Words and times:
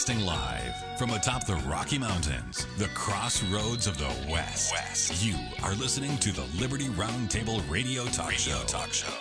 Broadcasting 0.00 0.24
live 0.26 0.98
from 0.98 1.10
atop 1.10 1.46
the 1.46 1.56
Rocky 1.68 1.98
Mountains, 1.98 2.66
the 2.78 2.88
crossroads 2.94 3.86
of 3.86 3.98
the 3.98 4.10
West. 4.30 4.72
West. 4.72 5.22
You 5.22 5.34
are 5.62 5.74
listening 5.74 6.16
to 6.18 6.32
the 6.32 6.46
Liberty 6.58 6.86
Roundtable 6.86 7.62
Radio 7.70 8.06
Talk 8.06 8.30
Radio 8.30 8.54
Show. 8.54 8.64
Talk 8.64 8.94
Show. 8.94 9.12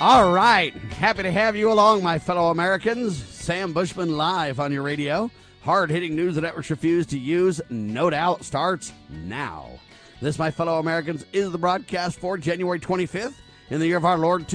All 0.00 0.32
right. 0.32 0.74
Happy 0.74 1.22
to 1.22 1.30
have 1.30 1.54
you 1.54 1.70
along, 1.70 2.02
my 2.02 2.18
fellow 2.18 2.50
Americans. 2.50 3.22
Sam 3.22 3.72
Bushman 3.72 4.16
live 4.16 4.58
on 4.58 4.72
your 4.72 4.82
radio. 4.82 5.30
Hard 5.60 5.88
hitting 5.88 6.16
news 6.16 6.34
the 6.34 6.40
networks 6.40 6.68
refuse 6.68 7.06
to 7.06 7.18
use, 7.18 7.60
no 7.70 8.10
doubt, 8.10 8.44
starts 8.44 8.92
now. 9.08 9.78
This, 10.20 10.40
my 10.40 10.50
fellow 10.50 10.80
Americans, 10.80 11.24
is 11.32 11.52
the 11.52 11.58
broadcast 11.58 12.18
for 12.18 12.36
January 12.36 12.80
25th 12.80 13.34
in 13.70 13.78
the 13.78 13.86
year 13.86 13.96
of 13.96 14.04
our 14.04 14.18
Lord 14.18 14.48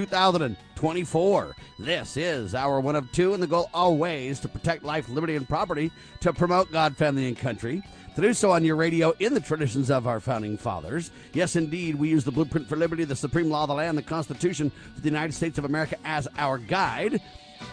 2024. 0.77 1.55
This 1.79 2.17
is 2.17 2.53
our 2.53 2.79
one 2.79 2.95
of 2.95 3.11
two, 3.11 3.33
and 3.33 3.41
the 3.41 3.47
goal 3.47 3.67
always 3.73 4.39
to 4.41 4.47
protect 4.47 4.83
life, 4.83 5.09
liberty, 5.09 5.35
and 5.35 5.47
property, 5.47 5.91
to 6.21 6.31
promote 6.31 6.71
God, 6.71 6.95
family, 6.95 7.27
and 7.27 7.35
country. 7.35 7.81
To 8.15 8.21
do 8.21 8.33
so 8.33 8.51
on 8.51 8.63
your 8.63 8.75
radio 8.75 9.11
in 9.19 9.33
the 9.33 9.39
traditions 9.39 9.89
of 9.89 10.05
our 10.05 10.19
founding 10.19 10.55
fathers. 10.55 11.09
Yes, 11.33 11.55
indeed, 11.55 11.95
we 11.95 12.09
use 12.09 12.23
the 12.23 12.31
blueprint 12.31 12.69
for 12.69 12.75
liberty, 12.75 13.05
the 13.05 13.15
supreme 13.15 13.49
law 13.49 13.63
of 13.63 13.69
the 13.69 13.75
land, 13.75 13.97
the 13.97 14.03
Constitution 14.03 14.71
of 14.95 15.01
the 15.01 15.09
United 15.09 15.33
States 15.33 15.57
of 15.57 15.65
America 15.65 15.97
as 16.05 16.27
our 16.37 16.59
guide. 16.59 17.21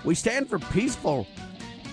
We 0.03 0.15
stand 0.15 0.49
for 0.49 0.59
peaceful, 0.59 1.27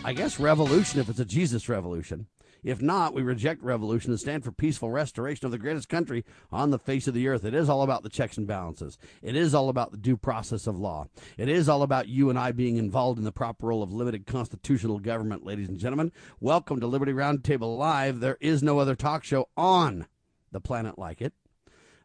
I 0.05 0.13
guess, 0.13 0.39
revolution 0.39 1.01
if 1.01 1.09
it's 1.09 1.20
a 1.20 1.25
Jesus 1.25 1.67
revolution. 1.67 2.25
If 2.63 2.81
not, 2.81 3.13
we 3.13 3.23
reject 3.23 3.63
revolution 3.63 4.11
and 4.11 4.20
stand 4.20 4.43
for 4.43 4.51
peaceful 4.51 4.91
restoration 4.91 5.45
of 5.45 5.51
the 5.51 5.57
greatest 5.57 5.90
country 5.90 6.23
on 6.51 6.70
the 6.70 6.77
face 6.77 7.07
of 7.07 7.15
the 7.15 7.27
earth. 7.27 7.43
It 7.43 7.55
is 7.55 7.70
all 7.70 7.81
about 7.81 8.04
the 8.04 8.09
checks 8.09 8.37
and 8.37 8.45
balances. 8.45 8.99
It 9.23 9.35
is 9.35 9.55
all 9.55 9.70
about 9.70 9.91
the 9.91 9.98
due 9.98 10.15
process 10.15 10.67
of 10.67 10.77
law. 10.77 11.07
It 11.37 11.49
is 11.49 11.67
all 11.67 11.82
about 11.82 12.07
you 12.07 12.29
and 12.29 12.37
I 12.37 12.51
being 12.51 12.77
involved 12.77 13.17
in 13.17 13.26
the 13.26 13.32
proper 13.32 13.67
role 13.67 13.82
of 13.82 13.91
limited 13.91 14.27
constitutional 14.27 14.99
government, 14.99 15.43
ladies 15.43 15.70
and 15.70 15.79
gentlemen. 15.79 16.12
Welcome 16.39 16.79
to 16.82 16.87
Liberty 16.87 17.13
Roundtable 17.13 17.77
Live. 17.77 18.20
There 18.20 18.37
is 18.39 18.62
no 18.62 18.77
other 18.77 18.95
talk 18.95 19.23
show 19.23 19.49
on 19.57 20.05
the 20.51 20.62
planet 20.62 20.99
like 20.99 21.21
it. 21.21 21.34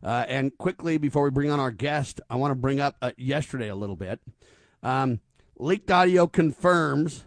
Uh, 0.02 0.24
and 0.28 0.56
quickly, 0.56 0.96
before 0.96 1.24
we 1.24 1.30
bring 1.30 1.50
on 1.50 1.60
our 1.60 1.70
guest, 1.70 2.20
I 2.30 2.36
want 2.36 2.52
to 2.52 2.56
bring 2.56 2.80
up 2.80 2.96
uh, 3.02 3.12
yesterday 3.18 3.68
a 3.68 3.74
little 3.74 3.96
bit. 3.96 4.20
Um, 4.82 5.20
leaked 5.58 5.90
audio 5.90 6.26
confirms 6.26 7.24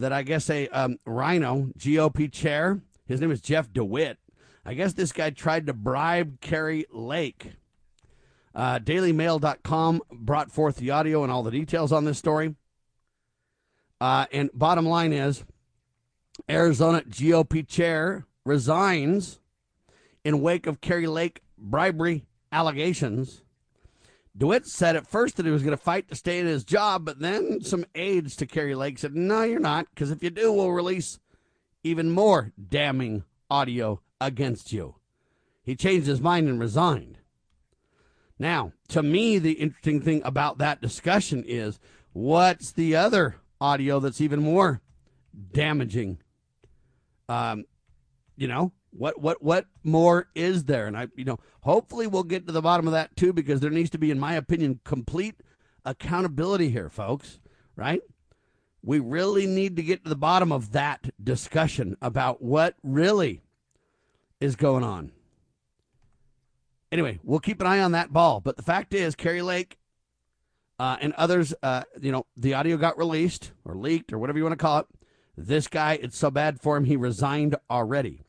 that 0.00 0.12
I 0.12 0.22
guess 0.22 0.48
a 0.50 0.68
um, 0.68 0.98
RINO 1.06 1.72
GOP 1.78 2.30
chair, 2.32 2.80
his 3.06 3.20
name 3.20 3.30
is 3.30 3.40
Jeff 3.40 3.70
DeWit. 3.72 4.16
I 4.64 4.74
guess 4.74 4.94
this 4.94 5.12
guy 5.12 5.30
tried 5.30 5.66
to 5.66 5.72
bribe 5.72 6.40
Kari 6.40 6.86
Lake. 6.90 7.52
Uh, 8.54 8.78
DailyMail.com 8.78 10.02
brought 10.12 10.50
forth 10.50 10.76
the 10.76 10.90
audio 10.90 11.22
and 11.22 11.30
all 11.32 11.42
the 11.42 11.50
details 11.50 11.92
on 11.92 12.04
this 12.04 12.18
story. 12.18 12.54
Uh, 14.00 14.26
and 14.32 14.50
bottom 14.54 14.86
line 14.86 15.12
is 15.12 15.44
Arizona 16.48 17.02
GOP 17.02 17.66
chair 17.66 18.26
resigns 18.44 19.40
in 20.24 20.40
wake 20.40 20.66
of 20.66 20.80
Kari 20.80 21.06
Lake 21.06 21.42
bribery 21.58 22.24
allegations. 22.52 23.43
DeWit 24.36 24.66
said 24.66 24.96
at 24.96 25.06
first 25.06 25.36
that 25.36 25.46
he 25.46 25.52
was 25.52 25.62
going 25.62 25.76
to 25.76 25.82
fight 25.82 26.08
to 26.08 26.16
stay 26.16 26.40
in 26.40 26.46
his 26.46 26.64
job, 26.64 27.04
but 27.04 27.20
then 27.20 27.60
some 27.60 27.84
aides 27.94 28.34
to 28.36 28.46
Kari 28.46 28.74
Lake 28.74 28.98
said, 28.98 29.14
No, 29.14 29.42
you're 29.42 29.60
not, 29.60 29.86
because 29.90 30.10
if 30.10 30.22
you 30.22 30.30
do, 30.30 30.52
we'll 30.52 30.72
release 30.72 31.20
even 31.84 32.10
more 32.10 32.52
damning 32.68 33.24
audio 33.48 34.00
against 34.20 34.72
you. 34.72 34.96
He 35.62 35.76
changed 35.76 36.06
his 36.06 36.20
mind 36.20 36.48
and 36.48 36.58
resigned. 36.58 37.18
Now, 38.38 38.72
to 38.88 39.02
me, 39.02 39.38
the 39.38 39.52
interesting 39.52 40.00
thing 40.00 40.22
about 40.24 40.58
that 40.58 40.80
discussion 40.80 41.44
is 41.46 41.78
what's 42.12 42.72
the 42.72 42.96
other 42.96 43.36
audio 43.60 44.00
that's 44.00 44.20
even 44.20 44.42
more 44.42 44.80
damaging? 45.52 46.18
Um, 47.28 47.64
you 48.36 48.48
know, 48.48 48.72
what 48.96 49.20
what 49.20 49.42
what 49.42 49.66
more 49.82 50.28
is 50.34 50.64
there? 50.64 50.86
And 50.86 50.96
I, 50.96 51.08
you 51.16 51.24
know, 51.24 51.38
hopefully 51.60 52.06
we'll 52.06 52.22
get 52.22 52.46
to 52.46 52.52
the 52.52 52.62
bottom 52.62 52.86
of 52.86 52.92
that 52.92 53.16
too, 53.16 53.32
because 53.32 53.60
there 53.60 53.70
needs 53.70 53.90
to 53.90 53.98
be, 53.98 54.10
in 54.10 54.20
my 54.20 54.34
opinion, 54.34 54.80
complete 54.84 55.36
accountability 55.84 56.70
here, 56.70 56.88
folks. 56.88 57.40
Right? 57.76 58.02
We 58.82 59.00
really 59.00 59.46
need 59.46 59.76
to 59.76 59.82
get 59.82 60.04
to 60.04 60.10
the 60.10 60.16
bottom 60.16 60.52
of 60.52 60.72
that 60.72 61.10
discussion 61.22 61.96
about 62.02 62.42
what 62.42 62.76
really 62.82 63.42
is 64.40 64.56
going 64.56 64.84
on. 64.84 65.10
Anyway, 66.92 67.18
we'll 67.24 67.40
keep 67.40 67.60
an 67.60 67.66
eye 67.66 67.80
on 67.80 67.92
that 67.92 68.12
ball. 68.12 68.40
But 68.40 68.56
the 68.56 68.62
fact 68.62 68.94
is, 68.94 69.16
Kari 69.16 69.42
Lake 69.42 69.78
uh, 70.78 70.96
and 71.00 71.12
others, 71.14 71.54
uh, 71.62 71.82
you 72.00 72.12
know, 72.12 72.26
the 72.36 72.54
audio 72.54 72.76
got 72.76 72.98
released 72.98 73.52
or 73.64 73.74
leaked 73.74 74.12
or 74.12 74.18
whatever 74.18 74.38
you 74.38 74.44
want 74.44 74.52
to 74.52 74.62
call 74.62 74.78
it. 74.80 74.86
This 75.36 75.66
guy, 75.66 75.98
it's 76.00 76.16
so 76.16 76.30
bad 76.30 76.60
for 76.60 76.76
him, 76.76 76.84
he 76.84 76.96
resigned 76.96 77.56
already. 77.68 78.22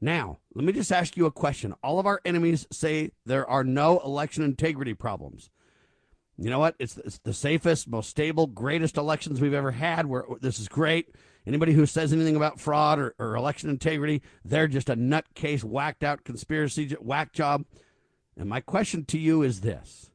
Now, 0.00 0.38
let 0.54 0.64
me 0.64 0.72
just 0.72 0.92
ask 0.92 1.16
you 1.16 1.26
a 1.26 1.30
question. 1.30 1.74
All 1.82 1.98
of 1.98 2.06
our 2.06 2.20
enemies 2.24 2.66
say 2.72 3.12
there 3.26 3.48
are 3.48 3.64
no 3.64 3.98
election 3.98 4.42
integrity 4.42 4.94
problems. 4.94 5.50
You 6.38 6.48
know 6.48 6.58
what? 6.58 6.74
It's, 6.78 6.96
it's 6.96 7.18
the 7.18 7.34
safest, 7.34 7.86
most 7.86 8.08
stable, 8.08 8.46
greatest 8.46 8.96
elections 8.96 9.40
we've 9.40 9.52
ever 9.52 9.72
had. 9.72 10.06
Where 10.06 10.24
this 10.40 10.58
is 10.58 10.68
great. 10.68 11.14
Anybody 11.46 11.74
who 11.74 11.84
says 11.84 12.14
anything 12.14 12.34
about 12.34 12.58
fraud 12.58 12.98
or, 12.98 13.14
or 13.18 13.36
election 13.36 13.68
integrity, 13.68 14.22
they're 14.42 14.68
just 14.68 14.88
a 14.88 14.96
nutcase, 14.96 15.62
whacked 15.62 16.02
out 16.02 16.24
conspiracy 16.24 16.96
whack 16.98 17.32
job. 17.32 17.66
And 18.38 18.48
my 18.48 18.60
question 18.60 19.04
to 19.06 19.18
you 19.18 19.42
is 19.42 19.60
this: 19.60 20.10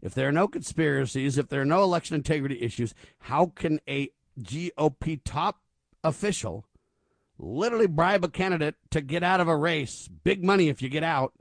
If 0.00 0.14
there 0.14 0.28
are 0.28 0.32
no 0.32 0.48
conspiracies, 0.48 1.36
if 1.36 1.48
there 1.48 1.60
are 1.60 1.66
no 1.66 1.82
election 1.82 2.16
integrity 2.16 2.62
issues, 2.62 2.94
how 3.18 3.52
can 3.54 3.78
a 3.86 4.10
GOP 4.40 5.20
top 5.22 5.60
official 6.02 6.64
literally 7.38 7.86
bribe 7.86 8.24
a 8.24 8.28
candidate 8.28 8.76
to 8.90 9.00
get 9.00 9.22
out 9.22 9.40
of 9.40 9.48
a 9.48 9.56
race. 9.56 10.08
Big 10.24 10.42
money 10.42 10.68
if 10.68 10.82
you 10.82 10.88
get 10.88 11.02
out. 11.02 11.32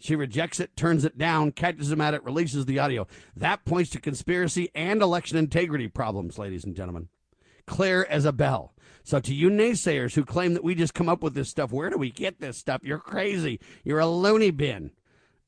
She 0.00 0.14
rejects 0.14 0.60
it, 0.60 0.76
turns 0.76 1.04
it 1.04 1.18
down, 1.18 1.52
catches 1.52 1.90
him 1.90 2.00
at 2.00 2.14
it, 2.14 2.22
releases 2.22 2.66
the 2.66 2.78
audio. 2.78 3.06
That 3.36 3.64
points 3.64 3.90
to 3.90 4.00
conspiracy 4.00 4.70
and 4.74 5.02
election 5.02 5.36
integrity 5.36 5.88
problems, 5.88 6.38
ladies 6.38 6.64
and 6.64 6.76
gentlemen. 6.76 7.08
Clear 7.66 8.06
as 8.08 8.24
a 8.24 8.32
bell. 8.32 8.74
So, 9.02 9.20
to 9.20 9.34
you 9.34 9.50
naysayers 9.50 10.14
who 10.14 10.24
claim 10.24 10.54
that 10.54 10.62
we 10.62 10.74
just 10.74 10.94
come 10.94 11.08
up 11.08 11.22
with 11.22 11.34
this 11.34 11.48
stuff, 11.48 11.72
where 11.72 11.90
do 11.90 11.96
we 11.96 12.10
get 12.10 12.40
this 12.40 12.58
stuff? 12.58 12.82
You're 12.84 12.98
crazy. 12.98 13.58
You're 13.82 13.98
a 13.98 14.06
loony 14.06 14.50
bin. 14.50 14.92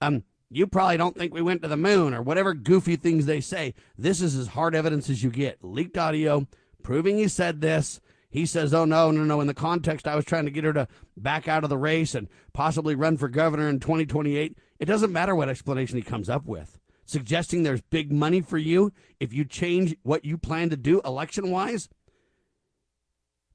Um, 0.01 0.25
you 0.51 0.67
probably 0.67 0.97
don't 0.97 1.17
think 1.17 1.33
we 1.33 1.43
went 1.43 1.63
to 1.63 1.69
the 1.69 1.77
moon 1.77 2.13
or 2.13 2.23
whatever 2.23 2.55
goofy 2.55 2.97
things 2.97 3.27
they 3.27 3.41
say. 3.41 3.75
This 3.97 4.21
is 4.21 4.35
as 4.35 4.49
hard 4.49 4.75
evidence 4.75 5.09
as 5.09 5.23
you 5.23 5.31
get. 5.31 5.63
Leaked 5.63 5.97
audio 5.97 6.49
proving 6.83 7.19
he 7.19 7.29
said 7.29 7.61
this 7.61 8.01
he 8.31 8.47
says, 8.47 8.73
oh, 8.73 8.85
no, 8.85 9.11
no, 9.11 9.25
no. 9.25 9.41
In 9.41 9.49
the 9.49 9.55
context, 9.55 10.07
I 10.07 10.15
was 10.15 10.25
trying 10.25 10.45
to 10.45 10.51
get 10.53 10.65
her 10.65 10.73
to 10.73 10.89
back 11.17 11.49
out 11.49 11.65
of 11.65 11.71
the 11.71 11.77
race 11.77 12.15
and 12.15 12.29
possibly 12.53 12.95
run 12.95 13.17
for 13.17 13.29
governor 13.29 13.69
in 13.69 13.81
2028. 13.81 14.57
It 14.79 14.85
doesn't 14.85 15.13
matter 15.13 15.35
what 15.35 15.49
explanation 15.49 15.97
he 15.97 16.03
comes 16.03 16.31
up 16.31 16.47
with. 16.47 16.79
Suggesting 17.05 17.65
there's 17.65 17.83
big 17.83 18.13
money 18.13 18.41
for 18.41 18.57
you 18.57 18.93
if 19.19 19.33
you 19.33 19.45
change 19.45 19.97
what 20.05 20.25
you 20.25 20.39
plan 20.39 20.71
to 20.71 20.77
do 20.77 21.01
election 21.05 21.51
wise 21.51 21.89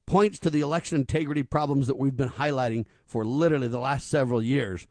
points 0.06 0.38
to 0.38 0.50
the 0.50 0.60
election 0.60 0.96
integrity 0.96 1.42
problems 1.42 1.86
that 1.86 1.98
we've 1.98 2.16
been 2.16 2.30
highlighting 2.30 2.84
for 3.06 3.24
literally 3.24 3.68
the 3.68 3.78
last 3.78 4.08
several 4.08 4.42
years. 4.42 4.86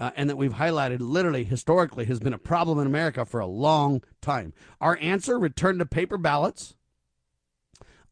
Uh, 0.00 0.12
and 0.14 0.30
that 0.30 0.36
we've 0.36 0.54
highlighted 0.54 0.98
literally 1.00 1.42
historically 1.42 2.04
has 2.04 2.20
been 2.20 2.32
a 2.32 2.38
problem 2.38 2.78
in 2.78 2.86
America 2.86 3.24
for 3.24 3.40
a 3.40 3.46
long 3.46 4.00
time. 4.20 4.52
Our 4.80 4.96
answer 5.00 5.36
return 5.40 5.78
to 5.78 5.86
paper 5.86 6.16
ballots 6.16 6.76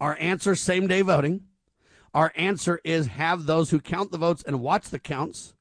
our 0.01 0.17
answer 0.21 0.55
same 0.55 0.87
day 0.87 1.03
voting. 1.03 1.43
Our 2.15 2.33
answer 2.35 2.81
is 2.85 3.09
have 3.09 3.45
those 3.47 3.71
who 3.71 3.81
count 3.81 4.11
the 4.11 4.19
votes 4.19 4.43
and 4.47 4.61
watch 4.61 4.89
the 4.89 4.99
counts 4.99 5.55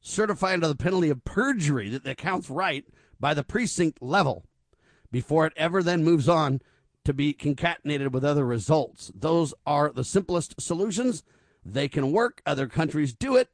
certify 0.00 0.54
under 0.54 0.68
the 0.68 0.74
penalty 0.74 1.10
of 1.10 1.24
perjury 1.24 1.88
that 1.90 2.04
the 2.04 2.14
count's 2.14 2.50
right 2.50 2.84
by 3.20 3.34
the 3.34 3.44
precinct 3.44 4.02
level 4.02 4.44
before 5.10 5.46
it 5.46 5.52
ever 5.56 5.82
then 5.82 6.02
moves 6.02 6.28
on 6.28 6.60
to 7.04 7.12
be 7.12 7.32
concatenated 7.32 8.12
with 8.12 8.24
other 8.24 8.44
results. 8.44 9.12
Those 9.14 9.54
are 9.66 9.90
the 9.90 10.04
simplest 10.04 10.60
solutions. 10.60 11.22
They 11.64 11.88
can 11.88 12.12
work. 12.12 12.42
Other 12.46 12.66
countries 12.66 13.12
do 13.12 13.36
it 13.36 13.48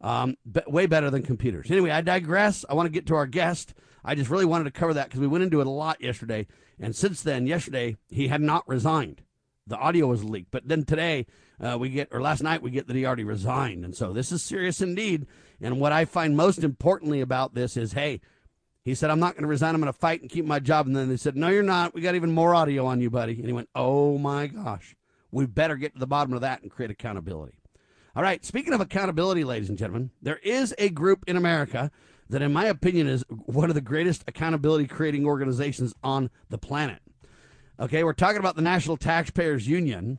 um, 0.00 0.36
way 0.66 0.86
better 0.86 1.10
than 1.10 1.22
computers. 1.22 1.70
Anyway, 1.70 1.90
I 1.90 2.00
digress. 2.00 2.64
I 2.68 2.74
want 2.74 2.86
to 2.86 2.92
get 2.92 3.06
to 3.06 3.14
our 3.14 3.26
guest. 3.26 3.74
I 4.04 4.14
just 4.14 4.30
really 4.30 4.44
wanted 4.44 4.64
to 4.64 4.70
cover 4.70 4.94
that 4.94 5.06
because 5.08 5.20
we 5.20 5.26
went 5.26 5.44
into 5.44 5.60
it 5.60 5.66
a 5.66 5.70
lot 5.70 6.00
yesterday. 6.00 6.46
And 6.80 6.94
since 6.94 7.22
then, 7.22 7.46
yesterday, 7.46 7.96
he 8.08 8.28
had 8.28 8.40
not 8.40 8.68
resigned 8.68 9.22
the 9.68 9.76
audio 9.76 10.06
was 10.06 10.24
leaked. 10.24 10.50
But 10.50 10.68
then 10.68 10.84
today 10.84 11.26
uh, 11.60 11.76
we 11.78 11.90
get, 11.90 12.08
or 12.12 12.20
last 12.20 12.42
night 12.42 12.62
we 12.62 12.70
get 12.70 12.86
that 12.86 12.96
he 12.96 13.06
already 13.06 13.24
resigned, 13.24 13.84
and 13.84 13.94
so 13.94 14.12
this 14.12 14.32
is 14.32 14.42
serious 14.42 14.80
indeed. 14.80 15.26
And 15.60 15.80
what 15.80 15.92
I 15.92 16.04
find 16.04 16.36
most 16.36 16.62
importantly 16.62 17.20
about 17.20 17.54
this 17.54 17.76
is, 17.76 17.92
hey, 17.92 18.20
he 18.84 18.94
said, 18.94 19.10
I'm 19.10 19.20
not 19.20 19.34
going 19.34 19.42
to 19.42 19.48
resign. 19.48 19.74
I'm 19.74 19.80
going 19.80 19.92
to 19.92 19.98
fight 19.98 20.22
and 20.22 20.30
keep 20.30 20.44
my 20.46 20.60
job. 20.60 20.86
And 20.86 20.96
then 20.96 21.08
they 21.08 21.16
said, 21.16 21.36
No, 21.36 21.48
you're 21.48 21.62
not. 21.62 21.94
We 21.94 22.00
got 22.00 22.14
even 22.14 22.32
more 22.32 22.54
audio 22.54 22.86
on 22.86 23.00
you, 23.00 23.10
buddy. 23.10 23.34
And 23.34 23.44
he 23.44 23.52
went, 23.52 23.68
Oh 23.74 24.16
my 24.16 24.46
gosh, 24.46 24.96
we 25.30 25.46
better 25.46 25.76
get 25.76 25.92
to 25.92 25.98
the 25.98 26.06
bottom 26.06 26.32
of 26.32 26.40
that 26.40 26.62
and 26.62 26.70
create 26.70 26.90
accountability. 26.90 27.58
All 28.16 28.22
right. 28.22 28.44
Speaking 28.44 28.72
of 28.72 28.80
accountability, 28.80 29.44
ladies 29.44 29.68
and 29.68 29.76
gentlemen, 29.76 30.10
there 30.22 30.38
is 30.42 30.74
a 30.78 30.88
group 30.88 31.24
in 31.26 31.36
America 31.36 31.90
that, 32.30 32.42
in 32.42 32.52
my 32.52 32.64
opinion, 32.64 33.08
is 33.08 33.24
one 33.28 33.68
of 33.68 33.74
the 33.74 33.80
greatest 33.80 34.24
accountability 34.26 34.86
creating 34.86 35.26
organizations 35.26 35.94
on 36.02 36.30
the 36.48 36.58
planet. 36.58 37.00
Okay, 37.80 38.02
we're 38.02 38.12
talking 38.12 38.40
about 38.40 38.56
the 38.56 38.62
National 38.62 38.96
Taxpayers 38.96 39.68
Union. 39.68 40.18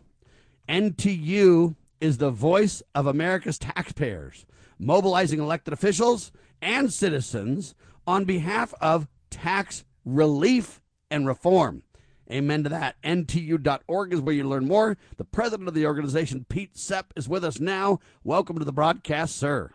NTU 0.70 1.76
is 2.00 2.18
the 2.18 2.32
voice 2.32 2.82
of 2.96 3.06
America's 3.06 3.60
taxpayers, 3.60 4.46
mobilizing 4.80 5.42
elected 5.42 5.74
officials 5.74 6.32
and 6.62 6.94
citizens 6.94 7.76
on 8.08 8.24
behalf 8.24 8.74
of 8.80 9.10
tax 9.30 9.84
relief 10.06 10.80
and 11.12 11.28
reform. 11.28 11.84
Amen 12.32 12.64
to 12.64 12.70
that. 12.70 12.96
NTU.org 13.04 14.14
is 14.14 14.22
where 14.22 14.36
you 14.36 14.48
learn 14.48 14.66
more. 14.66 14.96
The 15.18 15.26
president 15.26 15.68
of 15.68 15.74
the 15.74 15.86
organization, 15.86 16.46
Pete 16.48 16.78
Sepp, 16.78 17.12
is 17.18 17.28
with 17.28 17.44
us 17.44 17.60
now. 17.60 18.00
Welcome 18.24 18.58
to 18.60 18.66
the 18.66 18.72
broadcast, 18.72 19.36
sir. 19.36 19.72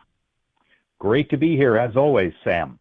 Great 0.99 1.29
to 1.29 1.37
be 1.37 1.55
here, 1.55 1.77
as 1.77 1.97
always, 1.97 2.33
Sam. 2.45 2.79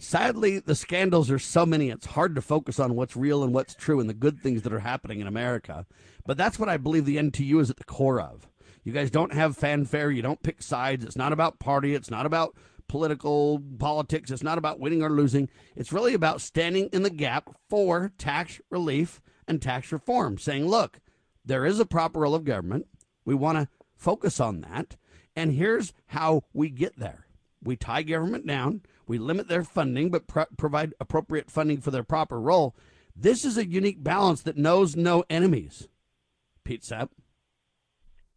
Sadly, 0.00 0.60
the 0.60 0.76
scandals 0.76 1.28
are 1.28 1.40
so 1.40 1.66
many, 1.66 1.90
it's 1.90 2.06
hard 2.06 2.36
to 2.36 2.40
focus 2.40 2.78
on 2.78 2.94
what's 2.94 3.16
real 3.16 3.42
and 3.42 3.52
what's 3.52 3.74
true 3.74 3.98
and 3.98 4.08
the 4.08 4.14
good 4.14 4.40
things 4.40 4.62
that 4.62 4.72
are 4.72 4.78
happening 4.78 5.20
in 5.20 5.26
America. 5.26 5.86
But 6.24 6.36
that's 6.36 6.56
what 6.56 6.68
I 6.68 6.76
believe 6.76 7.04
the 7.04 7.16
NTU 7.16 7.60
is 7.60 7.68
at 7.68 7.78
the 7.78 7.84
core 7.84 8.20
of. 8.20 8.48
You 8.84 8.92
guys 8.92 9.10
don't 9.10 9.34
have 9.34 9.56
fanfare, 9.56 10.12
you 10.12 10.22
don't 10.22 10.42
pick 10.42 10.62
sides. 10.62 11.04
It's 11.04 11.16
not 11.16 11.32
about 11.32 11.58
party, 11.58 11.96
it's 11.96 12.12
not 12.12 12.26
about 12.26 12.56
political 12.86 13.60
politics, 13.78 14.30
it's 14.30 14.42
not 14.42 14.56
about 14.56 14.78
winning 14.78 15.02
or 15.02 15.10
losing. 15.10 15.50
It's 15.74 15.92
really 15.92 16.14
about 16.14 16.40
standing 16.40 16.88
in 16.92 17.02
the 17.02 17.10
gap 17.10 17.50
for 17.68 18.12
tax 18.18 18.60
relief 18.70 19.20
and 19.48 19.60
tax 19.60 19.90
reform, 19.90 20.38
saying, 20.38 20.66
look, 20.68 21.00
there 21.44 21.66
is 21.66 21.80
a 21.80 21.84
proper 21.84 22.20
role 22.20 22.36
of 22.36 22.44
government. 22.44 22.86
We 23.24 23.34
want 23.34 23.58
to 23.58 23.68
focus 23.96 24.38
on 24.38 24.60
that. 24.60 24.96
And 25.34 25.52
here's 25.52 25.92
how 26.06 26.44
we 26.52 26.70
get 26.70 26.98
there 26.98 27.27
we 27.62 27.76
tie 27.76 28.02
government 28.02 28.46
down 28.46 28.82
we 29.08 29.18
limit 29.18 29.48
their 29.48 29.64
funding, 29.64 30.10
but 30.10 30.26
pro- 30.26 30.44
provide 30.56 30.94
appropriate 31.00 31.50
funding 31.50 31.80
for 31.80 31.90
their 31.90 32.04
proper 32.04 32.38
role. 32.38 32.76
This 33.16 33.44
is 33.44 33.56
a 33.56 33.66
unique 33.66 34.04
balance 34.04 34.42
that 34.42 34.58
knows 34.58 34.94
no 34.94 35.24
enemies. 35.30 35.88
Pete 36.62 36.84
Sepp. 36.84 37.10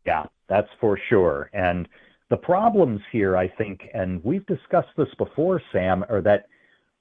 Yeah, 0.06 0.26
that's 0.48 0.70
for 0.80 0.98
sure. 1.10 1.50
And 1.54 1.88
the 2.30 2.38
problems 2.38 3.02
here, 3.12 3.38
I 3.38 3.50
think, 3.50 3.82
and 3.94 4.24
we've 4.24 4.46
discussed 4.46 4.96
this 4.98 5.14
before, 5.18 5.62
Sam, 5.72 6.06
are 6.10 6.22
that 6.22 6.48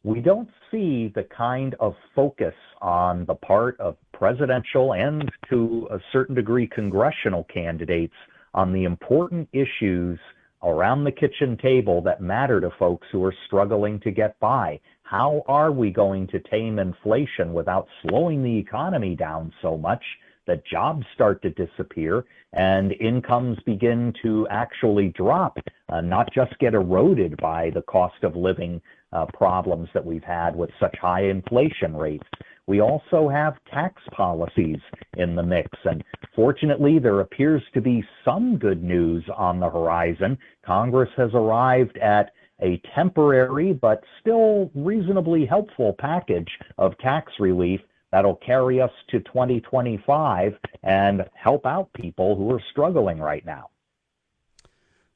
we 0.03 0.21
don't 0.21 0.49
see 0.71 1.13
the 1.15 1.27
kind 1.35 1.75
of 1.79 1.95
focus 2.15 2.55
on 2.83 3.25
the 3.27 3.35
part 3.35 3.79
of 3.81 3.97
presidential 4.13 4.95
and 4.95 5.31
to 5.49 5.89
a 5.91 5.99
certain 6.13 6.35
degree 6.35 6.67
congressional 6.67 7.45
candidates 7.45 8.15
on 8.53 8.73
the 8.73 8.85
important 8.85 9.49
issues 9.53 10.19
around 10.63 11.05
the 11.05 11.13
kitchen 11.13 11.57
table 11.57 12.03
that 12.03 12.21
matter 12.21 12.61
to 12.61 12.71
folks 12.79 13.07
who 13.13 13.25
are 13.25 13.35
struggling 13.47 14.01
to 14.01 14.11
get 14.11 14.39
by. 14.41 14.81
How 15.03 15.43
are 15.49 15.73
we 15.73 15.91
going 15.91 16.27
to 16.29 16.39
tame 16.39 16.79
inflation 16.79 17.53
without 17.53 17.89
slowing 18.03 18.43
the 18.43 18.59
economy 18.59 19.17
down 19.17 19.53
so 19.61 19.77
much 19.77 20.03
that 20.47 20.67
jobs 20.67 21.05
start 21.15 21.43
to 21.43 21.51
disappear 21.51 22.25
and 22.53 22.93
incomes 22.93 23.59
begin 23.65 24.13
to 24.23 24.47
actually 24.51 25.09
drop, 25.09 25.59
uh, 25.89 26.01
not 26.01 26.33
just 26.33 26.59
get 26.59 26.75
eroded 26.75 27.37
by 27.37 27.71
the 27.71 27.83
cost 27.83 28.23
of 28.23 28.37
living 28.37 28.81
uh, 29.13 29.27
problems 29.27 29.89
that 29.95 30.05
we've 30.05 30.25
had 30.25 30.55
with 30.55 30.71
such 30.79 30.97
high 31.01 31.25
inflation 31.25 31.97
rates? 31.97 32.27
We 32.71 32.81
also 32.81 33.29
have 33.29 33.55
tax 33.69 34.01
policies 34.13 34.79
in 35.17 35.35
the 35.35 35.43
mix. 35.43 35.77
And 35.85 36.05
fortunately, 36.37 37.01
there 37.01 37.19
appears 37.19 37.65
to 37.75 37.81
be 37.81 38.05
some 38.25 38.59
good 38.59 38.85
news 38.85 39.25
on 39.37 39.59
the 39.59 39.69
horizon. 39.69 40.39
Congress 40.65 41.11
has 41.17 41.33
arrived 41.35 41.99
at 41.99 42.31
a 42.63 42.81
temporary 42.95 43.73
but 43.73 44.05
still 44.21 44.71
reasonably 44.77 45.45
helpful 45.45 45.97
package 45.99 46.47
of 46.79 46.97
tax 46.99 47.33
relief 47.41 47.81
that'll 48.13 48.37
carry 48.37 48.81
us 48.81 48.93
to 49.09 49.19
2025 49.19 50.57
and 50.85 51.25
help 51.35 51.67
out 51.67 51.93
people 51.95 52.37
who 52.37 52.53
are 52.53 52.63
struggling 52.71 53.19
right 53.19 53.45
now. 53.45 53.69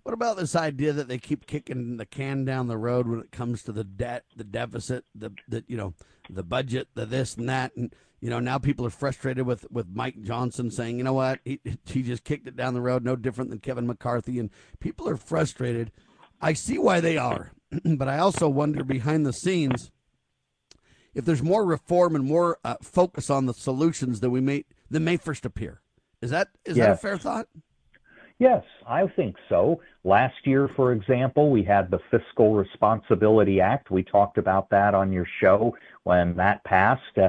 What 0.05 0.13
about 0.13 0.37
this 0.37 0.55
idea 0.55 0.93
that 0.93 1.09
they 1.09 1.17
keep 1.17 1.47
kicking 1.47 1.97
the 1.97 2.05
can 2.05 2.45
down 2.45 2.69
the 2.69 2.77
road 2.77 3.09
when 3.09 3.21
it 3.21 3.33
comes 3.33 3.63
to 3.63 3.73
the 3.73 3.85
debt, 3.85 4.25
the 4.37 4.45
deficit, 4.45 5.07
the, 5.15 5.33
the 5.49 5.65
you 5.67 5.79
know, 5.79 5.95
the 6.29 6.43
budget, 6.43 6.89
the 6.95 7.07
this 7.07 7.37
and 7.37 7.49
that, 7.49 7.75
and 7.75 7.95
you 8.21 8.29
know 8.29 8.39
now 8.39 8.59
people 8.59 8.85
are 8.85 8.91
frustrated 8.91 9.47
with 9.47 9.67
with 9.71 9.87
Mike 9.95 10.21
Johnson 10.23 10.71
saying, 10.71 10.99
you 10.99 11.05
know 11.05 11.15
what, 11.15 11.41
he 11.45 11.59
he 11.87 12.03
just 12.03 12.23
kicked 12.23 12.47
it 12.47 12.55
down 12.55 12.75
the 12.75 12.83
road, 12.83 13.03
no 13.03 13.17
different 13.17 13.49
than 13.49 13.61
Kevin 13.61 13.87
McCarthy, 13.87 14.39
and 14.39 14.51
people 14.79 15.09
are 15.09 15.17
frustrated. 15.17 15.91
I 16.39 16.53
see 16.53 16.77
why 16.77 17.01
they 17.01 17.17
are, 17.17 17.53
but 17.85 18.09
I 18.09 18.19
also 18.19 18.47
wonder 18.47 18.85
behind 18.85 19.25
the 19.25 19.33
scenes 19.33 19.91
if 21.15 21.25
there's 21.25 21.43
more 21.43 21.65
reform 21.65 22.15
and 22.15 22.27
more 22.27 22.59
uh, 22.63 22.77
focus 22.83 23.31
on 23.31 23.47
the 23.47 23.55
solutions 23.55 24.21
that 24.21 24.31
we 24.31 24.43
may 24.43 24.67
that 24.91 25.01
may 25.01 25.17
first 25.17 25.47
appear. 25.47 25.81
Is 26.21 26.31
that 26.31 26.49
is 26.67 26.77
yes. 26.77 26.87
that 26.87 26.93
a 26.93 26.97
fair 26.97 27.17
thought? 27.17 27.49
Yes, 28.39 28.65
I 28.87 29.07
think 29.07 29.37
so. 29.49 29.81
Last 30.03 30.45
year, 30.45 30.69
for 30.75 30.93
example, 30.93 31.51
we 31.51 31.63
had 31.63 31.91
the 31.91 32.01
Fiscal 32.11 32.55
Responsibility 32.55 33.61
Act. 33.61 33.93
We 33.93 34.03
talked 34.03 34.39
about 34.39 34.69
that 34.71 34.93
on 34.93 35.13
your 35.13 35.27
show 35.41 35.77
when 36.03 36.35
that 36.37 36.65
passed. 36.65 37.17
Uh, 37.17 37.29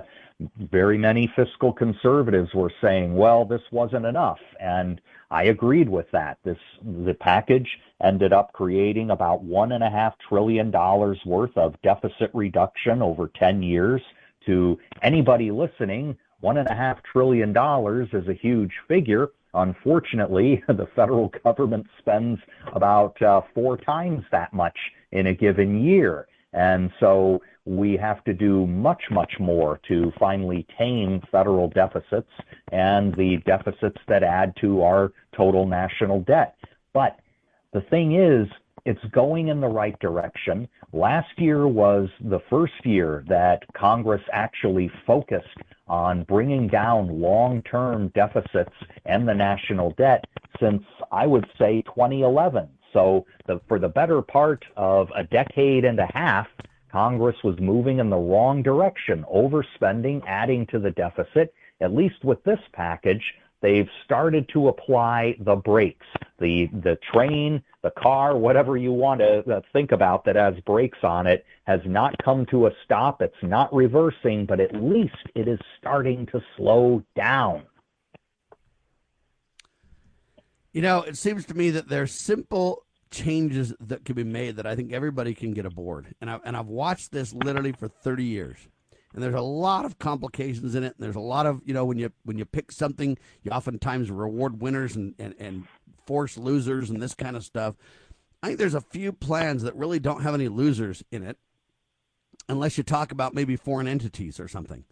very 0.58 0.98
many 0.98 1.32
fiscal 1.36 1.72
conservatives 1.72 2.54
were 2.54 2.72
saying, 2.82 3.16
well, 3.16 3.46
this 3.46 3.62
wasn't 3.72 4.06
enough. 4.06 4.40
And 4.60 5.00
I 5.30 5.44
agreed 5.44 5.88
with 5.88 6.10
that. 6.12 6.40
This 6.44 6.58
the 6.84 7.14
package 7.14 7.70
ended 8.04 8.34
up 8.34 8.52
creating 8.54 9.12
about 9.12 9.44
one 9.44 9.74
and 9.74 9.84
a 9.84 9.90
half 9.90 10.16
trillion 10.28 10.72
dollars 10.72 11.20
worth 11.26 11.56
of 11.56 11.80
deficit 11.84 12.32
reduction 12.34 13.02
over 13.02 13.30
10 13.40 13.62
years. 13.64 14.02
To 14.48 14.78
anybody 15.02 15.50
listening, 15.50 16.16
one 16.46 16.58
and 16.58 16.70
a 16.70 16.76
half 16.76 17.02
trillion 17.12 17.52
dollars 17.52 18.08
is 18.14 18.28
a 18.28 18.34
huge 18.34 18.74
figure. 18.88 19.30
Unfortunately, 19.56 20.64
the 20.68 20.88
federal 20.96 21.32
government 21.44 21.88
spends 21.98 22.40
about 22.74 23.20
uh, 23.24 23.42
four 23.56 23.78
times 23.78 24.24
that 24.32 24.54
much 24.54 24.78
in 25.12 25.26
a 25.26 25.34
given 25.34 25.84
year. 25.84 26.28
And 26.54 26.92
so 27.00 27.42
we 27.66 27.98
have 27.98 28.24
to 28.26 28.34
do 28.36 28.68
much, 28.68 29.02
much 29.10 29.34
more 29.40 29.80
to 29.88 30.14
finally 30.20 30.68
tame 30.78 31.20
federal 31.32 31.68
deficits 31.68 32.30
and 32.72 33.16
the 33.16 33.38
deficits 33.48 33.98
that 34.08 34.22
add 34.22 34.54
to 34.62 34.84
our 34.84 35.14
total 35.36 35.66
national 35.66 36.22
debt. 36.22 36.56
But 36.94 37.20
the 37.74 37.82
thing 37.82 38.14
is, 38.14 38.48
it's 38.86 39.04
going 39.06 39.48
in 39.48 39.62
the 39.62 39.68
right 39.68 39.98
direction. 40.00 40.68
Last 40.94 41.40
year 41.40 41.68
was 41.68 42.08
the 42.22 42.42
first 42.52 42.86
year 42.86 43.26
that 43.28 43.64
Congress 43.74 44.22
actually 44.32 44.92
focused 45.08 45.58
on 45.88 46.24
bringing 46.24 46.68
down 46.68 47.20
long-term 47.22 48.10
deficits 48.16 48.74
and 49.06 49.28
the 49.28 49.34
national 49.34 49.92
debt 49.92 50.26
since 50.60 50.84
I 51.12 51.28
would 51.28 51.46
say 51.60 51.84
2011. 51.84 52.68
So 52.94 53.26
the, 53.46 53.60
for 53.68 53.78
the 53.78 53.90
better 53.90 54.22
part 54.22 54.64
of 54.78 55.10
a 55.16 55.24
decade 55.24 55.86
and 55.86 56.00
a 56.00 56.10
half, 56.14 56.48
Congress 56.92 57.36
was 57.44 57.60
moving 57.60 58.00
in 58.00 58.10
the 58.10 58.16
wrong 58.16 58.64
direction, 58.64 59.26
overspending, 59.34 60.22
adding 60.26 60.66
to 60.68 60.80
the 60.80 60.92
deficit. 60.92 61.54
At 61.82 61.94
least 61.94 62.24
with 62.24 62.42
this 62.46 62.60
package, 62.72 63.22
they've 63.66 63.90
started 64.04 64.48
to 64.54 64.68
apply 64.68 65.36
the 65.40 65.56
brakes. 65.56 66.06
The 66.40 66.68
the 66.84 67.00
train, 67.12 67.64
the 67.82 67.92
car, 67.92 68.38
whatever 68.38 68.78
you 68.78 68.92
want 68.92 69.22
to 69.22 69.40
uh, 69.52 69.62
think 69.74 69.92
about 69.92 70.24
that 70.26 70.36
has 70.36 70.54
brakes 70.66 71.00
on 71.02 71.26
it, 71.26 71.46
has 71.64 71.80
not 71.86 72.16
come 72.24 72.46
to 72.52 72.68
a 72.68 72.72
stop. 72.84 73.24
It's 73.24 73.34
not 73.42 73.74
reversing, 73.74 74.46
but 74.46 74.60
at 74.60 74.76
least 74.76 75.16
it 75.34 75.48
is 75.48 75.60
starting 75.80 76.28
to 76.28 76.42
slow 76.56 77.02
down. 77.16 77.64
You 80.72 80.82
know, 80.82 81.02
it 81.02 81.18
seems 81.18 81.46
to 81.46 81.56
me 81.56 81.72
that 81.72 81.88
there's 81.88 82.12
simple 82.12 82.86
changes 83.10 83.74
that 83.80 84.06
can 84.06 84.16
be 84.16 84.26
made 84.26 84.58
that 84.58 84.68
I 84.68 84.76
think 84.76 84.92
everybody 84.92 85.34
can 85.34 85.54
get 85.54 85.66
aboard. 85.66 86.14
And 86.22 86.30
I 86.30 86.40
and 86.46 86.56
I've 86.56 86.68
watched 86.68 87.12
this 87.12 87.34
literally 87.34 87.72
for 87.72 87.88
30 87.88 88.26
years. 88.26 88.58
And 89.16 89.24
there's 89.24 89.34
a 89.34 89.42
lot 89.42 89.86
of 89.86 89.98
complications 89.98 90.76
in 90.76 90.84
it. 90.84 90.94
And 90.98 91.04
there's 91.04 91.16
a 91.16 91.22
lot 91.22 91.46
of, 91.46 91.62
you 91.66 91.74
know, 91.74 91.86
when 91.86 91.98
you 91.98 92.12
when 92.24 92.38
you 92.38 92.44
pick 92.44 92.72
something, 92.72 93.18
you 93.44 93.52
oftentimes 93.52 94.12
reward 94.12 94.62
winners 94.62 94.98
and, 94.98 95.16
and, 95.18 95.34
and 95.40 95.64
force 96.06 96.38
losers 96.38 96.90
and 96.90 97.02
this 97.02 97.16
kind 97.16 97.38
of 97.38 97.44
stuff. 97.46 97.76
I 98.44 98.48
think 98.48 98.60
there's 98.60 98.76
a 98.76 98.82
few 98.82 99.14
plans 99.14 99.64
that 99.64 99.76
really 99.76 100.00
don't 100.00 100.22
have 100.22 100.36
any 100.36 100.50
losers 100.50 101.02
in 101.12 101.24
it, 101.24 101.38
unless 102.50 102.78
you 102.78 102.84
talk 102.84 103.14
about 103.14 103.34
maybe 103.34 103.56
foreign 103.56 103.88
entities 103.88 104.40
or 104.40 104.50
something. 104.50 104.84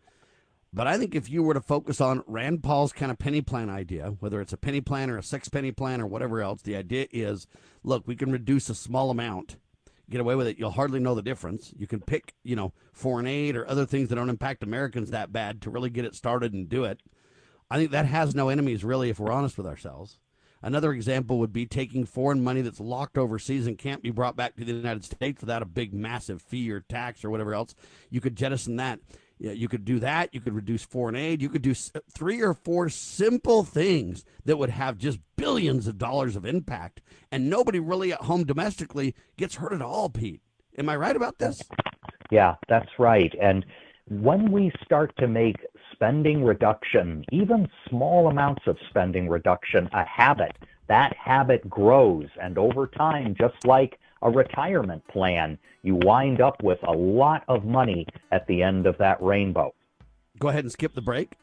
But 0.74 0.88
I 0.88 0.98
think 0.98 1.14
if 1.14 1.30
you 1.30 1.44
were 1.44 1.54
to 1.54 1.62
focus 1.62 2.02
on 2.02 2.24
Rand 2.26 2.64
Paul's 2.64 2.94
kind 2.94 3.12
of 3.12 3.20
penny 3.20 3.42
plan 3.42 3.70
idea, 3.70 4.16
whether 4.22 4.42
it's 4.42 4.54
a 4.54 4.58
penny 4.58 4.82
plan 4.82 5.10
or 5.12 5.18
a 5.18 5.24
six 5.24 5.50
penny 5.50 5.72
plan 5.72 6.02
or 6.02 6.08
whatever 6.08 6.42
else, 6.42 6.64
the 6.64 6.76
idea 6.76 7.08
is 7.12 7.46
look, 7.84 8.08
we 8.08 8.16
can 8.16 8.32
reduce 8.32 8.70
a 8.70 8.76
small 8.76 9.12
amount, 9.12 9.58
get 10.10 10.22
away 10.22 10.36
with 10.36 10.48
it. 10.48 10.58
You'll 10.58 10.72
hardly 10.72 11.00
know 11.00 11.16
the 11.16 11.22
difference. 11.22 11.74
You 11.78 11.88
can 11.88 12.02
pick, 12.02 12.34
you 12.44 12.56
know, 12.56 12.74
foreign 12.92 13.28
aid 13.28 13.56
or 13.56 13.68
other 13.68 13.86
things 13.86 14.10
that 14.10 14.16
don't 14.16 14.30
impact 14.30 14.64
Americans 14.64 15.12
that 15.12 15.34
bad 15.34 15.62
to 15.62 15.70
really 15.70 15.90
get 15.90 16.06
it 16.06 16.16
started 16.16 16.54
and 16.54 16.70
do 16.70 16.84
it. 16.84 17.02
I 17.70 17.78
think 17.78 17.92
that 17.92 18.06
has 18.06 18.36
no 18.36 18.50
enemies, 18.50 18.84
really, 18.84 19.10
if 19.10 19.20
we're 19.20 19.32
honest 19.32 19.58
with 19.58 19.68
ourselves. 19.68 20.20
Another 20.62 20.94
example 20.94 21.40
would 21.40 21.52
be 21.52 21.66
taking 21.66 22.06
foreign 22.06 22.42
money 22.42 22.62
that's 22.62 22.80
locked 22.80 23.18
overseas 23.18 23.68
and 23.68 23.78
can't 23.78 24.02
be 24.02 24.12
brought 24.12 24.38
back 24.38 24.56
to 24.56 24.64
the 24.64 24.72
United 24.72 25.04
States 25.04 25.42
without 25.42 25.62
a 25.62 25.66
big, 25.66 25.94
massive 25.94 26.42
fee 26.42 26.72
or 26.72 26.80
tax 26.80 27.26
or 27.26 27.30
whatever 27.30 27.54
else. 27.54 27.76
You 28.10 28.22
could 28.22 28.38
jettison 28.38 28.78
that. 28.78 29.00
Yeah, 29.40 29.52
you 29.52 29.68
could 29.68 29.84
do 29.84 30.00
that. 30.00 30.34
You 30.34 30.40
could 30.40 30.54
reduce 30.54 30.84
foreign 30.84 31.16
aid. 31.16 31.42
You 31.42 31.50
could 31.50 31.62
do 31.62 31.74
three 31.74 32.42
or 32.42 32.54
four 32.54 32.90
simple 32.90 33.64
things 33.64 34.24
that 34.46 34.58
would 34.58 34.70
have 34.70 34.98
just 34.98 35.20
billions 35.36 35.88
of 35.88 35.98
dollars 35.98 36.36
of 36.36 36.46
impact, 36.46 37.02
and 37.32 37.50
nobody 37.50 37.80
really 37.80 38.14
at 38.14 38.22
home 38.22 38.46
domestically 38.46 39.16
gets 39.38 39.56
hurt 39.56 39.74
at 39.74 39.82
all. 39.82 40.10
Pete, 40.10 40.42
am 40.78 40.88
I 40.88 40.96
right 40.96 41.16
about 41.16 41.40
this? 41.40 41.62
Yeah, 42.32 42.56
that's 42.70 42.90
right. 43.00 43.34
And 43.42 43.66
when 44.08 44.52
we 44.52 44.72
start 44.84 45.14
to 45.18 45.28
make 45.28 45.58
spending 45.92 46.44
reduction, 46.44 47.24
even 47.32 47.70
small 47.90 48.28
amounts 48.28 48.64
of 48.68 48.78
spending 48.90 49.30
reduction, 49.30 49.90
a 49.94 50.06
habit, 50.06 50.56
that 50.88 51.16
habit 51.16 51.70
grows. 51.70 52.28
And 52.42 52.58
over 52.58 52.88
time, 52.88 53.36
just 53.40 53.66
like 53.66 54.00
a 54.24 54.32
retirement 54.32 55.06
plan, 55.08 55.60
you 55.84 55.96
wind 55.96 56.42
up 56.42 56.64
with 56.64 56.80
a 56.84 56.92
lot 56.92 57.44
of 57.48 57.66
money 57.66 58.08
at 58.32 58.48
the 58.48 58.64
end 58.64 58.88
of 58.88 58.98
that 58.98 59.22
rainbow. 59.22 59.74
Go 60.40 60.48
ahead 60.48 60.64
and 60.64 60.72
skip 60.72 60.94
the 60.94 61.02
break. 61.02 61.34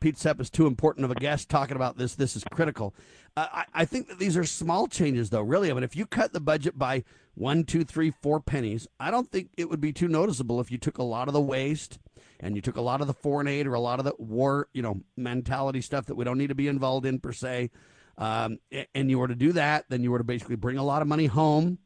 Pete 0.00 0.18
Sepp 0.18 0.40
is 0.40 0.50
too 0.50 0.66
important 0.66 1.04
of 1.04 1.10
a 1.10 1.14
guest 1.14 1.48
talking 1.48 1.76
about 1.76 1.96
this. 1.96 2.14
This 2.14 2.36
is 2.36 2.44
critical. 2.52 2.94
Uh, 3.36 3.46
I, 3.50 3.64
I, 3.74 3.84
think 3.84 4.08
that 4.08 4.18
these 4.18 4.36
are 4.36 4.44
small 4.44 4.88
changes, 4.88 5.30
though, 5.30 5.40
really. 5.40 5.70
I 5.70 5.74
mean, 5.74 5.84
if 5.84 5.96
you 5.96 6.04
cut 6.04 6.32
the 6.34 6.40
budget 6.40 6.78
by 6.78 7.02
one, 7.34 7.64
two, 7.64 7.82
three, 7.82 8.12
four 8.22 8.40
pennies, 8.40 8.86
I 9.00 9.10
don't 9.10 9.30
think 9.30 9.50
it 9.56 9.70
would 9.70 9.80
be 9.80 9.92
too 9.92 10.08
noticeable 10.08 10.60
if 10.60 10.70
you 10.70 10.76
took 10.76 10.98
a 10.98 11.02
lot 11.02 11.28
of 11.28 11.34
the 11.34 11.40
waste 11.40 11.98
and 12.40 12.54
you 12.54 12.62
took 12.62 12.76
a 12.76 12.82
lot 12.82 13.00
of 13.00 13.06
the 13.06 13.14
foreign 13.14 13.48
aid 13.48 13.66
or 13.66 13.74
a 13.74 13.80
lot 13.80 13.98
of 13.98 14.04
the 14.04 14.14
war, 14.18 14.68
you 14.74 14.82
know, 14.82 15.00
mentality 15.16 15.80
stuff 15.80 16.06
that 16.06 16.14
we 16.14 16.24
don't 16.24 16.38
need 16.38 16.48
to 16.48 16.54
be 16.54 16.68
involved 16.68 17.06
in 17.06 17.18
per 17.18 17.32
se. 17.32 17.70
Um, 18.18 18.58
and 18.94 19.10
you 19.10 19.18
were 19.18 19.28
to 19.28 19.34
do 19.34 19.52
that, 19.52 19.86
then 19.88 20.02
you 20.02 20.10
were 20.10 20.18
to 20.18 20.24
basically 20.24 20.56
bring 20.56 20.78
a 20.78 20.84
lot 20.84 21.02
of 21.02 21.08
money 21.08 21.26
home. 21.26 21.78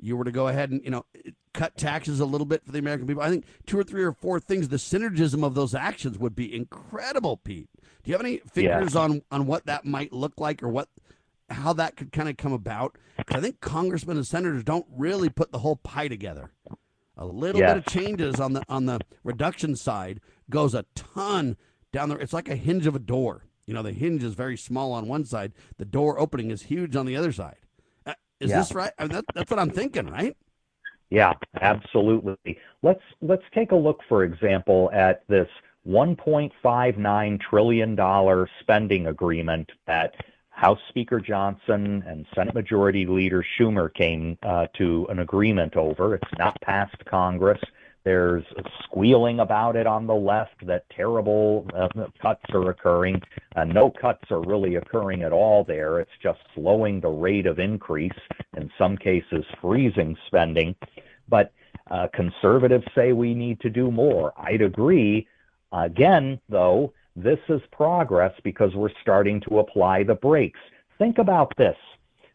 You 0.00 0.16
were 0.16 0.24
to 0.24 0.32
go 0.32 0.48
ahead 0.48 0.70
and, 0.70 0.82
you 0.84 0.90
know, 0.90 1.06
cut 1.54 1.76
taxes 1.76 2.20
a 2.20 2.24
little 2.24 2.46
bit 2.46 2.64
for 2.64 2.72
the 2.72 2.78
American 2.78 3.06
people. 3.06 3.22
I 3.22 3.30
think 3.30 3.44
two 3.66 3.78
or 3.78 3.84
three 3.84 4.02
or 4.02 4.12
four 4.12 4.38
things, 4.38 4.68
the 4.68 4.76
synergism 4.76 5.44
of 5.44 5.54
those 5.54 5.74
actions 5.74 6.18
would 6.18 6.36
be 6.36 6.54
incredible, 6.54 7.36
Pete. 7.36 7.68
Do 8.02 8.10
you 8.10 8.14
have 8.14 8.24
any 8.24 8.38
figures 8.38 8.94
yeah. 8.94 9.00
on, 9.00 9.22
on 9.30 9.46
what 9.46 9.66
that 9.66 9.84
might 9.84 10.12
look 10.12 10.34
like 10.38 10.62
or 10.62 10.68
what 10.68 10.88
how 11.50 11.72
that 11.72 11.96
could 11.96 12.12
kind 12.12 12.28
of 12.28 12.36
come 12.36 12.52
about? 12.52 12.96
Because 13.16 13.36
I 13.36 13.40
think 13.40 13.60
congressmen 13.60 14.16
and 14.16 14.26
senators 14.26 14.64
don't 14.64 14.86
really 14.94 15.28
put 15.28 15.50
the 15.50 15.58
whole 15.58 15.76
pie 15.76 16.08
together. 16.08 16.50
A 17.16 17.26
little 17.26 17.60
bit 17.60 17.76
of 17.78 17.86
changes 17.86 18.38
on 18.38 18.52
the 18.52 18.62
on 18.68 18.86
the 18.86 19.00
reduction 19.24 19.74
side 19.74 20.20
goes 20.48 20.74
a 20.74 20.84
ton 20.94 21.56
down 21.92 22.08
there. 22.08 22.18
It's 22.18 22.32
like 22.32 22.48
a 22.48 22.54
hinge 22.56 22.86
of 22.86 22.94
a 22.94 23.00
door. 23.00 23.47
You 23.68 23.74
know, 23.74 23.82
the 23.82 23.92
hinge 23.92 24.24
is 24.24 24.32
very 24.32 24.56
small 24.56 24.92
on 24.92 25.06
one 25.06 25.26
side. 25.26 25.52
The 25.76 25.84
door 25.84 26.18
opening 26.18 26.50
is 26.50 26.62
huge 26.62 26.96
on 26.96 27.04
the 27.04 27.16
other 27.16 27.32
side. 27.32 27.58
Uh, 28.06 28.14
is 28.40 28.48
yeah. 28.48 28.60
this 28.60 28.72
right? 28.72 28.92
I 28.98 29.02
mean, 29.02 29.12
that, 29.12 29.26
that's 29.34 29.50
what 29.50 29.60
I'm 29.60 29.68
thinking, 29.68 30.06
right? 30.06 30.34
Yeah, 31.10 31.34
absolutely. 31.60 32.58
Let's 32.82 33.02
let's 33.20 33.42
take 33.54 33.72
a 33.72 33.76
look, 33.76 34.00
for 34.08 34.24
example, 34.24 34.90
at 34.94 35.22
this 35.28 35.48
1.59 35.86 37.40
trillion 37.40 37.94
dollar 37.94 38.48
spending 38.60 39.06
agreement 39.06 39.70
that 39.86 40.14
House 40.48 40.80
Speaker 40.88 41.20
Johnson 41.20 42.02
and 42.06 42.24
Senate 42.34 42.54
Majority 42.54 43.04
Leader 43.04 43.44
Schumer 43.58 43.92
came 43.92 44.38
uh, 44.44 44.68
to 44.78 45.06
an 45.10 45.18
agreement 45.18 45.76
over. 45.76 46.14
It's 46.14 46.38
not 46.38 46.58
passed 46.62 47.04
Congress. 47.04 47.60
There's 48.08 48.44
squealing 48.84 49.40
about 49.40 49.76
it 49.76 49.86
on 49.86 50.06
the 50.06 50.14
left 50.14 50.66
that 50.66 50.88
terrible 50.96 51.66
uh, 51.76 52.06
cuts 52.22 52.42
are 52.54 52.70
occurring. 52.70 53.20
Uh, 53.54 53.64
no 53.64 53.90
cuts 53.90 54.30
are 54.30 54.40
really 54.40 54.76
occurring 54.76 55.24
at 55.24 55.30
all 55.30 55.62
there. 55.62 56.00
It's 56.00 56.18
just 56.22 56.38
slowing 56.54 57.02
the 57.02 57.10
rate 57.10 57.44
of 57.44 57.58
increase, 57.58 58.18
in 58.56 58.70
some 58.78 58.96
cases, 58.96 59.44
freezing 59.60 60.16
spending. 60.26 60.74
But 61.28 61.52
uh, 61.90 62.08
conservatives 62.14 62.86
say 62.94 63.12
we 63.12 63.34
need 63.34 63.60
to 63.60 63.68
do 63.68 63.90
more. 63.90 64.32
I'd 64.38 64.62
agree. 64.62 65.28
Again, 65.74 66.40
though, 66.48 66.94
this 67.14 67.40
is 67.50 67.60
progress 67.72 68.32
because 68.42 68.74
we're 68.74 68.88
starting 69.02 69.38
to 69.50 69.58
apply 69.58 70.04
the 70.04 70.14
brakes. 70.14 70.60
Think 70.96 71.18
about 71.18 71.52
this. 71.58 71.76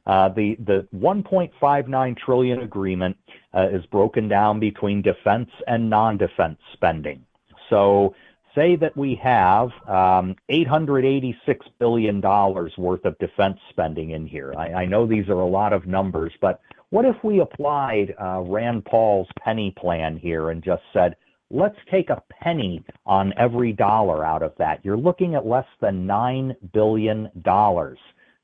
Uh, 0.06 0.30
the 0.30 0.56
the 0.66 0.88
1.59 0.96 2.18
trillion 2.18 2.62
agreement 2.62 3.18
uh, 3.54 3.70
is 3.70 3.86
broken 3.86 4.28
down 4.28 4.60
between 4.60 5.02
defense 5.02 5.50
and 5.68 5.90
non-defense 5.90 6.60
spending. 6.74 7.26
So 7.70 8.14
say 8.56 8.76
that 8.76 8.96
we 8.96 9.16
have 9.24 9.70
um, 9.88 10.36
886 10.50 11.66
billion 11.80 12.22
dollars 12.22 12.74
worth 12.78 13.06
of 13.06 13.18
defense 13.18 13.58
spending 13.70 14.12
in 14.12 14.28
here. 14.28 14.54
I, 14.58 14.74
I, 14.74 14.86
know 14.86 15.08
these 15.08 15.28
are 15.30 15.40
a 15.40 15.48
lot 15.48 15.74
of 15.74 15.88
numbers, 15.88 16.34
but 16.40 16.60
what 16.90 17.06
if 17.06 17.16
we 17.24 17.40
applied 17.40 18.14
uh, 18.22 18.42
Rand 18.42 18.86
Paul's 18.86 19.28
penny 19.40 19.74
plan 19.76 20.18
here 20.18 20.52
and 20.52 20.64
just 20.64 20.84
said, 20.94 21.16
let's 21.50 21.78
take 21.90 22.10
a 22.10 22.22
penny 22.42 22.84
on 23.06 23.34
every 23.38 23.74
dollar 23.74 24.26
out 24.26 24.44
of 24.44 24.54
that. 24.58 24.84
You're 24.84 24.98
looking 24.98 25.36
at 25.36 25.46
less 25.46 25.68
than 25.82 26.06
$9 26.08 26.56
billion. 26.74 27.30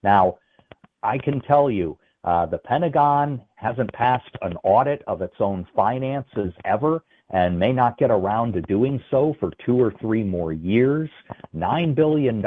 Now, 0.03 0.37
I 1.03 1.17
can 1.17 1.41
tell 1.41 1.69
you, 1.69 1.97
uh, 2.23 2.45
the 2.45 2.57
Pentagon 2.57 3.41
hasn't 3.55 3.93
passed 3.93 4.35
an 4.41 4.55
audit 4.63 5.01
of 5.07 5.21
its 5.21 5.35
own 5.39 5.65
finances 5.75 6.53
ever 6.65 7.03
and 7.31 7.57
may 7.59 7.71
not 7.71 7.97
get 7.97 8.11
around 8.11 8.53
to 8.53 8.61
doing 8.61 9.01
so 9.11 9.35
for 9.39 9.51
two 9.65 9.79
or 9.79 9.93
three 10.01 10.23
more 10.23 10.51
years. 10.51 11.09
$9 11.55 11.95
billion 11.95 12.39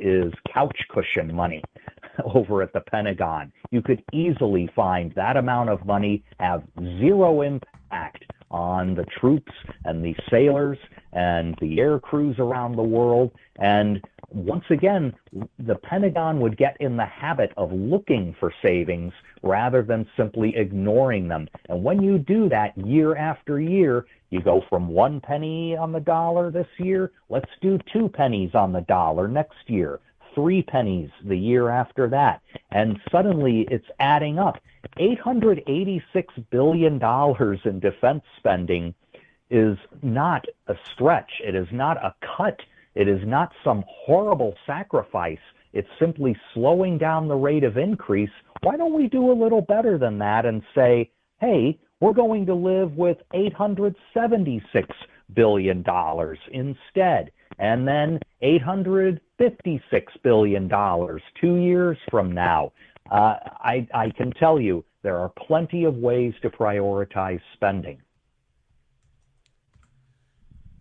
is 0.00 0.32
couch 0.52 0.76
cushion 0.90 1.34
money 1.34 1.62
over 2.34 2.62
at 2.62 2.72
the 2.72 2.80
Pentagon. 2.80 3.52
You 3.70 3.82
could 3.82 4.02
easily 4.12 4.70
find 4.76 5.12
that 5.14 5.36
amount 5.36 5.70
of 5.70 5.84
money 5.86 6.22
have 6.38 6.62
zero 6.78 7.40
impact 7.40 8.24
on 8.50 8.94
the 8.94 9.04
troops 9.04 9.52
and 9.86 10.04
the 10.04 10.14
sailors 10.30 10.78
and 11.14 11.56
the 11.60 11.80
air 11.80 11.98
crews 11.98 12.36
around 12.38 12.76
the 12.76 12.82
world. 12.82 13.32
And 13.58 14.04
once 14.34 14.64
again, 14.70 15.14
the 15.58 15.74
Pentagon 15.76 16.40
would 16.40 16.56
get 16.56 16.76
in 16.80 16.96
the 16.96 17.06
habit 17.06 17.52
of 17.56 17.72
looking 17.72 18.34
for 18.38 18.52
savings 18.62 19.12
rather 19.42 19.82
than 19.82 20.06
simply 20.16 20.56
ignoring 20.56 21.28
them. 21.28 21.48
And 21.68 21.82
when 21.82 22.02
you 22.02 22.18
do 22.18 22.48
that 22.48 22.76
year 22.78 23.16
after 23.16 23.60
year, 23.60 24.06
you 24.30 24.40
go 24.40 24.62
from 24.68 24.88
one 24.88 25.20
penny 25.20 25.76
on 25.76 25.92
the 25.92 26.00
dollar 26.00 26.50
this 26.50 26.68
year, 26.78 27.12
let's 27.28 27.50
do 27.60 27.78
two 27.92 28.08
pennies 28.08 28.54
on 28.54 28.72
the 28.72 28.80
dollar 28.82 29.28
next 29.28 29.68
year, 29.68 30.00
three 30.34 30.62
pennies 30.62 31.10
the 31.24 31.36
year 31.36 31.68
after 31.68 32.08
that. 32.08 32.40
And 32.70 32.98
suddenly 33.10 33.66
it's 33.70 33.88
adding 34.00 34.38
up. 34.38 34.58
$886 34.98 36.02
billion 36.50 37.00
in 37.64 37.80
defense 37.80 38.22
spending 38.38 38.94
is 39.50 39.76
not 40.02 40.46
a 40.66 40.74
stretch. 40.92 41.30
It 41.44 41.54
is 41.54 41.68
not 41.70 41.98
a 41.98 42.14
cut. 42.36 42.58
It 42.94 43.08
is 43.08 43.20
not 43.24 43.52
some 43.64 43.84
horrible 43.88 44.54
sacrifice. 44.66 45.38
It's 45.72 45.88
simply 45.98 46.36
slowing 46.52 46.98
down 46.98 47.28
the 47.28 47.34
rate 47.34 47.64
of 47.64 47.76
increase. 47.76 48.30
Why 48.62 48.76
don't 48.76 48.94
we 48.94 49.08
do 49.08 49.30
a 49.30 49.40
little 49.40 49.62
better 49.62 49.98
than 49.98 50.18
that 50.18 50.44
and 50.44 50.62
say, 50.74 51.10
hey, 51.40 51.78
we're 52.00 52.12
going 52.12 52.46
to 52.46 52.54
live 52.54 52.96
with 52.96 53.18
$876 53.32 53.94
billion 55.34 55.84
instead, 56.52 57.30
and 57.58 57.88
then 57.88 58.18
$856 58.42 59.18
billion 60.22 60.70
two 61.40 61.56
years 61.56 61.96
from 62.10 62.32
now. 62.32 62.72
Uh, 63.10 63.36
I, 63.60 63.86
I 63.94 64.10
can 64.10 64.32
tell 64.32 64.60
you 64.60 64.84
there 65.02 65.18
are 65.18 65.32
plenty 65.46 65.84
of 65.84 65.96
ways 65.96 66.34
to 66.42 66.50
prioritize 66.50 67.40
spending. 67.54 68.00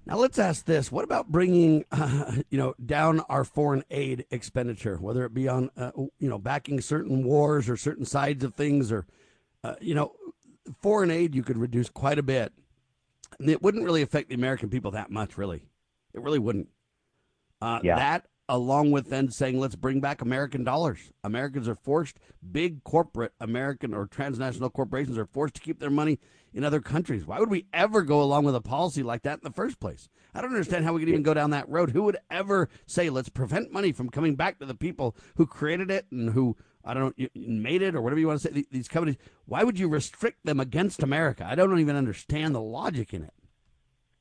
Now 0.05 0.17
let's 0.17 0.39
ask 0.39 0.65
this: 0.65 0.91
What 0.91 1.03
about 1.03 1.31
bringing, 1.31 1.85
uh, 1.91 2.37
you 2.49 2.57
know, 2.57 2.73
down 2.85 3.21
our 3.29 3.43
foreign 3.43 3.83
aid 3.91 4.25
expenditure, 4.31 4.97
whether 4.97 5.25
it 5.25 5.33
be 5.33 5.47
on, 5.47 5.69
uh, 5.77 5.91
you 5.95 6.29
know, 6.29 6.39
backing 6.39 6.81
certain 6.81 7.23
wars 7.23 7.69
or 7.69 7.77
certain 7.77 8.05
sides 8.05 8.43
of 8.43 8.53
things, 8.55 8.91
or, 8.91 9.05
uh, 9.63 9.75
you 9.79 9.95
know, 9.95 10.13
foreign 10.81 11.11
aid 11.11 11.35
you 11.35 11.43
could 11.43 11.57
reduce 11.57 11.89
quite 11.89 12.19
a 12.19 12.23
bit. 12.23 12.51
And 13.39 13.49
it 13.49 13.61
wouldn't 13.61 13.85
really 13.85 14.01
affect 14.01 14.29
the 14.29 14.35
American 14.35 14.69
people 14.69 14.91
that 14.91 15.09
much, 15.09 15.37
really. 15.37 15.63
It 16.13 16.21
really 16.21 16.39
wouldn't. 16.39 16.67
Uh, 17.61 17.79
yeah. 17.83 17.95
That 17.95 18.25
along 18.51 18.91
with 18.91 19.09
then 19.09 19.31
saying, 19.31 19.57
let's 19.57 19.77
bring 19.77 20.01
back 20.01 20.21
American 20.21 20.65
dollars. 20.65 21.09
Americans 21.23 21.69
are 21.69 21.75
forced, 21.75 22.19
big 22.51 22.83
corporate 22.83 23.31
American 23.39 23.93
or 23.93 24.05
transnational 24.05 24.69
corporations 24.69 25.17
are 25.17 25.25
forced 25.25 25.55
to 25.55 25.61
keep 25.61 25.79
their 25.79 25.89
money 25.89 26.19
in 26.53 26.65
other 26.65 26.81
countries. 26.81 27.25
Why 27.25 27.39
would 27.39 27.49
we 27.49 27.67
ever 27.73 28.01
go 28.01 28.21
along 28.21 28.43
with 28.43 28.53
a 28.53 28.61
policy 28.61 29.03
like 29.03 29.21
that 29.21 29.39
in 29.39 29.43
the 29.45 29.55
first 29.55 29.79
place? 29.79 30.09
I 30.33 30.41
don't 30.41 30.51
understand 30.51 30.83
how 30.83 30.91
we 30.91 30.99
could 30.99 31.07
even 31.07 31.23
go 31.23 31.33
down 31.33 31.51
that 31.51 31.69
road. 31.69 31.91
Who 31.91 32.03
would 32.03 32.17
ever 32.29 32.67
say, 32.85 33.09
let's 33.09 33.29
prevent 33.29 33.71
money 33.71 33.93
from 33.93 34.09
coming 34.09 34.35
back 34.35 34.59
to 34.59 34.65
the 34.65 34.75
people 34.75 35.15
who 35.37 35.47
created 35.47 35.89
it 35.89 36.07
and 36.11 36.31
who, 36.31 36.57
I 36.83 36.93
don't 36.93 37.17
know, 37.17 37.27
made 37.33 37.81
it 37.81 37.95
or 37.95 38.01
whatever 38.01 38.19
you 38.19 38.27
want 38.27 38.41
to 38.41 38.53
say, 38.53 38.65
these 38.69 38.89
companies? 38.89 39.15
Why 39.45 39.63
would 39.63 39.79
you 39.79 39.87
restrict 39.87 40.45
them 40.45 40.59
against 40.59 41.01
America? 41.01 41.47
I 41.49 41.55
don't 41.55 41.79
even 41.79 41.95
understand 41.95 42.53
the 42.53 42.61
logic 42.61 43.13
in 43.13 43.23
it. 43.23 43.33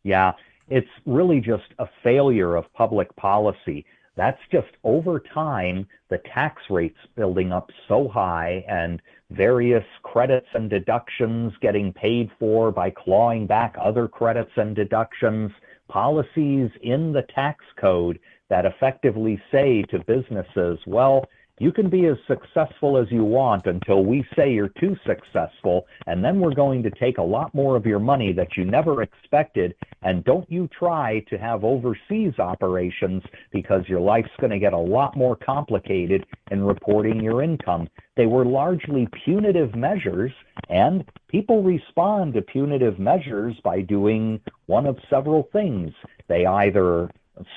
Yeah, 0.05 0.35
it's 0.69 0.87
really 1.05 1.41
just 1.41 1.75
a 1.81 1.89
failure 2.05 2.55
of 2.55 2.73
public 2.75 3.15
policy 3.17 3.85
That's 4.21 4.43
just 4.53 4.69
over 4.85 5.19
time, 5.19 5.89
the 6.11 6.19
tax 6.19 6.61
rates 6.69 6.99
building 7.17 7.53
up 7.53 7.71
so 7.89 8.07
high 8.07 8.63
and 8.69 9.01
various 9.31 9.87
credits 10.03 10.49
and 10.53 10.69
deductions 10.69 11.55
getting 11.63 11.91
paid 11.91 12.31
for 12.39 12.71
by 12.71 12.91
clawing 12.91 13.47
back 13.47 13.75
other 13.81 14.07
credits 14.09 14.51
and 14.57 14.77
deductions, 14.77 15.53
policies 15.89 16.69
in 16.83 17.15
the 17.15 17.23
tax 17.35 17.65
code 17.81 18.21
that 18.51 18.67
effectively 18.67 19.41
say 19.51 19.85
to 19.85 20.01
businesses, 20.01 20.79
well, 20.87 21.25
you 21.61 21.71
can 21.71 21.91
be 21.91 22.07
as 22.07 22.17
successful 22.27 22.97
as 22.97 23.07
you 23.11 23.23
want 23.23 23.67
until 23.67 24.03
we 24.03 24.27
say 24.35 24.51
you're 24.51 24.73
too 24.81 24.97
successful, 25.07 25.87
and 26.07 26.25
then 26.25 26.41
we're 26.41 26.55
going 26.55 26.83
to 26.83 26.91
take 26.91 27.19
a 27.19 27.23
lot 27.23 27.55
more 27.55 27.77
of 27.77 27.85
your 27.85 27.99
money 27.99 28.33
that 28.33 28.57
you 28.57 28.65
never 28.65 29.03
expected. 29.03 29.75
And 30.01 30.25
don't 30.25 30.51
you 30.51 30.69
try 30.69 31.23
to 31.29 31.37
have 31.37 31.63
overseas 31.63 32.39
operations 32.39 33.23
because 33.53 33.87
your 33.89 34.01
life's 34.01 34.31
going 34.41 34.53
to 34.53 34.59
get 34.59 34.73
a 34.73 34.79
lot 34.79 35.19
more 35.19 35.37
complicated 35.37 36.25
in 36.51 36.65
reporting 36.65 37.23
your 37.23 37.43
income. 37.43 37.89
They 38.17 38.27
were 38.27 38.47
largely 38.47 39.07
punitive 39.23 39.75
measures, 39.75 40.33
and 40.71 41.05
people 41.29 41.63
respond 41.63 42.33
to 42.35 42.43
punitive 42.43 42.99
measures 42.99 43.55
by 43.63 43.83
doing 43.83 44.41
one 44.65 44.87
of 44.87 44.97
several 45.11 45.51
things. 45.53 45.93
They 46.27 46.47
either 46.47 47.11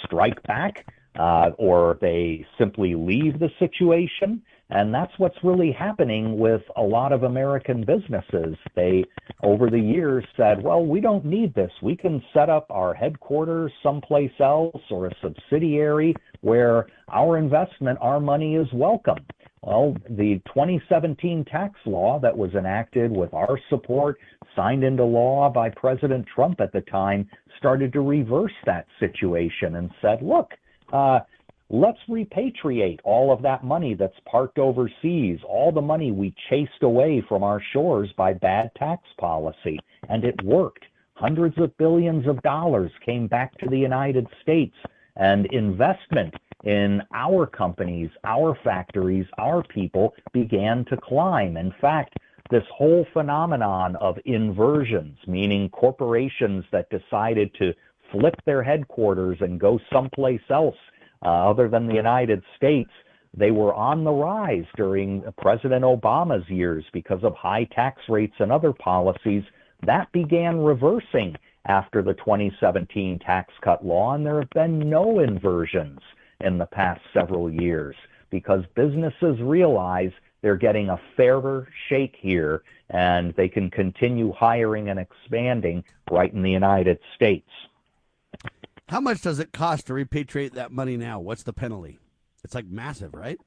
strike 0.04 0.44
back 0.44 0.86
uh, 1.18 1.52
or 1.58 1.98
they 2.02 2.46
simply 2.58 2.96
leave 2.96 3.40
the 3.40 3.50
situation. 3.60 4.42
And 4.70 4.94
that's 4.94 5.12
what's 5.18 5.38
really 5.44 5.72
happening 5.72 6.40
with 6.40 6.62
a 6.78 6.82
lot 6.82 7.12
of 7.12 7.24
American 7.24 7.86
businesses. 7.86 8.56
They, 8.76 9.04
over 9.44 9.70
the 9.70 9.80
years, 9.80 10.26
said, 10.36 10.64
well, 10.64 10.84
we 10.84 11.00
don't 11.00 11.26
need 11.26 11.54
this. 11.54 11.72
We 11.82 11.96
can 11.96 12.24
set 12.34 12.50
up 12.50 12.66
our 12.72 12.94
headquarters 12.94 13.72
someplace 13.84 14.32
else 14.40 14.82
or 14.90 15.08
a 15.08 15.16
subsidiary 15.22 16.16
where 16.42 16.88
our 17.12 17.38
investment, 17.38 18.00
our 18.02 18.20
money 18.20 18.56
is 18.56 18.68
welcome. 18.74 19.20
Well, 19.62 19.96
the 20.10 20.42
2017 20.48 21.46
tax 21.46 21.80
law 21.86 22.20
that 22.20 22.36
was 22.36 22.54
enacted 22.54 23.12
with 23.12 23.34
our 23.34 23.58
support, 23.70 24.18
signed 24.56 24.84
into 24.84 25.06
law 25.06 25.50
by 25.50 25.70
President 25.70 26.26
Trump 26.34 26.60
at 26.60 26.74
the 26.74 26.82
time, 26.82 27.30
started 27.60 27.94
to 27.94 28.02
reverse 28.02 28.52
that 28.66 28.88
situation 29.00 29.76
and 29.76 29.90
said, 30.02 30.22
look, 30.22 30.52
uh, 30.94 31.20
let's 31.70 32.00
repatriate 32.08 33.00
all 33.04 33.34
of 33.34 33.42
that 33.42 33.64
money 33.64 33.96
that's 33.96 34.20
parked 34.26 34.60
overseas, 34.60 35.40
all 35.48 35.72
the 35.72 35.82
money 35.82 36.12
we 36.12 36.34
chased 36.50 36.84
away 36.84 37.24
from 37.28 37.44
our 37.44 37.62
shores 37.74 38.10
by 38.16 38.34
bad 38.34 38.72
tax 38.76 39.02
policy. 39.18 39.80
And 40.08 40.24
it 40.24 40.42
worked. 40.44 40.86
Hundreds 41.16 41.58
of 41.58 41.76
billions 41.78 42.28
of 42.28 42.42
dollars 42.42 42.92
came 43.06 43.28
back 43.28 43.58
to 43.58 43.70
the 43.70 43.78
United 43.78 44.28
States, 44.42 44.76
and 45.16 45.46
investment 45.48 46.34
in 46.64 47.02
our 47.14 47.46
companies, 47.46 48.10
our 48.24 48.58
factories, 48.64 49.26
our 49.38 49.64
people 49.64 50.14
began 50.32 50.86
to 50.86 50.98
climb. 50.98 51.58
In 51.58 51.74
fact, 51.82 52.18
this 52.50 52.64
whole 52.76 53.06
phenomenon 53.14 53.96
of 53.98 54.18
inversions, 54.26 55.18
meaning 55.28 55.70
corporations 55.70 56.64
that 56.72 56.90
decided 56.90 57.54
to 57.56 57.74
flip 58.14 58.36
their 58.46 58.64
headquarters 58.64 59.38
and 59.42 59.60
go 59.60 59.80
someplace 59.92 60.42
else 60.50 60.78
uh, 61.26 61.50
other 61.50 61.68
than 61.68 61.88
the 61.88 61.96
United 61.96 62.44
States, 62.56 62.92
they 63.36 63.52
were 63.52 63.74
on 63.74 64.04
the 64.04 64.12
rise 64.12 64.66
during 64.78 65.24
President 65.40 65.84
Obama's 65.84 66.48
years 66.50 66.86
because 66.94 67.24
of 67.24 67.34
high 67.34 67.64
tax 67.66 68.02
rates 68.08 68.36
and 68.40 68.52
other 68.52 68.72
policies. 68.72 69.44
That 69.86 70.12
began 70.12 70.60
reversing 70.60 71.36
after 71.66 72.02
the 72.04 72.14
2017 72.14 73.20
tax 73.20 73.54
cut 73.62 73.86
law, 73.86 74.14
and 74.14 74.26
there 74.26 74.40
have 74.40 74.50
been 74.52 74.90
no 74.90 75.20
inversions 75.20 76.00
in 76.42 76.58
the 76.58 76.66
past 76.68 77.02
several 77.14 77.52
years 77.52 77.96
because 78.30 78.64
businesses 78.76 79.40
realize 79.42 80.12
they're 80.42 80.58
getting 80.58 80.90
a 80.90 81.00
fairer 81.16 81.68
shake 81.88 82.16
here 82.20 82.64
and 82.90 83.34
they 83.36 83.48
can 83.48 83.72
continue 83.72 84.32
hiring 84.34 84.90
and 84.90 85.00
expanding 85.00 85.84
right 86.12 86.34
in 86.34 86.44
the 86.44 86.52
United 86.52 87.00
States. 87.16 87.50
How 88.90 89.00
much 89.00 89.22
does 89.22 89.40
it 89.40 89.54
cost 89.54 89.88
to 89.88 89.94
repatriate 89.94 90.54
that 90.54 90.72
money 90.72 90.98
now? 90.98 91.20
What's 91.20 91.44
the 91.44 91.54
penalty? 91.54 92.00
It's 92.44 92.56
like 92.56 92.66
massive, 92.66 93.14
right? 93.14 93.40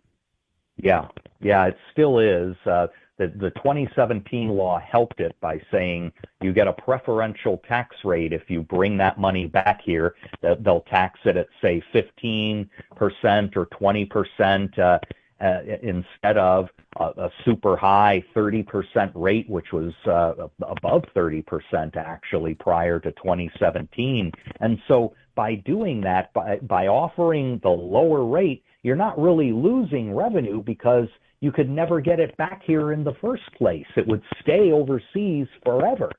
Yeah, 0.77 1.09
yeah, 1.41 1.67
it 1.67 1.77
still 1.93 2.19
is. 2.19 2.57
Uh, 2.67 2.89
the, 3.19 3.29
the 3.29 3.51
2017 3.51 4.49
law 4.51 4.79
helped 4.79 5.21
it 5.21 5.35
by 5.41 5.61
saying 5.71 6.13
you 6.43 6.53
get 6.53 6.69
a 6.69 6.73
preferential 6.73 7.63
tax 7.67 7.97
rate 8.05 8.33
if 8.33 8.51
you 8.51 8.63
bring 8.63 8.99
that 8.99 9.19
money 9.19 9.47
back 9.47 9.81
here. 9.83 10.15
They'll 10.43 10.83
tax 10.83 11.21
it 11.25 11.37
at, 11.37 11.49
say, 11.63 11.83
15% 11.95 12.69
or 13.01 13.67
20% 13.67 14.79
uh, 14.79 14.99
uh, 15.39 15.61
instead 15.83 16.37
of 16.39 16.69
a, 16.99 17.05
a, 17.05 17.31
super 17.45 17.77
high 17.77 18.25
30% 18.35 19.13
rate, 19.15 19.49
which 19.49 19.73
was 19.73 19.93
uh, 20.07 20.33
above 20.63 21.05
30% 21.15 21.97
actually 21.97 22.55
prior 22.55 22.99
to 23.01 23.13
2017. 23.13 24.33
And 24.61 24.79
so 24.89 25.15
by 25.37 25.55
doing 25.55 26.01
that, 26.01 26.33
by, 26.33 26.57
by 26.63 26.89
offering 26.89 27.61
the 27.63 27.69
lower 27.69 28.25
rate, 28.25 28.65
you're 28.83 28.97
not 28.97 29.21
really 29.21 29.53
losing 29.53 30.15
revenue 30.15 30.63
because 30.63 31.07
you 31.41 31.53
could 31.53 31.71
never 31.71 32.01
get 32.01 32.19
it 32.19 32.37
back 32.37 32.63
here 32.67 32.93
in 32.93 33.05
the 33.05 33.15
first 33.21 33.45
place. 33.57 33.87
It 33.97 34.09
would 34.09 34.23
stay 34.43 34.73
overseas 34.73 35.47
forever. 35.65 36.11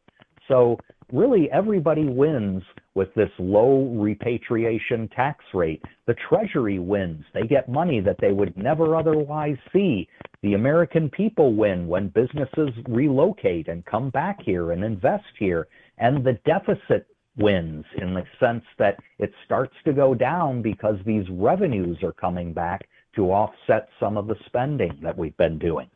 So 0.47 0.77
really 1.11 1.49
everybody 1.51 2.05
wins 2.05 2.63
with 2.93 3.13
this 3.15 3.29
low 3.39 3.93
repatriation 3.95 5.07
tax 5.09 5.43
rate. 5.53 5.81
The 6.05 6.15
Treasury 6.29 6.79
wins. 6.79 7.23
They 7.33 7.43
get 7.43 7.69
money 7.69 7.99
that 8.01 8.17
they 8.19 8.31
would 8.31 8.55
never 8.57 8.95
otherwise 8.95 9.57
see. 9.73 10.07
The 10.41 10.53
American 10.53 11.09
people 11.09 11.53
win 11.53 11.87
when 11.87 12.09
businesses 12.09 12.69
relocate 12.87 13.67
and 13.67 13.85
come 13.85 14.09
back 14.09 14.39
here 14.43 14.71
and 14.71 14.83
invest 14.83 15.25
here. 15.39 15.67
And 15.97 16.23
the 16.23 16.39
deficit 16.45 17.07
wins 17.37 17.85
in 17.97 18.13
the 18.13 18.23
sense 18.39 18.63
that 18.77 18.97
it 19.19 19.31
starts 19.45 19.75
to 19.85 19.93
go 19.93 20.13
down 20.13 20.61
because 20.61 20.97
these 21.05 21.25
revenues 21.29 21.97
are 22.03 22.13
coming 22.13 22.53
back 22.53 22.87
to 23.15 23.31
offset 23.31 23.89
some 23.99 24.17
of 24.17 24.27
the 24.27 24.35
spending 24.45 24.97
that 25.01 25.17
we've 25.17 25.37
been 25.37 25.57
doing. 25.57 25.89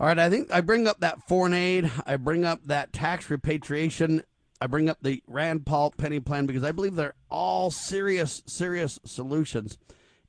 All 0.00 0.08
right, 0.08 0.18
I 0.18 0.28
think 0.28 0.52
I 0.52 0.60
bring 0.60 0.88
up 0.88 1.00
that 1.00 1.26
foreign 1.28 1.54
aid, 1.54 1.90
I 2.04 2.16
bring 2.16 2.44
up 2.44 2.64
that 2.66 2.92
tax 2.92 3.30
repatriation, 3.30 4.22
I 4.60 4.66
bring 4.66 4.88
up 4.88 4.98
the 5.02 5.22
Rand 5.26 5.66
Paul 5.66 5.92
penny 5.92 6.20
plan 6.20 6.46
because 6.46 6.64
I 6.64 6.72
believe 6.72 6.96
they're 6.96 7.14
all 7.30 7.70
serious, 7.70 8.42
serious 8.46 8.98
solutions. 9.04 9.78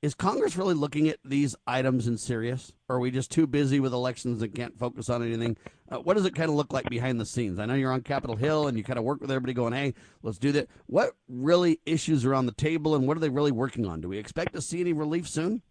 Is 0.05 0.13
Congress 0.13 0.55
really 0.55 0.75
looking 0.75 1.09
at 1.09 1.17
these 1.25 1.55
items 1.65 2.05
in 2.05 2.19
serious? 2.19 2.71
Or 2.87 2.97
are 2.97 2.99
we 2.99 3.09
just 3.09 3.31
too 3.31 3.47
busy 3.47 3.79
with 3.79 3.91
elections 3.91 4.43
and 4.43 4.53
can't 4.53 4.77
focus 4.77 5.09
on 5.09 5.23
anything? 5.23 5.57
Uh, 5.91 5.97
what 5.97 6.15
does 6.15 6.27
it 6.27 6.35
kind 6.35 6.47
of 6.47 6.55
look 6.55 6.71
like 6.71 6.87
behind 6.91 7.19
the 7.19 7.25
scenes? 7.25 7.57
I 7.57 7.65
know 7.65 7.73
you're 7.73 7.91
on 7.91 8.01
Capitol 8.01 8.35
Hill 8.35 8.67
and 8.67 8.77
you 8.77 8.83
kind 8.83 8.99
of 8.99 9.03
work 9.03 9.19
with 9.19 9.31
everybody 9.31 9.53
going, 9.53 9.73
hey, 9.73 9.95
let's 10.21 10.37
do 10.37 10.51
that. 10.51 10.69
What 10.85 11.15
really 11.27 11.79
issues 11.87 12.23
are 12.23 12.35
on 12.35 12.45
the 12.45 12.51
table 12.51 12.93
and 12.93 13.07
what 13.07 13.17
are 13.17 13.19
they 13.19 13.29
really 13.29 13.51
working 13.51 13.87
on? 13.87 13.99
Do 13.99 14.07
we 14.07 14.19
expect 14.19 14.53
to 14.53 14.61
see 14.61 14.79
any 14.79 14.93
relief 14.93 15.27
soon? 15.27 15.63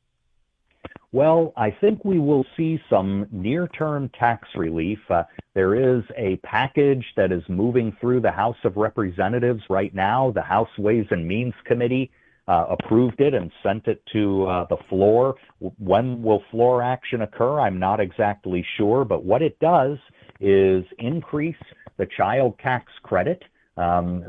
Well, 1.13 1.53
I 1.57 1.71
think 1.71 2.05
we 2.05 2.19
will 2.19 2.45
see 2.57 2.81
some 2.91 3.29
near 3.31 3.69
term 3.69 4.11
tax 4.19 4.49
relief. 4.57 4.99
Uh, 5.09 5.23
there 5.55 5.77
is 5.77 6.03
a 6.17 6.41
package 6.43 7.05
that 7.17 7.31
is 7.31 7.45
moving 7.49 7.97
through 8.01 8.23
the 8.23 8.33
House 8.33 8.59
of 8.65 8.77
Representatives 8.77 9.63
right 9.71 9.95
now. 9.95 10.33
The 10.33 10.43
House 10.43 10.77
Ways 10.77 11.07
and 11.13 11.25
Means 11.25 11.55
Committee 11.67 12.11
approved 12.49 13.21
it 13.21 13.35
and 13.35 13.51
sent 13.63 13.87
it 13.87 14.03
to 14.13 14.47
uh, 14.47 14.67
the 14.69 14.77
floor. 14.89 15.35
When 15.79 16.23
will 16.23 16.43
floor 16.51 16.83
action 16.83 17.23
occur? 17.23 17.61
I'm 17.61 17.79
not 17.79 18.01
exactly 18.01 18.65
sure, 18.77 19.05
but 19.05 19.25
what 19.25 19.43
it 19.43 19.59
does 19.61 19.99
is 20.41 20.85
increase 20.99 21.57
the 21.97 22.07
child 22.17 22.59
tax 22.59 22.93
credit 23.03 23.43
um, 23.77 24.25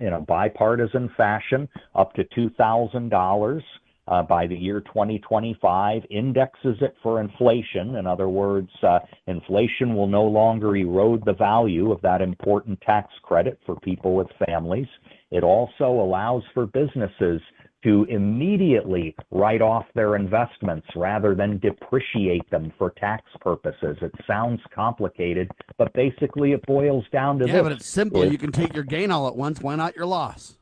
in 0.00 0.12
a 0.14 0.20
bipartisan 0.20 1.10
fashion 1.16 1.68
up 1.94 2.14
to 2.14 2.24
$2,000 2.24 3.62
uh, 4.08 4.22
by 4.22 4.46
the 4.46 4.56
year 4.56 4.80
2025, 4.80 6.02
indexes 6.10 6.76
it 6.80 6.96
for 7.02 7.20
inflation. 7.20 7.96
In 7.96 8.06
other 8.06 8.28
words, 8.28 8.70
uh, 8.82 9.00
inflation 9.26 9.94
will 9.94 10.06
no 10.06 10.24
longer 10.24 10.74
erode 10.76 11.24
the 11.26 11.34
value 11.34 11.92
of 11.92 12.00
that 12.00 12.22
important 12.22 12.80
tax 12.80 13.12
credit 13.22 13.58
for 13.66 13.76
people 13.80 14.14
with 14.14 14.28
families. 14.46 14.86
It 15.30 15.44
also 15.44 15.90
allows 15.90 16.42
for 16.54 16.66
businesses 16.66 17.42
to 17.84 18.04
immediately 18.08 19.14
write 19.30 19.62
off 19.62 19.86
their 19.94 20.16
investments 20.16 20.86
rather 20.96 21.34
than 21.34 21.58
depreciate 21.58 22.48
them 22.50 22.72
for 22.76 22.90
tax 22.90 23.24
purposes. 23.40 23.96
It 24.02 24.12
sounds 24.26 24.60
complicated, 24.74 25.50
but 25.76 25.92
basically 25.92 26.52
it 26.52 26.66
boils 26.66 27.04
down 27.12 27.38
to 27.38 27.46
yeah, 27.46 27.54
this. 27.54 27.62
but 27.62 27.72
it's 27.72 27.86
simple. 27.86 28.24
you 28.24 28.38
can 28.38 28.52
take 28.52 28.74
your 28.74 28.84
gain 28.84 29.10
all 29.10 29.28
at 29.28 29.36
once. 29.36 29.60
Why 29.60 29.76
not 29.76 29.94
your 29.94 30.06
loss? 30.06 30.58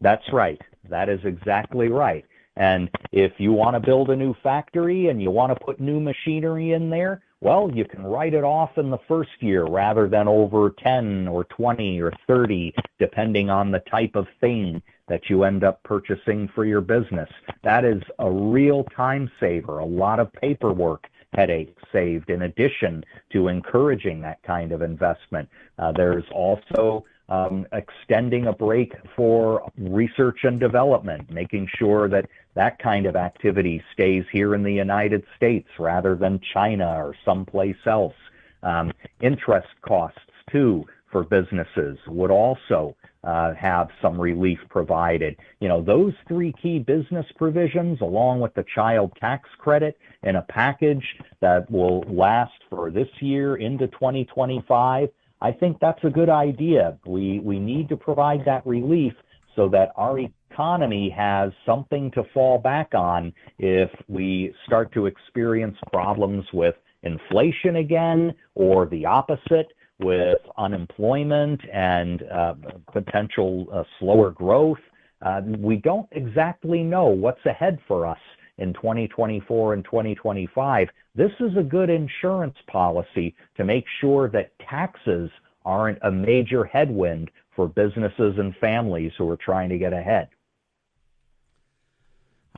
That's 0.00 0.24
right. 0.32 0.60
That 0.88 1.08
is 1.08 1.20
exactly 1.24 1.88
right. 1.88 2.24
And 2.56 2.88
if 3.10 3.32
you 3.38 3.52
want 3.52 3.74
to 3.74 3.80
build 3.80 4.10
a 4.10 4.16
new 4.16 4.34
factory 4.42 5.08
and 5.08 5.20
you 5.20 5.30
want 5.30 5.52
to 5.56 5.64
put 5.64 5.80
new 5.80 6.00
machinery 6.00 6.72
in 6.72 6.88
there, 6.88 7.22
well, 7.40 7.70
you 7.74 7.84
can 7.84 8.04
write 8.04 8.32
it 8.32 8.44
off 8.44 8.70
in 8.78 8.90
the 8.90 8.98
first 9.06 9.30
year 9.40 9.64
rather 9.64 10.08
than 10.08 10.28
over 10.28 10.74
10 10.82 11.28
or 11.28 11.44
20 11.44 12.00
or 12.00 12.12
30, 12.26 12.72
depending 12.98 13.50
on 13.50 13.70
the 13.70 13.80
type 13.80 14.14
of 14.14 14.26
thing 14.40 14.82
that 15.08 15.28
you 15.28 15.44
end 15.44 15.64
up 15.64 15.82
purchasing 15.82 16.48
for 16.54 16.64
your 16.64 16.80
business. 16.80 17.28
That 17.62 17.84
is 17.84 18.02
a 18.18 18.30
real 18.30 18.84
time 18.84 19.30
saver, 19.38 19.78
a 19.78 19.84
lot 19.84 20.20
of 20.20 20.32
paperwork 20.32 21.08
headache 21.34 21.76
saved 21.92 22.30
in 22.30 22.42
addition 22.42 23.04
to 23.32 23.48
encouraging 23.48 24.20
that 24.22 24.42
kind 24.42 24.72
of 24.72 24.82
investment. 24.82 25.48
Uh, 25.78 25.92
there's 25.92 26.24
also 26.32 27.04
um, 27.28 27.66
extending 27.72 28.46
a 28.46 28.52
break 28.52 28.94
for 29.16 29.70
research 29.78 30.44
and 30.44 30.60
development, 30.60 31.30
making 31.30 31.68
sure 31.78 32.08
that 32.08 32.26
that 32.54 32.78
kind 32.78 33.06
of 33.06 33.16
activity 33.16 33.82
stays 33.92 34.24
here 34.30 34.54
in 34.54 34.62
the 34.62 34.72
United 34.72 35.24
States 35.36 35.68
rather 35.78 36.14
than 36.14 36.40
China 36.52 36.86
or 36.86 37.14
someplace 37.24 37.76
else. 37.86 38.14
Um, 38.62 38.92
interest 39.20 39.68
costs, 39.82 40.20
too, 40.50 40.84
for 41.10 41.24
businesses 41.24 41.98
would 42.06 42.30
also 42.30 42.96
Uh, 43.24 43.54
have 43.54 43.88
some 44.02 44.20
relief 44.20 44.58
provided. 44.68 45.34
You 45.60 45.68
know, 45.68 45.80
those 45.80 46.12
three 46.28 46.52
key 46.60 46.78
business 46.78 47.24
provisions, 47.36 48.02
along 48.02 48.40
with 48.40 48.52
the 48.52 48.66
child 48.74 49.12
tax 49.18 49.48
credit 49.56 49.96
in 50.24 50.36
a 50.36 50.42
package 50.42 51.06
that 51.40 51.70
will 51.70 52.02
last 52.02 52.52
for 52.68 52.90
this 52.90 53.08
year 53.20 53.56
into 53.56 53.86
2025, 53.86 55.08
I 55.40 55.52
think 55.52 55.78
that's 55.80 56.04
a 56.04 56.10
good 56.10 56.28
idea. 56.28 56.98
We, 57.06 57.38
we 57.38 57.58
need 57.58 57.88
to 57.88 57.96
provide 57.96 58.44
that 58.44 58.66
relief 58.66 59.14
so 59.56 59.70
that 59.70 59.92
our 59.96 60.18
economy 60.50 61.08
has 61.08 61.50
something 61.64 62.10
to 62.10 62.24
fall 62.34 62.58
back 62.58 62.94
on 62.94 63.32
if 63.58 63.90
we 64.06 64.54
start 64.66 64.92
to 64.92 65.06
experience 65.06 65.76
problems 65.92 66.44
with 66.52 66.74
inflation 67.02 67.76
again 67.76 68.34
or 68.54 68.86
the 68.86 69.06
opposite 69.06 69.72
with 70.00 70.38
unemployment 70.58 71.60
and 71.72 72.22
uh, 72.24 72.54
potential 72.92 73.66
uh, 73.72 73.84
slower 73.98 74.30
growth. 74.30 74.78
Uh, 75.22 75.40
we 75.58 75.76
don't 75.76 76.08
exactly 76.12 76.82
know 76.82 77.06
what's 77.06 77.44
ahead 77.46 77.78
for 77.86 78.06
us 78.06 78.18
in 78.58 78.72
2024 78.74 79.74
and 79.74 79.84
2025. 79.84 80.88
This 81.14 81.30
is 81.40 81.56
a 81.56 81.62
good 81.62 81.90
insurance 81.90 82.56
policy 82.66 83.34
to 83.56 83.64
make 83.64 83.84
sure 84.00 84.28
that 84.30 84.52
taxes 84.68 85.30
aren't 85.64 85.98
a 86.02 86.10
major 86.10 86.64
headwind 86.64 87.30
for 87.56 87.68
businesses 87.68 88.34
and 88.38 88.54
families 88.56 89.12
who 89.16 89.28
are 89.30 89.36
trying 89.36 89.68
to 89.70 89.78
get 89.78 89.92
ahead. 89.92 90.28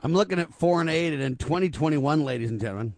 I'm 0.03 0.13
looking 0.13 0.39
at 0.39 0.53
foreign 0.53 0.89
aid, 0.89 1.13
and 1.13 1.23
in 1.23 1.35
2021, 1.37 2.23
ladies 2.23 2.51
and 2.51 2.59
gentlemen, 2.59 2.93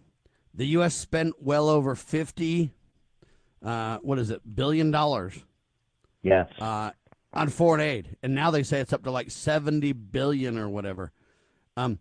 the 0.52 0.66
U.S. 0.66 0.94
spent 0.94 1.42
well 1.42 1.68
over 1.68 1.94
50, 1.94 2.72
uh, 3.64 3.98
what 3.98 4.18
is 4.18 4.30
it, 4.30 4.40
billion 4.54 4.90
dollars. 4.90 5.34
Yes. 6.22 6.48
Uh, 6.58 6.90
on 7.32 7.48
foreign 7.48 7.80
aid, 7.80 8.16
and 8.22 8.34
now 8.34 8.50
they 8.50 8.62
say 8.62 8.80
it's 8.80 8.92
up 8.92 9.04
to 9.04 9.10
like 9.10 9.30
70 9.30 9.92
billion 9.92 10.58
or 10.58 10.68
whatever. 10.68 11.12
Um, 11.76 12.00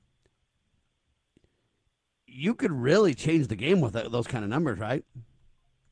you 2.25 2.55
could 2.55 2.71
really 2.71 3.13
change 3.13 3.47
the 3.47 3.55
game 3.55 3.79
with 3.79 3.93
those 3.93 4.27
kind 4.27 4.43
of 4.43 4.49
numbers, 4.49 4.79
right? 4.79 5.03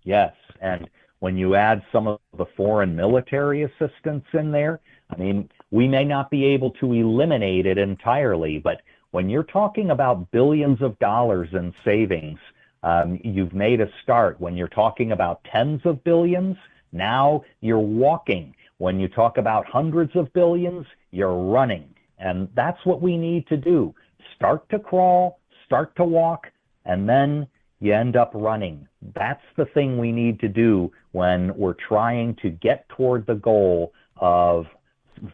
Yes, 0.04 0.34
and 0.62 0.90
when 1.20 1.38
you 1.38 1.56
add 1.56 1.84
some 1.92 2.08
of 2.08 2.20
the 2.38 2.46
foreign 2.56 2.96
military 2.96 3.64
assistance 3.64 4.26
in 4.34 4.52
there, 4.52 4.80
I 5.10 5.18
mean, 5.18 5.50
we 5.72 5.88
may 5.88 6.04
not 6.04 6.30
be 6.30 6.46
able 6.46 6.72
to 6.72 6.94
eliminate 6.94 7.66
it 7.66 7.78
entirely, 7.78 8.60
but 8.60 8.82
when 9.12 9.30
you're 9.30 9.44
talking 9.44 9.92
about 9.92 10.32
billions 10.32 10.82
of 10.82 10.98
dollars 11.00 11.50
in 11.54 11.74
savings, 11.84 12.40
um, 12.88 13.20
you've 13.22 13.54
made 13.54 13.82
a 13.82 13.90
start. 14.02 14.40
When 14.40 14.56
you're 14.56 14.70
talking 14.70 15.12
about 15.12 15.44
tens 15.52 15.82
of 15.84 16.02
billions, 16.06 16.56
now 16.94 17.44
you're 17.60 17.80
walking. 17.80 18.56
When 18.78 18.98
you 18.98 19.10
talk 19.10 19.38
about 19.38 19.66
hundreds 19.66 20.16
of 20.16 20.32
billions, 20.32 20.86
you're 21.12 21.38
running. 21.38 21.94
And 22.18 22.48
that's 22.56 22.80
what 22.86 23.02
we 23.02 23.18
need 23.18 23.46
to 23.48 23.58
do. 23.58 23.94
Start 24.36 24.70
to 24.70 24.80
crawl, 24.80 25.40
start 25.66 25.96
to 25.98 26.06
walk, 26.06 26.48
and 26.86 27.10
then 27.10 27.48
you 27.82 27.94
end 27.94 28.16
up 28.16 28.32
running. 28.34 28.88
That's 29.14 29.44
the 29.58 29.66
thing 29.66 29.98
we 29.98 30.14
need 30.14 30.40
to 30.40 30.48
do 30.48 30.90
when 31.12 31.56
we're 31.58 31.82
trying 31.90 32.36
to 32.42 32.50
get 32.50 32.88
toward 32.90 33.28
the 33.28 33.36
goal 33.36 33.92
of 34.16 34.66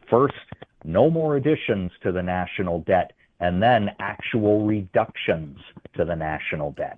first, 0.10 0.34
no 0.84 1.12
more 1.12 1.36
additions 1.36 1.92
to 2.02 2.12
the 2.12 2.24
national 2.24 2.80
debt, 2.80 3.14
and 3.40 3.62
then 3.62 3.92
actual 4.00 4.66
reductions 4.66 5.60
to 5.96 6.04
the 6.04 6.16
national 6.16 6.72
debt. 6.72 6.98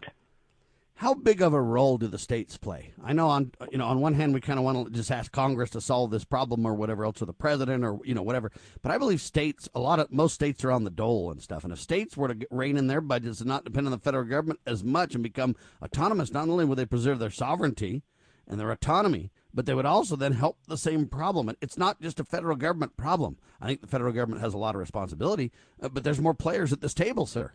How 0.99 1.13
big 1.13 1.41
of 1.41 1.53
a 1.53 1.61
role 1.61 1.97
do 1.97 2.07
the 2.07 2.17
states 2.17 2.55
play? 2.55 2.93
I 3.03 3.11
know 3.11 3.27
on 3.27 3.51
you 3.69 3.77
know 3.77 3.85
on 3.85 3.99
one 3.99 4.13
hand 4.13 4.33
we 4.33 4.39
kind 4.39 4.57
of 4.57 4.63
want 4.63 4.87
to 4.87 4.93
just 4.93 5.11
ask 5.11 5.29
Congress 5.29 5.69
to 5.71 5.81
solve 5.81 6.09
this 6.09 6.23
problem 6.23 6.65
or 6.65 6.73
whatever 6.73 7.03
else, 7.03 7.21
or 7.21 7.25
the 7.25 7.33
president 7.33 7.83
or 7.83 7.99
you 8.05 8.15
know 8.15 8.21
whatever. 8.21 8.49
But 8.81 8.93
I 8.93 8.97
believe 8.97 9.19
states, 9.19 9.67
a 9.75 9.79
lot 9.81 9.99
of 9.99 10.09
most 10.09 10.35
states 10.35 10.63
are 10.63 10.71
on 10.71 10.85
the 10.85 10.89
dole 10.89 11.31
and 11.31 11.41
stuff. 11.41 11.65
And 11.65 11.73
if 11.73 11.81
states 11.81 12.15
were 12.15 12.33
to 12.33 12.47
rein 12.49 12.77
in 12.77 12.87
their 12.87 13.01
budgets 13.01 13.41
and 13.41 13.49
not 13.49 13.65
depend 13.65 13.87
on 13.87 13.91
the 13.91 13.99
federal 13.99 14.23
government 14.23 14.61
as 14.65 14.85
much 14.85 15.15
and 15.15 15.21
become 15.21 15.57
autonomous, 15.81 16.31
not 16.31 16.47
only 16.47 16.63
would 16.63 16.77
they 16.77 16.85
preserve 16.85 17.19
their 17.19 17.29
sovereignty 17.29 18.03
and 18.47 18.57
their 18.57 18.71
autonomy, 18.71 19.31
but 19.53 19.65
they 19.65 19.73
would 19.73 19.85
also 19.85 20.15
then 20.15 20.31
help 20.31 20.59
the 20.67 20.77
same 20.77 21.07
problem. 21.07 21.49
And 21.49 21.57
it's 21.59 21.77
not 21.77 21.99
just 21.99 22.21
a 22.21 22.23
federal 22.23 22.55
government 22.55 22.95
problem. 22.95 23.37
I 23.59 23.67
think 23.67 23.81
the 23.81 23.87
federal 23.87 24.13
government 24.13 24.41
has 24.41 24.53
a 24.53 24.57
lot 24.57 24.75
of 24.75 24.79
responsibility, 24.79 25.51
uh, 25.81 25.89
but 25.89 26.05
there's 26.05 26.21
more 26.21 26.33
players 26.33 26.71
at 26.71 26.79
this 26.79 26.93
table, 26.93 27.25
sir. 27.25 27.51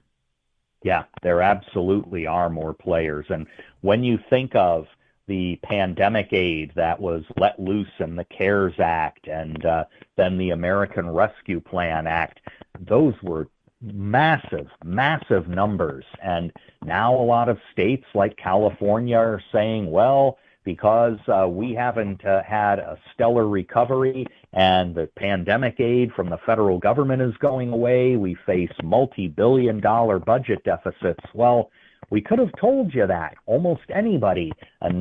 Yeah, 0.82 1.04
there 1.22 1.42
absolutely 1.42 2.26
are 2.26 2.48
more 2.48 2.72
players. 2.72 3.26
And 3.28 3.46
when 3.82 4.02
you 4.02 4.18
think 4.30 4.54
of 4.54 4.86
the 5.26 5.60
pandemic 5.62 6.32
aid 6.32 6.72
that 6.74 7.00
was 7.00 7.22
let 7.36 7.60
loose 7.60 7.92
in 7.98 8.16
the 8.16 8.24
CARES 8.24 8.80
Act 8.80 9.28
and 9.28 9.64
uh, 9.64 9.84
then 10.16 10.38
the 10.38 10.50
American 10.50 11.08
Rescue 11.08 11.60
Plan 11.60 12.06
Act, 12.06 12.40
those 12.80 13.14
were 13.22 13.48
massive, 13.80 14.68
massive 14.84 15.48
numbers. 15.48 16.04
And 16.22 16.52
now 16.84 17.14
a 17.14 17.22
lot 17.22 17.48
of 17.48 17.58
states 17.72 18.06
like 18.14 18.36
California 18.36 19.16
are 19.16 19.42
saying, 19.52 19.90
well, 19.90 20.38
because 20.74 21.18
uh, 21.26 21.48
we 21.48 21.74
haven't 21.74 22.24
uh, 22.24 22.44
had 22.44 22.78
a 22.78 22.96
stellar 23.12 23.48
recovery 23.48 24.24
and 24.52 24.94
the 24.94 25.08
pandemic 25.16 25.80
aid 25.80 26.12
from 26.12 26.30
the 26.30 26.38
federal 26.46 26.78
government 26.78 27.20
is 27.20 27.34
going 27.40 27.72
away. 27.72 28.14
We 28.14 28.36
face 28.46 28.70
multi 28.80 29.26
billion 29.26 29.80
dollar 29.80 30.20
budget 30.20 30.62
deficits. 30.62 31.24
Well, 31.34 31.72
we 32.10 32.20
could 32.20 32.38
have 32.38 32.52
told 32.60 32.94
you 32.94 33.04
that. 33.08 33.34
Almost 33.46 33.82
anybody. 33.92 34.52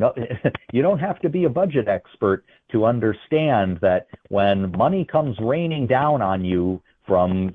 you 0.73 0.81
don't 0.81 0.99
have 0.99 1.19
to 1.19 1.29
be 1.29 1.43
a 1.43 1.49
budget 1.49 1.87
expert 1.87 2.43
to 2.71 2.85
understand 2.85 3.77
that 3.83 4.07
when 4.29 4.71
money 4.71 5.05
comes 5.05 5.37
raining 5.39 5.85
down 5.85 6.23
on 6.23 6.43
you 6.43 6.81
from 7.09 7.51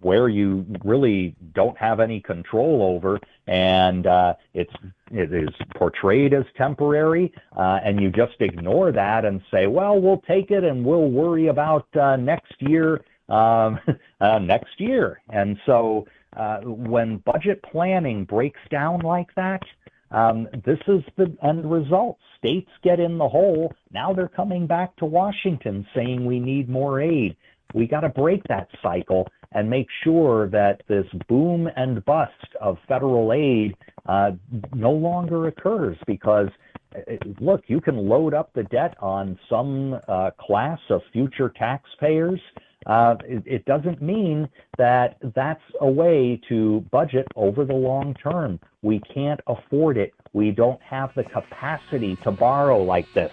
where 0.00 0.28
you 0.28 0.66
really 0.84 1.36
don't 1.54 1.78
have 1.78 2.00
any 2.00 2.20
control 2.20 2.82
over, 2.82 3.20
and 3.46 4.04
uh, 4.06 4.34
it's 4.52 4.74
it 5.12 5.32
is 5.32 5.54
portrayed 5.76 6.34
as 6.34 6.44
temporary, 6.56 7.32
uh, 7.56 7.78
and 7.84 8.00
you 8.00 8.10
just 8.10 8.34
ignore 8.40 8.90
that 8.90 9.24
and 9.24 9.40
say, 9.52 9.68
well, 9.68 10.00
we'll 10.00 10.22
take 10.22 10.50
it 10.50 10.64
and 10.64 10.84
we'll 10.84 11.08
worry 11.08 11.46
about 11.46 11.86
uh, 11.96 12.16
next 12.16 12.54
year 12.58 13.00
um, 13.28 13.78
uh, 14.20 14.40
next 14.40 14.78
year. 14.80 15.22
And 15.30 15.56
so 15.66 16.08
uh, 16.36 16.58
when 16.62 17.18
budget 17.18 17.62
planning 17.62 18.24
breaks 18.24 18.60
down 18.70 19.00
like 19.00 19.32
that, 19.36 19.62
um, 20.10 20.48
this 20.64 20.78
is 20.88 21.02
the 21.16 21.36
end 21.42 21.70
result. 21.70 22.18
States 22.38 22.70
get 22.82 23.00
in 23.00 23.18
the 23.18 23.28
hole. 23.28 23.72
Now 23.92 24.12
they're 24.12 24.28
coming 24.28 24.66
back 24.66 24.96
to 24.96 25.04
Washington 25.04 25.86
saying 25.94 26.26
we 26.26 26.40
need 26.40 26.68
more 26.68 27.00
aid. 27.00 27.36
We 27.74 27.86
got 27.86 28.00
to 28.00 28.08
break 28.08 28.42
that 28.48 28.68
cycle 28.82 29.28
and 29.52 29.68
make 29.68 29.88
sure 30.04 30.48
that 30.48 30.82
this 30.88 31.06
boom 31.28 31.68
and 31.76 32.04
bust 32.04 32.32
of 32.60 32.78
federal 32.88 33.32
aid 33.32 33.74
uh, 34.06 34.32
no 34.74 34.92
longer 34.92 35.46
occurs 35.48 35.96
because 36.06 36.48
uh, 36.94 37.12
look, 37.40 37.64
you 37.66 37.80
can 37.80 37.96
load 38.08 38.34
up 38.34 38.52
the 38.54 38.64
debt 38.64 38.96
on 39.00 39.38
some 39.48 39.98
uh, 40.08 40.30
class 40.38 40.78
of 40.90 41.00
future 41.12 41.52
taxpayers. 41.56 42.40
Uh, 42.86 43.16
it, 43.24 43.42
it, 43.46 43.64
doesn't 43.64 44.00
mean 44.00 44.48
that 44.78 45.16
that's 45.34 45.62
a 45.80 45.90
way 45.90 46.40
to 46.48 46.84
budget 46.92 47.26
over 47.34 47.64
the 47.64 47.74
long 47.74 48.14
term. 48.14 48.60
We 48.82 49.00
can't 49.12 49.40
afford 49.48 49.96
it. 49.96 50.14
We 50.32 50.52
don't 50.52 50.80
have 50.82 51.10
the 51.16 51.24
capacity 51.24 52.16
to 52.22 52.30
borrow 52.30 52.80
like 52.82 53.06
this. 53.12 53.32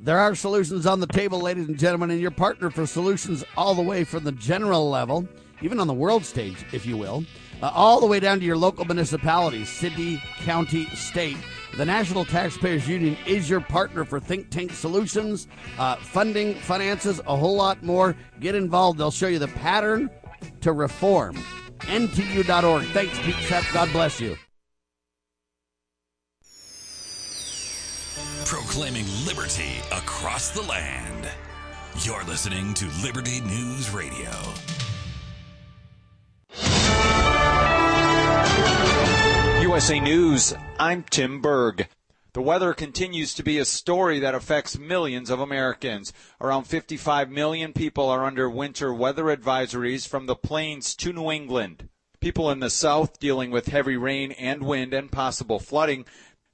There 0.00 0.18
are 0.18 0.34
solutions 0.34 0.86
on 0.86 1.00
the 1.00 1.06
table, 1.08 1.40
ladies 1.40 1.66
and 1.66 1.78
gentlemen, 1.78 2.10
and 2.10 2.20
your 2.20 2.30
partner 2.30 2.70
for 2.70 2.86
solutions 2.86 3.44
all 3.56 3.74
the 3.74 3.82
way 3.82 4.04
from 4.04 4.22
the 4.22 4.32
general 4.32 4.88
level, 4.88 5.28
even 5.60 5.80
on 5.80 5.88
the 5.88 5.94
world 5.94 6.24
stage, 6.24 6.64
if 6.72 6.86
you 6.86 6.96
will, 6.96 7.24
uh, 7.62 7.70
all 7.74 7.98
the 8.00 8.06
way 8.06 8.20
down 8.20 8.38
to 8.38 8.44
your 8.44 8.56
local 8.56 8.84
municipalities, 8.84 9.68
city, 9.68 10.22
county, 10.44 10.86
state. 10.90 11.36
The 11.76 11.84
National 11.84 12.24
Taxpayers 12.24 12.88
Union 12.88 13.16
is 13.26 13.50
your 13.50 13.60
partner 13.60 14.04
for 14.04 14.20
think 14.20 14.50
tank 14.50 14.72
solutions, 14.72 15.48
uh, 15.78 15.96
funding, 15.96 16.54
finances, 16.60 17.20
a 17.26 17.36
whole 17.36 17.56
lot 17.56 17.82
more. 17.82 18.16
Get 18.38 18.54
involved. 18.54 18.98
They'll 18.98 19.10
show 19.10 19.28
you 19.28 19.40
the 19.40 19.48
pattern 19.48 20.10
to 20.60 20.72
reform. 20.72 21.36
NTU.org. 21.80 22.84
Thanks, 22.88 23.18
Pete 23.20 23.34
Sepp. 23.48 23.64
God 23.72 23.90
bless 23.92 24.20
you. 24.20 24.36
Proclaiming 28.48 29.04
liberty 29.26 29.76
across 29.92 30.48
the 30.48 30.62
land. 30.62 31.28
You're 32.00 32.24
listening 32.24 32.72
to 32.72 32.86
Liberty 33.02 33.42
News 33.42 33.90
Radio. 33.90 34.30
USA 39.60 40.00
News, 40.00 40.54
I'm 40.78 41.02
Tim 41.02 41.42
Berg. 41.42 41.88
The 42.32 42.40
weather 42.40 42.72
continues 42.72 43.34
to 43.34 43.42
be 43.42 43.58
a 43.58 43.66
story 43.66 44.18
that 44.20 44.34
affects 44.34 44.78
millions 44.78 45.28
of 45.28 45.40
Americans. 45.40 46.14
Around 46.40 46.64
55 46.64 47.28
million 47.28 47.74
people 47.74 48.08
are 48.08 48.24
under 48.24 48.48
winter 48.48 48.94
weather 48.94 49.24
advisories 49.24 50.08
from 50.08 50.24
the 50.24 50.34
plains 50.34 50.96
to 50.96 51.12
New 51.12 51.30
England. 51.30 51.90
People 52.20 52.50
in 52.50 52.58
the 52.58 52.70
south 52.70 53.20
dealing 53.20 53.52
with 53.52 53.68
heavy 53.68 53.96
rain 53.96 54.32
and 54.32 54.62
wind 54.62 54.92
and 54.92 55.12
possible 55.12 55.60
flooding. 55.60 56.04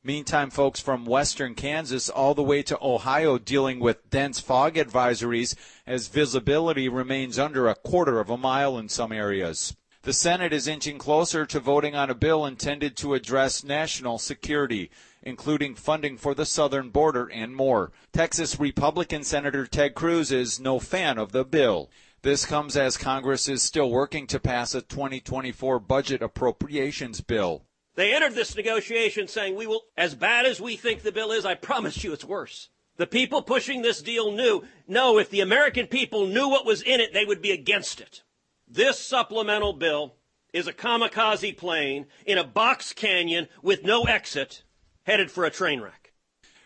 Meantime, 0.06 0.50
folks 0.50 0.80
from 0.80 1.06
western 1.06 1.54
Kansas 1.54 2.10
all 2.10 2.34
the 2.34 2.42
way 2.42 2.62
to 2.62 2.78
Ohio 2.82 3.38
dealing 3.38 3.80
with 3.80 4.10
dense 4.10 4.38
fog 4.38 4.74
advisories 4.74 5.56
as 5.86 6.08
visibility 6.08 6.90
remains 6.90 7.38
under 7.38 7.68
a 7.68 7.74
quarter 7.74 8.20
of 8.20 8.28
a 8.28 8.36
mile 8.36 8.76
in 8.76 8.90
some 8.90 9.12
areas. 9.12 9.74
The 10.02 10.12
Senate 10.12 10.52
is 10.52 10.68
inching 10.68 10.98
closer 10.98 11.46
to 11.46 11.58
voting 11.58 11.94
on 11.94 12.10
a 12.10 12.14
bill 12.14 12.44
intended 12.44 12.98
to 12.98 13.14
address 13.14 13.64
national 13.64 14.18
security, 14.18 14.90
including 15.22 15.74
funding 15.74 16.18
for 16.18 16.34
the 16.34 16.44
southern 16.44 16.90
border 16.90 17.26
and 17.32 17.56
more. 17.56 17.90
Texas 18.12 18.60
Republican 18.60 19.24
Senator 19.24 19.66
Ted 19.66 19.94
Cruz 19.94 20.30
is 20.30 20.60
no 20.60 20.78
fan 20.78 21.16
of 21.16 21.32
the 21.32 21.46
bill. 21.46 21.88
This 22.20 22.44
comes 22.44 22.76
as 22.76 22.98
Congress 22.98 23.48
is 23.48 23.62
still 23.62 23.88
working 23.88 24.26
to 24.26 24.38
pass 24.38 24.74
a 24.74 24.82
2024 24.82 25.78
budget 25.78 26.20
appropriations 26.20 27.22
bill. 27.22 27.62
They 27.94 28.14
entered 28.14 28.34
this 28.34 28.56
negotiation 28.56 29.28
saying, 29.28 29.54
we 29.54 29.66
will, 29.66 29.82
as 29.96 30.14
bad 30.14 30.46
as 30.46 30.60
we 30.60 30.76
think 30.76 31.02
the 31.02 31.12
bill 31.12 31.30
is, 31.30 31.44
I 31.44 31.54
promise 31.54 32.02
you 32.02 32.12
it's 32.12 32.24
worse. 32.24 32.68
The 32.96 33.06
people 33.06 33.42
pushing 33.42 33.82
this 33.82 34.02
deal 34.02 34.32
knew, 34.32 34.64
no, 34.86 35.18
if 35.18 35.30
the 35.30 35.40
American 35.40 35.86
people 35.86 36.26
knew 36.26 36.48
what 36.48 36.66
was 36.66 36.82
in 36.82 37.00
it, 37.00 37.12
they 37.12 37.24
would 37.24 37.42
be 37.42 37.50
against 37.50 38.00
it. 38.00 38.22
This 38.68 38.98
supplemental 38.98 39.72
bill 39.72 40.14
is 40.52 40.66
a 40.66 40.72
kamikaze 40.72 41.56
plane 41.56 42.06
in 42.24 42.38
a 42.38 42.44
box 42.44 42.92
canyon 42.92 43.48
with 43.62 43.84
no 43.84 44.04
exit 44.04 44.62
headed 45.04 45.30
for 45.30 45.44
a 45.44 45.50
train 45.50 45.80
wreck. 45.80 46.12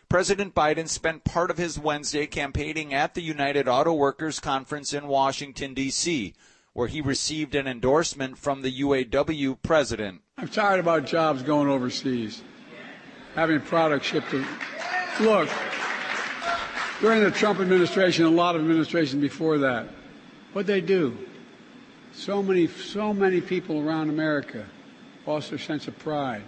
President 0.09 0.55
Biden 0.55 0.89
spent 0.89 1.25
part 1.25 1.51
of 1.51 1.59
his 1.59 1.79
Wednesday 1.79 2.27
campaigning 2.27 2.95
at 2.95 3.15
the 3.15 3.21
United 3.21 3.69
Auto 3.69 3.93
Workers 3.93 4.41
Conference 4.41 4.95
in 4.95 5.07
Washington, 5.07 5.75
D.C., 5.75 6.35
where 6.73 6.89
he 6.89 7.01
received 7.01 7.55
an 7.55 7.67
endorsement 7.67 8.39
from 8.39 8.63
the 8.63 8.81
UAW 8.81 9.61
president. 9.63 10.23
I'm 10.39 10.47
tired 10.47 10.79
about 10.79 11.05
jobs 11.05 11.43
going 11.43 11.69
overseas, 11.69 12.43
having 13.35 13.61
products 13.61 14.07
shipped 14.07 14.31
to. 14.31 14.47
Look, 15.19 15.49
during 17.01 17.25
the 17.25 17.33
Trump 17.33 17.59
administration, 17.59 18.25
a 18.25 18.31
lot 18.31 18.55
of 18.55 18.63
administrations 18.63 19.21
before 19.21 19.59
that, 19.59 19.89
what 20.53 20.65
they 20.65 20.81
do, 20.81 21.19
so 22.13 22.41
many, 22.41 22.69
so 22.69 23.13
many 23.13 23.41
people 23.41 23.81
around 23.81 24.11
America 24.11 24.65
lost 25.27 25.51
their 25.51 25.59
sense 25.59 25.89
of 25.89 25.99
pride. 25.99 26.45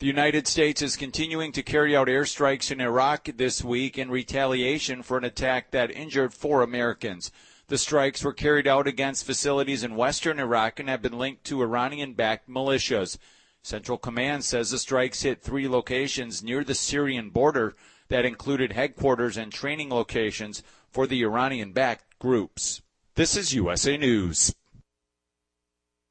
The 0.00 0.06
United 0.06 0.46
States 0.46 0.80
is 0.80 0.96
continuing 0.96 1.52
to 1.52 1.62
carry 1.62 1.94
out 1.94 2.08
airstrikes 2.08 2.72
in 2.72 2.80
Iraq 2.80 3.28
this 3.36 3.62
week 3.62 3.98
in 3.98 4.10
retaliation 4.10 5.02
for 5.02 5.18
an 5.18 5.24
attack 5.24 5.72
that 5.72 5.90
injured 5.90 6.32
four 6.32 6.62
Americans. 6.62 7.30
The 7.68 7.76
strikes 7.76 8.24
were 8.24 8.32
carried 8.32 8.66
out 8.66 8.86
against 8.86 9.26
facilities 9.26 9.84
in 9.84 9.94
western 9.94 10.40
Iraq 10.40 10.80
and 10.80 10.88
have 10.88 11.02
been 11.02 11.18
linked 11.18 11.44
to 11.44 11.62
Iranian 11.62 12.14
backed 12.14 12.48
militias. 12.48 13.18
Central 13.62 13.98
Command 13.98 14.44
says 14.44 14.70
the 14.70 14.78
strikes 14.78 15.20
hit 15.20 15.42
three 15.42 15.68
locations 15.68 16.42
near 16.42 16.64
the 16.64 16.74
Syrian 16.74 17.28
border 17.28 17.76
that 18.08 18.24
included 18.24 18.72
headquarters 18.72 19.36
and 19.36 19.52
training 19.52 19.90
locations 19.90 20.62
for 20.90 21.06
the 21.06 21.22
Iranian 21.22 21.72
backed 21.72 22.18
groups. 22.18 22.80
This 23.16 23.36
is 23.36 23.52
USA 23.52 23.98
News. 23.98 24.54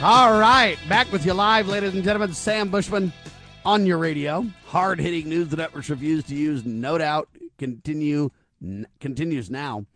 All 0.00 0.38
right, 0.38 0.78
back 0.88 1.10
with 1.10 1.26
you 1.26 1.34
live, 1.34 1.66
ladies 1.66 1.92
and 1.92 2.04
gentlemen. 2.04 2.32
Sam 2.32 2.68
Bushman 2.68 3.12
on 3.64 3.84
your 3.84 3.98
radio. 3.98 4.46
Hard 4.66 5.00
hitting 5.00 5.28
news 5.28 5.48
the 5.48 5.56
networks 5.56 5.90
refuse 5.90 6.22
to 6.26 6.36
use. 6.36 6.64
No 6.64 6.98
doubt 6.98 7.28
continue 7.58 8.30
n- 8.62 8.86
continues 9.00 9.50
now. 9.50 9.86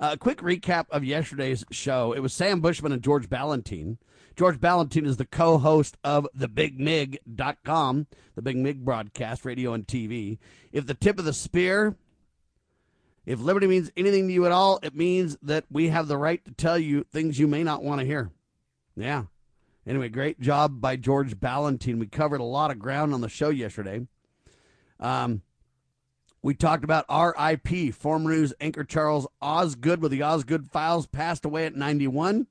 A 0.00 0.04
uh, 0.04 0.16
quick 0.16 0.38
recap 0.38 0.86
of 0.90 1.04
yesterday's 1.04 1.64
show. 1.70 2.12
It 2.12 2.18
was 2.18 2.32
Sam 2.32 2.60
Bushman 2.60 2.90
and 2.90 3.02
George 3.02 3.28
Balloutine. 3.28 3.98
George 4.34 4.58
Balloutine 4.58 5.06
is 5.06 5.16
the 5.16 5.26
co-host 5.26 5.96
of 6.02 6.26
thebigmig.com, 6.36 8.06
the 8.34 8.42
Big 8.42 8.56
Mig 8.56 8.84
broadcast, 8.84 9.44
radio 9.44 9.74
and 9.74 9.86
TV. 9.86 10.38
If 10.72 10.88
the 10.88 10.94
tip 10.94 11.20
of 11.20 11.24
the 11.24 11.32
spear, 11.32 11.94
if 13.26 13.38
liberty 13.38 13.68
means 13.68 13.92
anything 13.96 14.26
to 14.26 14.34
you 14.34 14.44
at 14.44 14.50
all, 14.50 14.80
it 14.82 14.96
means 14.96 15.36
that 15.40 15.66
we 15.70 15.90
have 15.90 16.08
the 16.08 16.18
right 16.18 16.44
to 16.46 16.50
tell 16.50 16.78
you 16.78 17.04
things 17.04 17.38
you 17.38 17.46
may 17.46 17.62
not 17.62 17.84
want 17.84 18.00
to 18.00 18.06
hear. 18.06 18.32
Yeah. 18.96 19.24
Anyway, 19.86 20.08
great 20.08 20.40
job 20.40 20.80
by 20.80 20.94
George 20.96 21.40
Balloutine. 21.40 21.98
We 21.98 22.06
covered 22.06 22.40
a 22.40 22.44
lot 22.44 22.70
of 22.70 22.78
ground 22.78 23.12
on 23.12 23.20
the 23.20 23.28
show 23.28 23.48
yesterday. 23.48 24.06
Um, 25.00 25.42
we 26.40 26.54
talked 26.54 26.84
about 26.84 27.06
RIP, 27.08 27.92
former 27.92 28.30
news 28.30 28.54
anchor 28.60 28.84
Charles 28.84 29.26
Osgood 29.40 30.00
with 30.00 30.12
the 30.12 30.22
Osgood 30.22 30.70
files, 30.70 31.06
passed 31.06 31.44
away 31.44 31.66
at 31.66 31.74
91. 31.74 32.46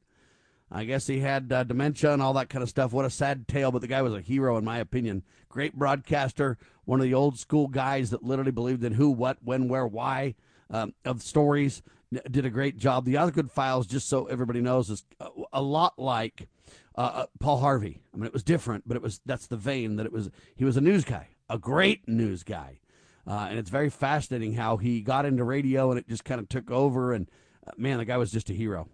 I 0.70 0.84
guess 0.86 1.08
he 1.08 1.20
had 1.20 1.52
uh, 1.52 1.64
dementia 1.64 2.14
and 2.14 2.22
all 2.22 2.34
that 2.34 2.50
kind 2.50 2.64
of 2.64 2.70
stuff. 2.70 2.94
What 2.94 3.06
a 3.06 3.10
sad 3.10 3.48
tale, 3.48 3.72
but 3.72 3.82
the 3.82 3.88
guy 3.88 4.02
was 4.02 4.14
a 4.14 4.22
hero, 4.22 4.58
in 4.58 4.64
my 4.66 4.80
opinion. 4.80 5.24
Great 5.50 5.76
broadcaster, 5.76 6.58
one 6.86 7.00
of 7.00 7.04
the 7.06 7.14
old 7.14 7.38
school 7.38 7.68
guys 7.68 8.10
that 8.10 8.24
literally 8.24 8.52
believed 8.52 8.84
in 8.84 8.94
who, 8.94 9.10
what, 9.10 9.38
when, 9.42 9.68
where, 9.68 9.88
why 9.88 10.36
um, 10.70 10.94
of 11.06 11.22
stories. 11.22 11.82
Did 12.30 12.46
a 12.46 12.50
great 12.50 12.78
job. 12.78 13.06
The 13.06 13.18
Osgood 13.18 13.50
files, 13.52 13.88
just 13.88 14.10
so 14.10 14.26
everybody 14.26 14.60
knows, 14.60 14.90
is 14.90 15.06
a 15.54 15.62
lot 15.62 15.98
like 15.98 16.50
uh, 16.96 17.02
uh, 17.02 17.26
Paul 17.40 17.60
Harvey. 17.60 18.02
I 18.14 18.18
mean, 18.18 18.26
it 18.26 18.34
was 18.34 18.44
different, 18.44 18.88
but 18.88 18.98
it 18.98 19.04
was 19.04 19.22
that's 19.26 19.48
the 19.48 19.58
vein 19.58 19.96
that 19.96 20.06
it 20.06 20.12
was. 20.12 20.30
He 20.56 20.66
was 20.66 20.78
a 20.78 20.82
news 20.82 21.06
guy, 21.06 21.30
a 21.50 21.58
great 21.58 22.08
news 22.08 22.44
guy, 22.44 22.80
uh, 23.26 23.48
and 23.50 23.58
it's 23.60 23.70
very 23.70 23.90
fascinating 23.90 24.54
how 24.54 24.78
he 24.78 25.02
got 25.02 25.26
into 25.26 25.44
radio 25.44 25.90
and 25.92 26.00
it 26.00 26.08
just 26.08 26.26
kind 26.26 26.40
of 26.40 26.50
took 26.50 26.70
over. 26.70 27.14
And 27.14 27.30
uh, 27.66 27.72
man, 27.78 27.98
the 27.98 28.06
guy 28.06 28.18
was 28.18 28.32
just 28.32 28.50
a 28.50 28.54
hero. 28.54 28.90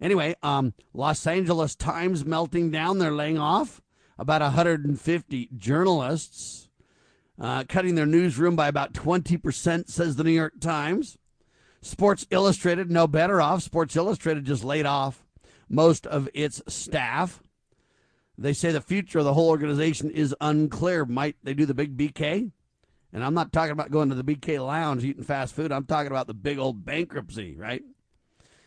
Anyway, 0.00 0.34
um, 0.42 0.74
Los 0.92 1.26
Angeles 1.26 1.74
Times 1.74 2.24
melting 2.24 2.70
down. 2.70 2.98
They're 2.98 3.12
laying 3.12 3.38
off 3.38 3.80
about 4.18 4.42
150 4.42 5.48
journalists, 5.56 6.68
uh, 7.40 7.64
cutting 7.68 7.94
their 7.94 8.06
newsroom 8.06 8.56
by 8.56 8.68
about 8.68 8.92
20%, 8.92 9.88
says 9.88 10.16
the 10.16 10.24
New 10.24 10.30
York 10.30 10.60
Times. 10.60 11.16
Sports 11.80 12.26
Illustrated, 12.30 12.90
no 12.90 13.06
better 13.06 13.40
off. 13.40 13.62
Sports 13.62 13.94
Illustrated 13.96 14.44
just 14.44 14.64
laid 14.64 14.86
off 14.86 15.23
most 15.74 16.06
of 16.06 16.28
its 16.34 16.62
staff. 16.68 17.42
They 18.36 18.52
say 18.52 18.72
the 18.72 18.80
future 18.80 19.20
of 19.20 19.24
the 19.24 19.34
whole 19.34 19.48
organization 19.48 20.10
is 20.10 20.34
unclear. 20.40 21.04
Might 21.04 21.36
they 21.42 21.54
do 21.54 21.66
the 21.66 21.74
big 21.74 21.96
BK? 21.96 22.50
And 23.12 23.24
I'm 23.24 23.34
not 23.34 23.52
talking 23.52 23.70
about 23.70 23.92
going 23.92 24.08
to 24.08 24.14
the 24.16 24.24
BK 24.24 24.64
lounge 24.64 25.04
eating 25.04 25.22
fast 25.22 25.54
food. 25.54 25.70
I'm 25.70 25.86
talking 25.86 26.10
about 26.10 26.26
the 26.26 26.34
big 26.34 26.58
old 26.58 26.84
bankruptcy, 26.84 27.54
right? 27.56 27.82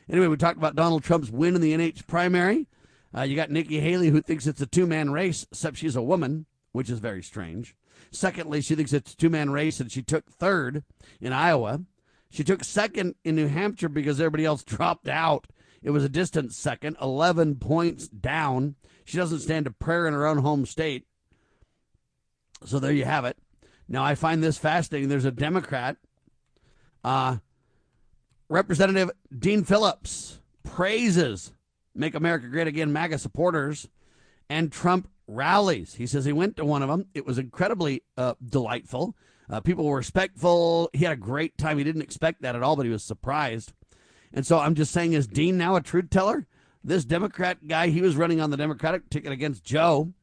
Anyway, 0.10 0.28
we 0.28 0.38
talked 0.38 0.58
about 0.58 0.76
Donald 0.76 1.04
Trump's 1.04 1.30
win 1.30 1.56
in 1.56 1.62
the 1.62 1.74
NH 1.74 2.08
primary. 2.08 2.67
Uh, 3.15 3.24
you 3.24 3.36
got 3.36 3.52
Nikki 3.52 3.80
Haley, 3.80 4.10
who 4.10 4.22
thinks 4.22 4.48
it's 4.48 4.62
a 4.62 4.65
two 4.65 4.88
man 4.88 5.12
race, 5.12 5.46
except 5.52 5.78
she's 5.78 5.98
a 5.98 6.02
woman, 6.02 6.46
which 6.72 6.89
is 6.89 7.00
very 7.00 7.22
strange. 7.22 7.76
Secondly, 8.10 8.62
she 8.62 8.76
thinks 8.76 8.93
it's 8.93 9.13
a 9.13 9.17
two 9.17 9.30
man 9.30 9.50
race, 9.50 9.82
and 9.82 9.91
she 9.91 10.02
took 10.02 10.30
third 10.30 10.84
in 11.20 11.34
Iowa. 11.34 11.82
She 12.30 12.43
took 12.43 12.63
second 12.63 13.15
in 13.26 13.36
New 13.36 13.48
Hampshire 13.48 13.89
because 13.89 14.20
everybody 14.20 14.46
else 14.46 14.63
dropped 14.65 15.10
out 15.10 15.48
it 15.88 15.91
was 15.91 16.04
a 16.04 16.10
distant 16.10 16.52
second, 16.52 16.97
11 17.02 17.56
points 17.56 18.10
down. 18.10 18.76
She 19.06 19.15
doesn't 19.15 19.39
stand 19.39 19.67
a 19.67 19.71
prayer 19.71 20.06
in 20.06 20.13
her 20.13 20.28
own 20.28 20.39
home 20.39 20.65
state. 20.65 21.08
So 22.65 22.78
there 22.78 22.91
you 22.91 23.06
have 23.06 23.23
it. 23.23 23.38
Now, 23.88 24.04
I 24.04 24.13
find 24.13 24.43
this 24.43 24.58
fascinating. 24.58 25.08
There's 25.08 25.23
a 25.23 25.32
Democrat, 25.32 25.95
uh, 27.06 27.38
Representative 28.50 29.12
Dean 29.39 29.63
Phillips, 29.63 30.41
praises 30.65 31.54
Make 31.95 32.15
America 32.15 32.47
Great 32.47 32.67
Again 32.67 32.91
MAGA 32.91 33.17
supporters 33.17 33.88
and 34.50 34.73
Trump 34.73 35.10
rallies. 35.26 35.93
He 35.93 36.06
says 36.06 36.26
he 36.26 36.34
went 36.34 36.58
to 36.58 36.65
one 36.65 36.84
of 36.84 36.89
them. 36.89 37.06
It 37.13 37.26
was 37.26 37.38
incredibly 37.38 38.04
uh, 38.17 38.34
delightful. 38.45 39.15
Uh, 39.50 39.62
people 39.62 39.86
were 39.86 39.95
respectful. 39.95 40.89
He 40.91 41.06
had 41.06 41.13
a 41.13 41.15
great 41.15 41.58
time. 41.58 41.78
He 41.78 41.86
didn't 41.86 42.02
expect 42.02 42.41
that 42.41 42.58
at 42.58 42.62
all, 42.62 42.76
but 42.76 42.86
he 42.86 42.91
was 42.91 43.06
surprised. 43.06 43.71
And 44.34 44.46
so 44.46 44.60
I'm 44.60 44.76
just 44.76 44.92
saying, 44.92 45.13
is 45.13 45.28
Dean 45.28 45.58
now 45.58 45.76
a 45.76 45.82
truth 45.82 46.10
teller? 46.10 46.46
This 46.84 47.06
Democrat 47.06 47.68
guy, 47.68 47.88
he 47.88 48.02
was 48.02 48.16
running 48.16 48.40
on 48.40 48.50
the 48.50 48.58
Democratic 48.58 49.10
ticket 49.10 49.32
against 49.32 49.63
Joe. 49.63 50.13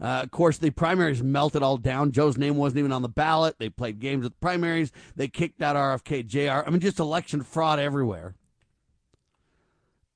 Uh, 0.00 0.20
of 0.24 0.30
course, 0.30 0.58
the 0.58 0.70
primaries 0.70 1.22
melted 1.22 1.62
all 1.62 1.76
down. 1.76 2.12
Joe's 2.12 2.36
name 2.36 2.56
wasn't 2.56 2.80
even 2.80 2.92
on 2.92 3.02
the 3.02 3.08
ballot. 3.08 3.56
They 3.58 3.68
played 3.68 4.00
games 4.00 4.24
with 4.24 4.32
the 4.32 4.38
primaries. 4.38 4.92
They 5.14 5.28
kicked 5.28 5.62
out 5.62 5.76
RFK 5.76 6.26
Jr. 6.26 6.66
I 6.66 6.70
mean, 6.70 6.80
just 6.80 6.98
election 6.98 7.42
fraud 7.42 7.78
everywhere. 7.78 8.34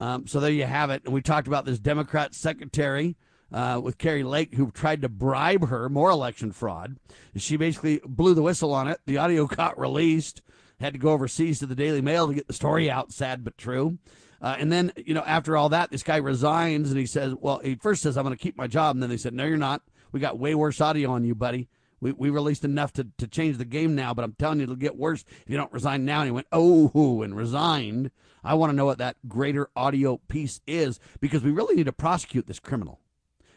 Um, 0.00 0.26
so 0.26 0.40
there 0.40 0.50
you 0.50 0.64
have 0.64 0.90
it. 0.90 1.04
And 1.04 1.12
we 1.12 1.22
talked 1.22 1.48
about 1.48 1.64
this 1.64 1.78
Democrat 1.78 2.34
secretary 2.34 3.16
uh, 3.52 3.80
with 3.82 3.98
Kari 3.98 4.24
Lake 4.24 4.54
who 4.54 4.70
tried 4.70 5.02
to 5.02 5.08
bribe 5.08 5.68
her, 5.68 5.88
more 5.88 6.10
election 6.10 6.52
fraud. 6.52 6.96
She 7.36 7.56
basically 7.56 8.00
blew 8.04 8.34
the 8.34 8.42
whistle 8.42 8.72
on 8.72 8.88
it. 8.88 9.00
The 9.06 9.18
audio 9.18 9.46
got 9.46 9.78
released 9.78 10.42
had 10.80 10.92
to 10.92 10.98
go 10.98 11.10
overseas 11.10 11.58
to 11.58 11.66
the 11.66 11.74
Daily 11.74 12.00
Mail 12.00 12.28
to 12.28 12.34
get 12.34 12.46
the 12.46 12.52
story 12.52 12.90
out. 12.90 13.12
Sad 13.12 13.44
but 13.44 13.58
true. 13.58 13.98
Uh, 14.40 14.56
and 14.58 14.70
then, 14.70 14.92
you 14.96 15.14
know, 15.14 15.24
after 15.26 15.56
all 15.56 15.68
that, 15.70 15.90
this 15.90 16.02
guy 16.04 16.16
resigns 16.16 16.90
and 16.90 16.98
he 16.98 17.06
says, 17.06 17.34
well, 17.40 17.58
he 17.58 17.74
first 17.74 18.02
says, 18.02 18.16
I'm 18.16 18.24
going 18.24 18.36
to 18.36 18.42
keep 18.42 18.56
my 18.56 18.68
job. 18.68 18.94
And 18.94 19.02
then 19.02 19.10
they 19.10 19.16
said, 19.16 19.34
no, 19.34 19.44
you're 19.44 19.56
not. 19.56 19.82
We 20.12 20.20
got 20.20 20.38
way 20.38 20.54
worse 20.54 20.80
audio 20.80 21.10
on 21.10 21.24
you, 21.24 21.34
buddy. 21.34 21.68
We, 22.00 22.12
we 22.12 22.30
released 22.30 22.64
enough 22.64 22.92
to, 22.94 23.08
to 23.18 23.26
change 23.26 23.58
the 23.58 23.64
game 23.64 23.96
now, 23.96 24.14
but 24.14 24.24
I'm 24.24 24.34
telling 24.34 24.58
you, 24.58 24.64
it'll 24.64 24.76
get 24.76 24.96
worse 24.96 25.24
if 25.28 25.50
you 25.50 25.56
don't 25.56 25.72
resign 25.72 26.04
now. 26.04 26.20
And 26.20 26.28
he 26.28 26.32
went, 26.32 26.46
oh, 26.52 27.22
and 27.22 27.36
resigned. 27.36 28.12
I 28.44 28.54
want 28.54 28.70
to 28.70 28.76
know 28.76 28.86
what 28.86 28.98
that 28.98 29.16
greater 29.26 29.68
audio 29.74 30.18
piece 30.28 30.60
is 30.66 31.00
because 31.20 31.42
we 31.42 31.50
really 31.50 31.74
need 31.74 31.86
to 31.86 31.92
prosecute 31.92 32.46
this 32.46 32.60
criminal. 32.60 33.00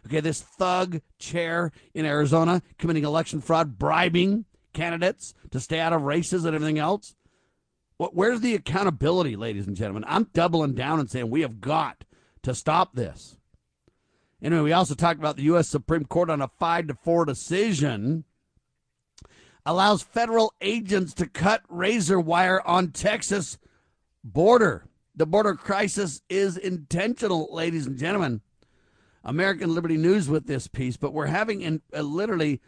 Okay, 0.08 0.20
this 0.20 0.42
thug 0.42 1.02
chair 1.20 1.72
in 1.94 2.08
Arizona 2.08 2.64
committing 2.80 3.06
election 3.06 3.40
fraud, 3.40 3.78
bribing 3.78 4.46
candidates 4.74 5.34
to 5.52 5.60
stay 5.60 5.80
out 5.80 5.94
of 5.94 6.04
races 6.04 6.46
and 6.46 6.56
everything 6.56 6.80
else. 6.80 7.16
Where's 7.98 8.42
the 8.42 8.56
accountability, 8.56 9.36
ladies 9.36 9.68
and 9.68 9.76
gentlemen? 9.76 10.06
I'm 10.08 10.28
doubling 10.34 10.74
down 10.74 11.00
and 11.00 11.10
saying 11.10 11.30
we 11.30 11.42
have 11.42 11.62
got 11.62 12.04
to 12.44 12.56
stop 12.56 12.96
this. 12.96 13.38
Anyway, 14.42 14.64
we 14.64 14.74
also 14.74 14.96
talked 14.96 15.20
about 15.20 15.36
the 15.36 15.44
U.S. 15.44 15.68
Supreme 15.68 16.06
Court 16.06 16.32
on 16.32 16.42
a 16.42 16.48
five 16.48 16.88
to 16.88 16.96
four 16.96 17.26
decision 17.26 18.24
allows 19.66 20.02
federal 20.02 20.54
agents 20.62 21.14
to 21.14 21.28
cut 21.28 21.62
razor 21.70 22.20
wire 22.20 22.66
on 22.66 22.92
Texas 22.92 23.60
border. 24.24 24.86
The 25.16 25.26
border 25.26 25.56
crisis 25.56 26.22
is 26.30 26.58
intentional, 26.58 27.54
ladies 27.54 27.86
and 27.86 27.98
gentlemen. 27.98 28.42
American 29.24 29.76
Liberty 29.76 29.98
News 29.98 30.28
with 30.28 30.48
this 30.48 30.68
piece, 30.68 30.98
but 30.98 31.14
we're 31.14 31.28
having 31.28 31.62
in, 31.62 31.82
uh, 31.96 32.02
literally 32.02 32.60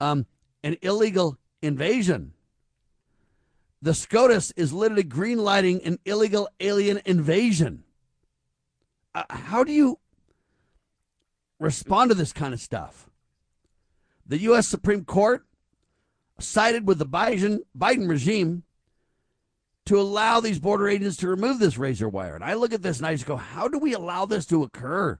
um, 0.00 0.26
an 0.64 0.76
illegal 0.82 1.38
invasion. 1.62 2.32
The 3.82 3.94
SCOTUS 3.94 4.52
is 4.56 4.72
literally 4.72 5.04
greenlighting 5.04 5.84
an 5.86 5.98
illegal 6.04 6.48
alien 6.60 7.00
invasion. 7.04 7.84
Uh, 9.14 9.24
how 9.30 9.64
do 9.64 9.72
you 9.72 9.98
respond 11.58 12.10
to 12.10 12.14
this 12.14 12.32
kind 12.32 12.52
of 12.52 12.60
stuff? 12.60 13.08
The 14.26 14.38
U.S. 14.42 14.68
Supreme 14.68 15.04
Court 15.04 15.44
sided 16.38 16.86
with 16.86 16.98
the 16.98 17.06
Biden, 17.06 17.60
Biden 17.76 18.08
regime 18.08 18.64
to 19.86 19.98
allow 19.98 20.40
these 20.40 20.58
border 20.58 20.88
agents 20.88 21.16
to 21.16 21.28
remove 21.28 21.58
this 21.58 21.78
razor 21.78 22.08
wire. 22.08 22.34
And 22.34 22.44
I 22.44 22.54
look 22.54 22.72
at 22.72 22.82
this 22.82 22.98
and 22.98 23.06
I 23.06 23.14
just 23.14 23.26
go, 23.26 23.36
how 23.36 23.66
do 23.66 23.78
we 23.78 23.94
allow 23.94 24.26
this 24.26 24.46
to 24.46 24.62
occur? 24.62 25.18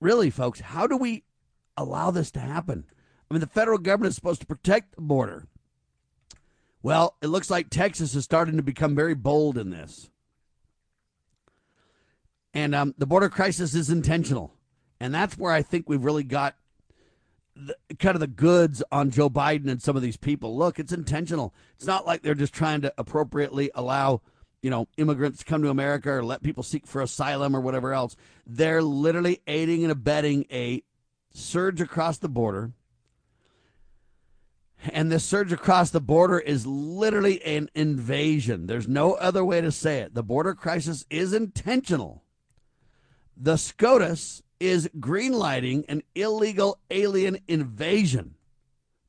Really, 0.00 0.30
folks, 0.30 0.60
how 0.60 0.86
do 0.86 0.96
we 0.96 1.24
allow 1.76 2.10
this 2.10 2.30
to 2.32 2.40
happen? 2.40 2.84
I 3.30 3.34
mean, 3.34 3.40
the 3.40 3.46
federal 3.46 3.78
government 3.78 4.10
is 4.10 4.16
supposed 4.16 4.40
to 4.40 4.46
protect 4.46 4.96
the 4.96 5.02
border. 5.02 5.46
Well, 6.82 7.16
it 7.22 7.28
looks 7.28 7.50
like 7.50 7.70
Texas 7.70 8.14
is 8.14 8.24
starting 8.24 8.56
to 8.56 8.62
become 8.62 8.94
very 8.96 9.14
bold 9.14 9.56
in 9.56 9.70
this. 9.70 10.10
And 12.52 12.74
um, 12.74 12.94
the 12.98 13.06
border 13.06 13.28
crisis 13.28 13.74
is 13.74 13.90
intentional. 13.90 14.54
And 14.98 15.14
that's 15.14 15.38
where 15.38 15.52
I 15.52 15.62
think 15.62 15.88
we've 15.88 16.04
really 16.04 16.24
got 16.24 16.56
the, 17.54 17.76
kind 17.98 18.16
of 18.16 18.20
the 18.20 18.26
goods 18.26 18.82
on 18.90 19.10
Joe 19.10 19.30
Biden 19.30 19.70
and 19.70 19.80
some 19.80 19.94
of 19.94 20.02
these 20.02 20.16
people. 20.16 20.56
Look, 20.56 20.78
it's 20.78 20.92
intentional. 20.92 21.54
It's 21.76 21.86
not 21.86 22.06
like 22.06 22.22
they're 22.22 22.34
just 22.34 22.54
trying 22.54 22.80
to 22.80 22.92
appropriately 22.98 23.70
allow, 23.74 24.22
you 24.62 24.70
know, 24.70 24.88
immigrants 24.96 25.38
to 25.38 25.44
come 25.44 25.62
to 25.62 25.70
America 25.70 26.10
or 26.10 26.24
let 26.24 26.42
people 26.42 26.62
seek 26.62 26.86
for 26.86 27.00
asylum 27.00 27.54
or 27.54 27.60
whatever 27.60 27.92
else. 27.92 28.16
They're 28.46 28.82
literally 28.82 29.40
aiding 29.46 29.84
and 29.84 29.92
abetting 29.92 30.46
a 30.50 30.82
surge 31.32 31.80
across 31.80 32.18
the 32.18 32.28
border. 32.28 32.72
And 34.88 35.12
this 35.12 35.24
surge 35.24 35.52
across 35.52 35.90
the 35.90 36.00
border 36.00 36.38
is 36.38 36.66
literally 36.66 37.42
an 37.42 37.68
invasion. 37.74 38.66
There's 38.66 38.88
no 38.88 39.14
other 39.14 39.44
way 39.44 39.60
to 39.60 39.70
say 39.70 39.98
it. 40.00 40.14
The 40.14 40.22
border 40.22 40.54
crisis 40.54 41.04
is 41.10 41.32
intentional. 41.32 42.22
The 43.36 43.56
SCOTUS 43.56 44.42
is 44.58 44.88
greenlighting 44.98 45.84
an 45.88 46.02
illegal 46.14 46.78
alien 46.90 47.38
invasion. 47.48 48.34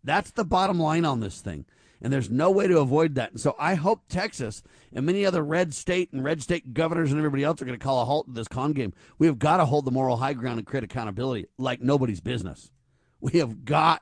That's 0.04 0.32
the 0.32 0.46
bottom 0.46 0.80
line 0.80 1.06
on 1.06 1.20
this 1.20 1.42
thing. 1.42 1.66
And 2.02 2.12
there's 2.12 2.32
no 2.32 2.50
way 2.50 2.68
to 2.68 2.80
avoid 2.80 3.16
that. 3.16 3.32
And 3.32 3.40
so 3.40 3.56
I 3.60 3.76
hope 3.76 4.08
Texas 4.10 4.64
and 4.92 5.06
many 5.06 5.26
other 5.26 5.44
red 5.44 5.74
state 5.74 6.12
and 6.12 6.24
red 6.24 6.42
state 6.42 6.74
governors 6.74 7.12
and 7.12 7.20
everybody 7.20 7.44
else 7.44 7.62
are 7.62 7.66
going 7.66 7.78
to 7.78 7.84
call 7.84 8.02
a 8.02 8.06
halt 8.06 8.26
to 8.26 8.34
this 8.34 8.48
con 8.48 8.74
game. 8.74 8.94
We 9.20 9.28
have 9.28 9.38
got 9.38 9.58
to 9.58 9.66
hold 9.66 9.86
the 9.86 9.92
moral 9.92 10.18
high 10.18 10.34
ground 10.34 10.58
and 10.58 10.66
create 10.66 10.84
accountability 10.84 11.46
like 11.58 11.80
nobody's 11.80 12.20
business. 12.20 12.72
We 13.20 13.34
have 13.34 13.66
got 13.66 14.02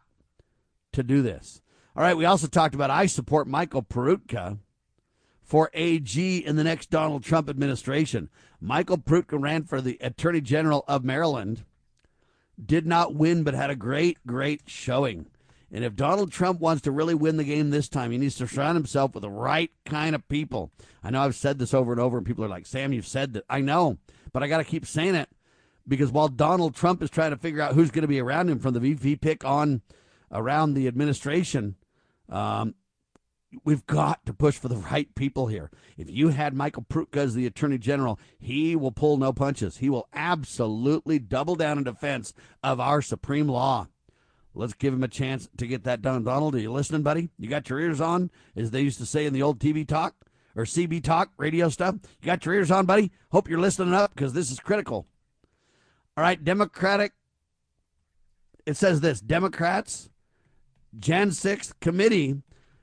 to 0.94 1.04
do 1.04 1.22
this. 1.22 1.62
All 1.96 2.04
right, 2.04 2.18
we 2.18 2.26
also 2.26 2.48
talked 2.48 2.76
about 2.76 2.90
I 2.90 3.06
support 3.08 3.48
Michael 3.48 3.84
Peroutka 3.84 4.60
for 5.42 5.72
AG 5.74 6.38
in 6.38 6.56
the 6.56 6.64
next 6.64 6.90
Donald 6.90 7.24
Trump 7.24 7.50
administration. 7.50 8.30
Michael 8.62 8.98
Peroutka 8.98 9.42
ran 9.42 9.64
for 9.64 9.82
the 9.82 9.98
Attorney 10.00 10.42
General 10.42 10.86
of 10.88 11.04
Maryland, 11.04 11.66
did 12.64 12.86
not 12.86 13.16
win, 13.16 13.44
but 13.44 13.54
had 13.54 13.70
a 13.70 13.76
great, 13.76 14.18
great 14.26 14.64
showing. 14.68 15.26
And 15.72 15.84
if 15.84 15.96
Donald 15.96 16.32
Trump 16.32 16.60
wants 16.60 16.82
to 16.84 16.92
really 16.92 17.14
win 17.14 17.38
the 17.38 17.44
game 17.44 17.70
this 17.70 17.90
time, 17.90 18.12
he 18.12 18.18
needs 18.18 18.36
to 18.36 18.48
surround 18.48 18.76
himself 18.76 19.14
with 19.14 19.22
the 19.22 19.30
right 19.30 19.72
kind 19.86 20.16
of 20.16 20.28
people. 20.28 20.72
I 21.04 21.12
know 21.12 21.22
I've 21.22 21.36
said 21.36 21.60
this 21.60 21.74
over 21.74 21.92
and 21.92 22.02
over, 22.02 22.18
and 22.18 22.26
people 22.26 22.44
are 22.44 22.50
like, 22.50 22.66
Sam, 22.66 22.92
you've 22.92 23.08
said 23.08 23.34
that. 23.34 23.46
I 23.50 23.62
know, 23.62 23.98
but 24.34 24.42
I 24.42 24.48
got 24.48 24.58
to 24.58 24.64
keep 24.64 24.86
saying 24.86 25.16
it 25.16 25.30
because 25.88 26.12
while 26.12 26.28
Donald 26.28 26.76
Trump 26.76 27.02
is 27.04 27.10
trying 27.10 27.32
to 27.32 27.38
figure 27.38 27.62
out 27.62 27.74
who's 27.74 27.92
going 27.92 28.04
to 28.04 28.08
be 28.08 28.22
around 28.22 28.50
him 28.50 28.60
from 28.60 28.74
the 28.74 28.80
VP 28.80 29.18
pick 29.18 29.46
on 29.46 29.82
around 30.32 30.74
the 30.74 30.88
administration, 30.88 31.76
um, 32.30 32.76
we've 33.64 33.86
got 33.86 34.26
to 34.26 34.34
push 34.34 34.58
for 34.58 34.68
the 34.68 34.78
right 34.92 35.14
people 35.16 35.48
here. 35.48 35.72
If 35.98 36.10
you 36.10 36.30
had 36.30 36.54
Michael 36.54 36.86
Peroutka 36.90 37.18
as 37.18 37.36
the 37.36 37.46
Attorney 37.46 37.78
General, 37.78 38.20
he 38.40 38.76
will 38.76 38.92
pull 38.92 39.18
no 39.18 39.34
punches. 39.34 39.78
He 39.78 39.90
will 39.90 40.08
absolutely 40.14 41.20
double 41.20 41.56
down 41.56 41.78
in 41.78 41.84
defense 41.84 42.34
of 42.64 42.80
our 42.80 43.02
supreme 43.02 43.48
law. 43.48 43.88
Let's 44.54 44.74
give 44.74 44.94
him 44.94 45.04
a 45.04 45.08
chance 45.08 45.48
to 45.58 45.68
get 45.68 45.84
that 45.84 46.02
done. 46.02 46.24
Donald, 46.24 46.56
are 46.56 46.60
you 46.60 46.72
listening, 46.72 47.04
buddy? 47.04 47.30
You 47.38 47.48
got 47.50 47.70
your 47.70 47.80
ears 47.80 48.02
on, 48.02 48.32
as 48.56 48.72
they 48.72 48.82
used 48.82 48.98
to 48.98 49.06
say 49.06 49.26
in 49.26 49.34
the 49.34 49.44
old 49.44 49.60
TV 49.60 49.88
talk 49.88 50.16
or 50.56 50.64
CB 50.64 51.04
talk 51.04 51.30
radio 51.38 51.70
stuff? 51.70 51.96
You 52.22 52.26
got 52.26 52.46
your 52.46 52.56
ears 52.56 52.72
on, 52.72 52.86
buddy? 52.86 53.12
Hope 53.32 53.48
you're 53.48 53.60
listening 53.60 53.94
up 53.94 54.14
because 54.14 54.34
this 54.34 54.52
is 54.52 54.60
critical. 54.60 55.06
All 56.18 56.24
right, 56.24 56.44
Democratic. 56.44 57.14
It 58.66 58.76
says 58.76 59.02
this 59.02 59.22
Democrats, 59.22 60.10
Jan 60.98 61.30
6th 61.30 61.74
committee 61.80 62.42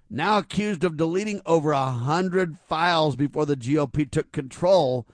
now 0.08 0.38
accused 0.38 0.84
of 0.84 0.96
deleting 0.96 1.40
over 1.44 1.72
a 1.72 1.90
hundred 1.90 2.58
files 2.58 3.16
before 3.16 3.46
the 3.46 3.56
GOP 3.56 4.08
took 4.10 4.30
control 4.32 5.06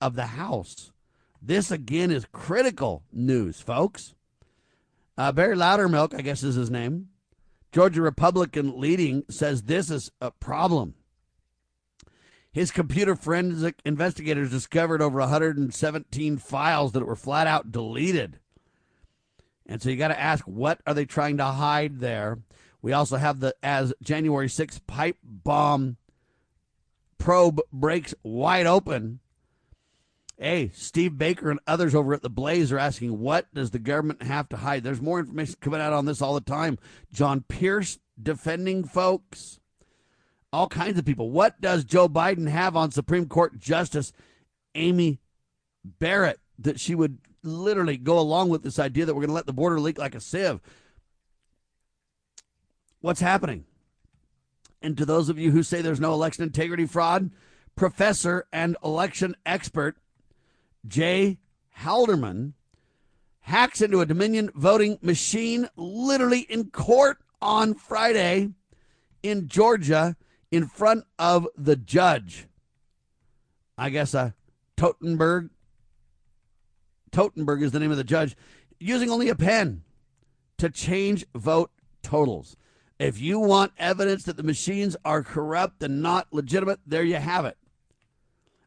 of 0.00 0.16
the 0.16 0.26
House. 0.26 0.90
This 1.40 1.70
again 1.70 2.10
is 2.10 2.26
critical 2.32 3.04
news, 3.12 3.60
folks. 3.60 4.14
Uh, 5.16 5.32
Barry 5.32 5.56
Loudermilk, 5.56 6.14
I 6.14 6.22
guess 6.22 6.42
is 6.42 6.56
his 6.56 6.70
name, 6.70 7.08
Georgia 7.72 8.02
Republican 8.02 8.78
leading, 8.80 9.24
says 9.30 9.62
this 9.62 9.90
is 9.90 10.10
a 10.20 10.30
problem. 10.30 10.94
His 12.52 12.70
computer 12.70 13.14
forensic 13.14 13.80
investigators 13.84 14.50
discovered 14.50 15.02
over 15.02 15.20
117 15.20 16.38
files 16.38 16.92
that 16.92 17.06
were 17.06 17.16
flat 17.16 17.46
out 17.46 17.70
deleted. 17.70 18.40
And 19.68 19.82
so 19.82 19.90
you 19.90 19.96
got 19.96 20.08
to 20.08 20.20
ask, 20.20 20.44
what 20.44 20.80
are 20.86 20.94
they 20.94 21.04
trying 21.04 21.38
to 21.38 21.44
hide 21.44 22.00
there? 22.00 22.38
We 22.82 22.92
also 22.92 23.16
have 23.16 23.40
the 23.40 23.54
as 23.62 23.92
January 24.02 24.46
6th 24.46 24.80
pipe 24.86 25.16
bomb 25.22 25.96
probe 27.18 27.60
breaks 27.72 28.14
wide 28.22 28.66
open. 28.66 29.20
Hey, 30.38 30.70
Steve 30.74 31.16
Baker 31.16 31.50
and 31.50 31.60
others 31.66 31.94
over 31.94 32.12
at 32.12 32.22
the 32.22 32.28
Blaze 32.28 32.70
are 32.70 32.78
asking, 32.78 33.18
what 33.18 33.52
does 33.54 33.70
the 33.70 33.78
government 33.78 34.22
have 34.22 34.48
to 34.50 34.58
hide? 34.58 34.84
There's 34.84 35.00
more 35.00 35.18
information 35.18 35.56
coming 35.60 35.80
out 35.80 35.94
on 35.94 36.04
this 36.04 36.20
all 36.20 36.34
the 36.34 36.40
time. 36.42 36.78
John 37.10 37.40
Pierce 37.48 37.98
defending 38.22 38.84
folks, 38.84 39.58
all 40.52 40.68
kinds 40.68 40.98
of 40.98 41.06
people. 41.06 41.30
What 41.30 41.60
does 41.60 41.84
Joe 41.84 42.08
Biden 42.08 42.48
have 42.48 42.76
on 42.76 42.90
Supreme 42.90 43.26
Court 43.26 43.58
Justice 43.58 44.12
Amy 44.74 45.18
Barrett 45.84 46.38
that 46.58 46.78
she 46.78 46.94
would 46.94 47.18
literally 47.46 47.96
go 47.96 48.18
along 48.18 48.48
with 48.48 48.62
this 48.62 48.78
idea 48.78 49.06
that 49.06 49.14
we're 49.14 49.22
going 49.22 49.28
to 49.28 49.34
let 49.34 49.46
the 49.46 49.52
border 49.52 49.80
leak 49.80 49.98
like 49.98 50.14
a 50.14 50.20
sieve? 50.20 50.60
what's 53.06 53.20
happening. 53.20 53.64
And 54.82 54.98
to 54.98 55.06
those 55.06 55.28
of 55.28 55.38
you 55.38 55.52
who 55.52 55.62
say 55.62 55.80
there's 55.80 56.00
no 56.00 56.12
election 56.12 56.42
integrity 56.42 56.86
fraud, 56.86 57.30
professor 57.76 58.46
and 58.52 58.76
election 58.84 59.36
expert 59.46 59.96
Jay 60.86 61.38
Halderman 61.78 62.54
hacks 63.40 63.80
into 63.80 64.00
a 64.00 64.06
Dominion 64.06 64.50
voting 64.54 64.98
machine 65.02 65.68
literally 65.76 66.40
in 66.40 66.70
court 66.70 67.18
on 67.40 67.74
Friday 67.74 68.50
in 69.22 69.46
Georgia 69.46 70.16
in 70.50 70.66
front 70.66 71.04
of 71.16 71.46
the 71.56 71.76
judge. 71.76 72.48
I 73.78 73.90
guess 73.90 74.14
a 74.14 74.34
Totenberg. 74.76 75.50
Totenberg 77.12 77.62
is 77.62 77.72
the 77.72 77.80
name 77.80 77.90
of 77.90 77.96
the 77.96 78.04
judge, 78.04 78.36
using 78.78 79.10
only 79.10 79.28
a 79.28 79.34
pen 79.34 79.82
to 80.58 80.70
change 80.70 81.24
vote 81.34 81.70
totals. 82.02 82.56
If 82.98 83.20
you 83.20 83.38
want 83.38 83.72
evidence 83.78 84.24
that 84.24 84.36
the 84.36 84.42
machines 84.42 84.96
are 85.04 85.22
corrupt 85.22 85.82
and 85.82 86.02
not 86.02 86.28
legitimate, 86.32 86.80
there 86.86 87.02
you 87.02 87.16
have 87.16 87.44
it. 87.44 87.58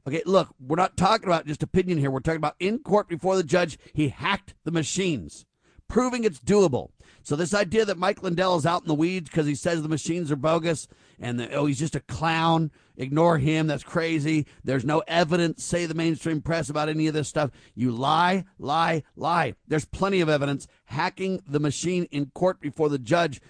Okay, 0.08 0.22
look, 0.26 0.50
we're 0.60 0.76
not 0.76 0.98
talking 0.98 1.28
about 1.28 1.46
just 1.46 1.64
opinion 1.64 1.98
here. 1.98 2.12
We're 2.12 2.20
talking 2.20 2.38
about 2.38 2.56
in 2.60 2.80
court 2.80 3.08
before 3.08 3.36
the 3.36 3.44
judge, 3.44 3.78
he 3.94 4.10
hacked 4.10 4.54
the 4.64 4.72
machines, 4.72 5.46
proving 5.88 6.24
it's 6.24 6.40
doable. 6.40 6.90
So 7.30 7.36
this 7.36 7.54
idea 7.54 7.86
that 7.86 8.00
Mike 8.00 8.24
Lindell 8.24 8.56
is 8.56 8.66
out 8.66 8.82
in 8.82 8.88
the 8.88 8.96
weeds 8.96 9.30
because 9.30 9.46
he 9.46 9.54
says 9.54 9.84
the 9.84 9.88
machines 9.88 10.32
are 10.32 10.36
bogus 10.36 10.88
and 11.20 11.40
the, 11.40 11.54
oh 11.54 11.68
he's 11.68 11.78
just 11.78 11.96
a 11.96 12.00
clown, 12.00 12.72
ignore 12.98 13.38
him. 13.38 13.68
That's 13.68 13.84
crazy. 13.84 14.48
There's 14.64 14.84
no 14.84 15.04
evidence. 15.08 15.64
Say 15.64 15.86
the 15.86 15.94
mainstream 15.94 16.42
press 16.42 16.72
about 16.72 16.90
any 16.90 17.06
of 17.06 17.14
this 17.14 17.28
stuff. 17.28 17.52
You 17.76 17.92
lie, 17.92 18.46
lie, 18.58 19.04
lie. 19.16 19.54
There's 19.68 19.86
plenty 19.86 20.22
of 20.22 20.30
evidence. 20.30 20.66
Hacking 20.86 21.44
the 21.48 21.60
machine 21.60 22.06
in 22.06 22.32
court 22.34 22.60
before 22.60 22.90
the 22.90 22.98
judge 22.98 23.42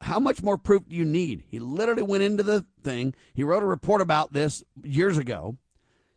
how 0.00 0.20
much 0.20 0.40
more 0.40 0.56
proof 0.56 0.88
do 0.88 0.94
you 0.94 1.04
need? 1.04 1.42
He 1.48 1.58
literally 1.58 2.02
went 2.02 2.22
into 2.22 2.44
the 2.44 2.64
thing. 2.84 3.14
He 3.32 3.42
wrote 3.42 3.64
a 3.64 3.66
report 3.66 4.00
about 4.00 4.32
this 4.32 4.62
years 4.84 5.18
ago, 5.18 5.56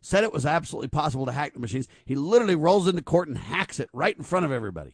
said 0.00 0.22
it 0.22 0.32
was 0.32 0.46
absolutely 0.46 0.88
possible 0.88 1.26
to 1.26 1.32
hack 1.32 1.54
the 1.54 1.58
machines. 1.58 1.88
He 2.04 2.14
literally 2.14 2.54
rolls 2.54 2.86
into 2.86 3.02
court 3.02 3.26
and 3.26 3.36
hacks 3.36 3.80
it 3.80 3.90
right 3.92 4.16
in 4.16 4.22
front 4.22 4.46
of 4.46 4.52
everybody. 4.52 4.92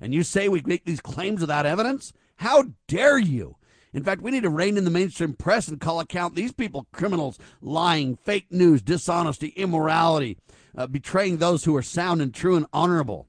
And 0.00 0.14
you 0.14 0.22
say 0.22 0.48
we 0.48 0.62
make 0.64 0.84
these 0.84 1.00
claims 1.00 1.40
without 1.40 1.66
evidence? 1.66 2.12
How 2.36 2.64
dare 2.86 3.18
you? 3.18 3.56
In 3.92 4.04
fact, 4.04 4.20
we 4.20 4.30
need 4.30 4.42
to 4.42 4.50
rein 4.50 4.76
in 4.76 4.84
the 4.84 4.90
mainstream 4.90 5.32
press 5.32 5.68
and 5.68 5.80
call 5.80 6.00
account 6.00 6.34
these 6.34 6.52
people 6.52 6.86
criminals, 6.92 7.38
lying, 7.62 8.16
fake 8.16 8.46
news, 8.50 8.82
dishonesty, 8.82 9.48
immorality, 9.56 10.36
uh, 10.76 10.86
betraying 10.86 11.38
those 11.38 11.64
who 11.64 11.74
are 11.76 11.82
sound 11.82 12.20
and 12.20 12.34
true 12.34 12.56
and 12.56 12.66
honorable. 12.74 13.26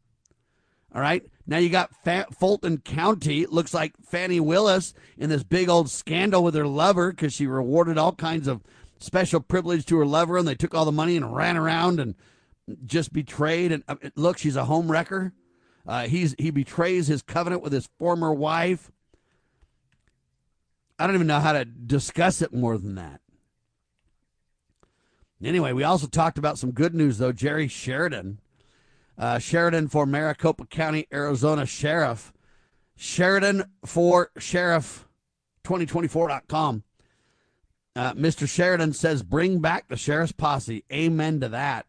All 0.93 1.01
right? 1.01 1.24
Now 1.45 1.57
you 1.57 1.70
got 1.70 1.95
Fa- 2.03 2.28
Fulton 2.38 2.80
County. 2.80 3.45
Looks 3.45 3.74
like 3.74 3.93
Fani 4.03 4.41
Willis 4.41 4.93
in 5.18 5.30
this 5.30 5.43
big 5.43 5.70
old 5.70 5.89
scandal 5.89 6.43
with 6.43 6.55
her 6.55 6.68
lover 6.68 7.11
because 7.11 7.34
she 7.34 7.47
rewarded 7.47 7.97
all 7.97 8.13
kinds 8.13 8.47
of 8.47 8.61
special 8.99 9.39
privilege 9.39 9.86
to 9.86 9.97
her 9.99 10.05
lover, 10.05 10.38
and 10.38 10.47
they 10.47 10.55
took 10.55 10.76
all 10.76 10.86
the 10.86 10.91
money 10.91 11.15
and 11.15 11.34
ran 11.34 11.55
around 11.55 11.99
and 11.99 12.15
just 12.86 13.13
betrayed. 13.13 13.72
And 13.72 13.84
uh, 13.88 13.95
look, 14.15 14.38
she's 14.38 14.57
a 14.57 14.65
home 14.65 14.91
wrecker. 14.91 15.34
Uh, 15.88 16.08
he's 16.08 16.36
he 16.38 16.52
betrays 16.52 17.08
his 17.08 17.22
covenant 17.22 17.62
with 17.62 17.72
his 17.72 17.88
former 17.98 18.34
wife. 18.34 18.92
I 21.00 21.06
don't 21.06 21.16
even 21.16 21.28
know 21.28 21.40
how 21.40 21.54
to 21.54 21.64
discuss 21.64 22.42
it 22.42 22.54
more 22.54 22.78
than 22.78 22.96
that. 22.96 23.22
Anyway, 25.42 25.72
we 25.72 25.84
also 25.84 26.08
talked 26.08 26.38
about 26.38 26.58
some 26.58 26.72
good 26.72 26.96
news 26.96 27.20
though. 27.20 27.32
Jerry 27.32 27.68
Sheridan 27.68 28.40
uh, 29.18 29.40
Sheridan 29.40 29.88
for 29.88 30.06
Maricopa 30.06 30.66
County, 30.66 31.08
Arizona 31.12 31.66
Sheriff. 31.66 32.34
Sheridan 32.96 33.64
for 33.86 34.32
Sheriff 34.38 35.08
2024.com. 35.64 36.84
Uh, 37.96 38.14
Mr. 38.14 38.48
Sheridan 38.48 38.94
says, 38.94 39.24
bring 39.24 39.60
back 39.60 39.88
the 39.88 39.98
sheriff's 39.98 40.32
posse. 40.32 40.84
Amen 40.92 41.40
to 41.40 41.50
that. 41.50 41.88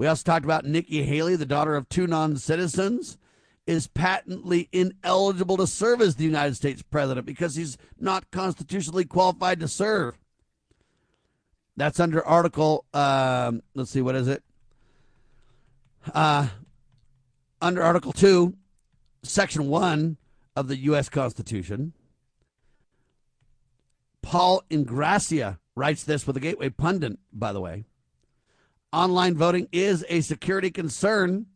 We 0.00 0.06
also 0.06 0.22
talked 0.22 0.46
about 0.46 0.64
Nikki 0.64 1.02
Haley, 1.02 1.36
the 1.36 1.44
daughter 1.44 1.76
of 1.76 1.86
two 1.90 2.06
non 2.06 2.38
citizens, 2.38 3.18
is 3.66 3.86
patently 3.86 4.70
ineligible 4.72 5.58
to 5.58 5.66
serve 5.66 6.00
as 6.00 6.16
the 6.16 6.24
United 6.24 6.54
States 6.56 6.80
president 6.80 7.26
because 7.26 7.54
he's 7.54 7.76
not 7.98 8.30
constitutionally 8.30 9.04
qualified 9.04 9.60
to 9.60 9.68
serve. 9.68 10.16
That's 11.76 12.00
under 12.00 12.26
Article, 12.26 12.86
um, 12.94 13.60
let's 13.74 13.90
see, 13.90 14.00
what 14.00 14.14
is 14.14 14.26
it? 14.26 14.42
Uh, 16.14 16.48
under 17.60 17.82
Article 17.82 18.12
2, 18.12 18.54
Section 19.22 19.68
1 19.68 20.16
of 20.56 20.68
the 20.68 20.78
U.S. 20.78 21.10
Constitution. 21.10 21.92
Paul 24.22 24.62
Ingrassia 24.70 25.58
writes 25.76 26.04
this 26.04 26.26
with 26.26 26.38
a 26.38 26.40
Gateway 26.40 26.70
Pundit, 26.70 27.18
by 27.34 27.52
the 27.52 27.60
way. 27.60 27.84
Online 28.92 29.36
voting 29.36 29.68
is 29.70 30.04
a 30.08 30.20
security 30.20 30.70
concern, 30.70 31.46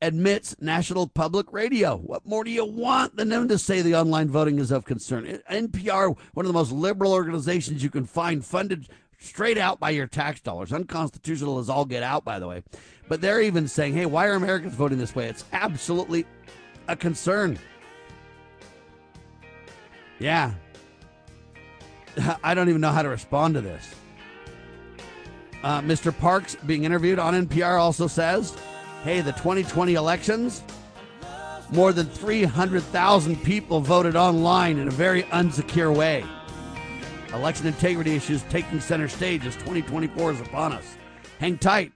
admits 0.00 0.54
National 0.60 1.08
Public 1.08 1.52
Radio. 1.52 1.96
What 1.96 2.24
more 2.24 2.44
do 2.44 2.50
you 2.50 2.64
want 2.64 3.16
than 3.16 3.28
them 3.28 3.48
to 3.48 3.58
say 3.58 3.82
the 3.82 3.96
online 3.96 4.28
voting 4.28 4.60
is 4.60 4.70
of 4.70 4.84
concern? 4.84 5.40
NPR, 5.50 6.16
one 6.34 6.46
of 6.46 6.48
the 6.48 6.52
most 6.52 6.70
liberal 6.70 7.12
organizations 7.12 7.82
you 7.82 7.90
can 7.90 8.04
find, 8.04 8.44
funded 8.44 8.88
straight 9.18 9.58
out 9.58 9.80
by 9.80 9.90
your 9.90 10.06
tax 10.06 10.40
dollars. 10.40 10.72
Unconstitutional 10.72 11.58
as 11.58 11.68
all 11.68 11.84
get 11.84 12.04
out, 12.04 12.24
by 12.24 12.38
the 12.38 12.46
way. 12.46 12.62
But 13.08 13.20
they're 13.20 13.40
even 13.40 13.66
saying, 13.66 13.94
hey, 13.94 14.06
why 14.06 14.26
are 14.26 14.34
Americans 14.34 14.74
voting 14.74 14.98
this 14.98 15.14
way? 15.14 15.26
It's 15.26 15.44
absolutely 15.52 16.24
a 16.86 16.94
concern. 16.94 17.58
Yeah. 20.20 20.54
I 22.44 22.54
don't 22.54 22.68
even 22.68 22.80
know 22.80 22.92
how 22.92 23.02
to 23.02 23.08
respond 23.08 23.54
to 23.54 23.60
this. 23.60 23.92
Uh, 25.66 25.80
Mr. 25.80 26.16
Parks, 26.16 26.54
being 26.64 26.84
interviewed 26.84 27.18
on 27.18 27.34
NPR, 27.34 27.80
also 27.80 28.06
says, 28.06 28.56
hey, 29.02 29.20
the 29.20 29.32
2020 29.32 29.94
elections, 29.94 30.62
more 31.72 31.92
than 31.92 32.06
300,000 32.06 33.42
people 33.42 33.80
voted 33.80 34.14
online 34.14 34.78
in 34.78 34.86
a 34.86 34.92
very 34.92 35.24
unsecure 35.24 35.92
way. 35.92 36.24
Election 37.34 37.66
integrity 37.66 38.14
issues 38.14 38.44
taking 38.44 38.78
center 38.78 39.08
stage 39.08 39.44
as 39.44 39.56
2024 39.56 40.34
is 40.34 40.40
upon 40.40 40.72
us. 40.72 40.96
Hang 41.40 41.58
tight. 41.58 41.90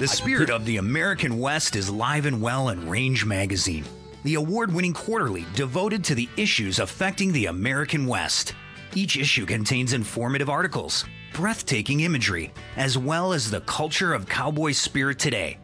The 0.00 0.08
spirit 0.08 0.50
of 0.50 0.64
the 0.64 0.78
American 0.78 1.38
West 1.38 1.76
is 1.76 1.88
live 1.88 2.26
and 2.26 2.42
well 2.42 2.70
in 2.70 2.88
Range 2.88 3.24
Magazine, 3.24 3.84
the 4.24 4.34
award 4.34 4.74
winning 4.74 4.94
quarterly 4.94 5.46
devoted 5.54 6.02
to 6.06 6.16
the 6.16 6.28
issues 6.36 6.80
affecting 6.80 7.30
the 7.30 7.46
American 7.46 8.08
West. 8.08 8.52
Each 8.96 9.16
issue 9.16 9.46
contains 9.46 9.92
informative 9.92 10.50
articles, 10.50 11.04
breathtaking 11.32 12.00
imagery, 12.00 12.52
as 12.76 12.96
well 12.98 13.32
as 13.32 13.50
the 13.50 13.60
culture 13.62 14.14
of 14.14 14.28
cowboy 14.28 14.72
spirit 14.72 15.18
today, 15.18 15.58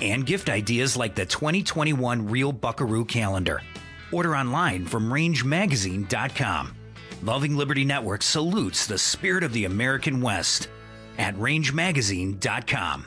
and 0.00 0.26
gift 0.26 0.48
ideas 0.48 0.96
like 0.96 1.14
the 1.14 1.26
2021 1.26 2.28
Real 2.28 2.52
Buckaroo 2.52 3.04
calendar. 3.04 3.62
Order 4.12 4.36
online 4.36 4.86
from 4.86 5.10
rangemagazine.com. 5.10 6.74
Loving 7.22 7.56
Liberty 7.56 7.84
Network 7.84 8.22
salutes 8.22 8.86
the 8.86 8.98
spirit 8.98 9.42
of 9.42 9.52
the 9.52 9.64
American 9.64 10.20
West 10.20 10.68
at 11.18 11.34
rangemagazine.com. 11.36 13.06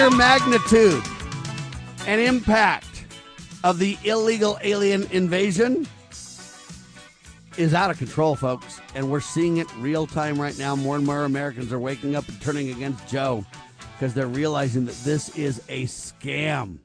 sheer 0.00 0.10
magnitude 0.16 1.02
and 2.06 2.22
impact 2.22 3.04
of 3.64 3.78
the 3.78 3.98
illegal 4.04 4.58
alien 4.62 5.06
invasion 5.10 5.86
is 7.58 7.74
out 7.74 7.90
of 7.90 7.98
control, 7.98 8.34
folks. 8.34 8.80
And 8.94 9.10
we're 9.10 9.20
seeing 9.20 9.58
it 9.58 9.66
real 9.76 10.06
time 10.06 10.40
right 10.40 10.56
now. 10.58 10.74
More 10.74 10.96
and 10.96 11.04
more 11.04 11.24
Americans 11.24 11.70
are 11.70 11.78
waking 11.78 12.16
up 12.16 12.26
and 12.28 12.40
turning 12.40 12.70
against 12.70 13.06
Joe 13.08 13.44
because 13.92 14.14
they're 14.14 14.26
realizing 14.26 14.86
that 14.86 14.96
this 15.04 15.36
is 15.36 15.60
a 15.68 15.84
scam. 15.84 16.78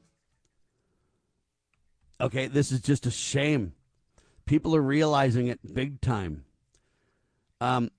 Okay, 2.20 2.48
this 2.48 2.70
is 2.70 2.82
just 2.82 3.06
a 3.06 3.10
shame. 3.10 3.72
People 4.44 4.76
are 4.76 4.82
realizing 4.82 5.46
it 5.46 5.58
big 5.72 6.02
time. 6.02 6.44
Um, 7.62 7.90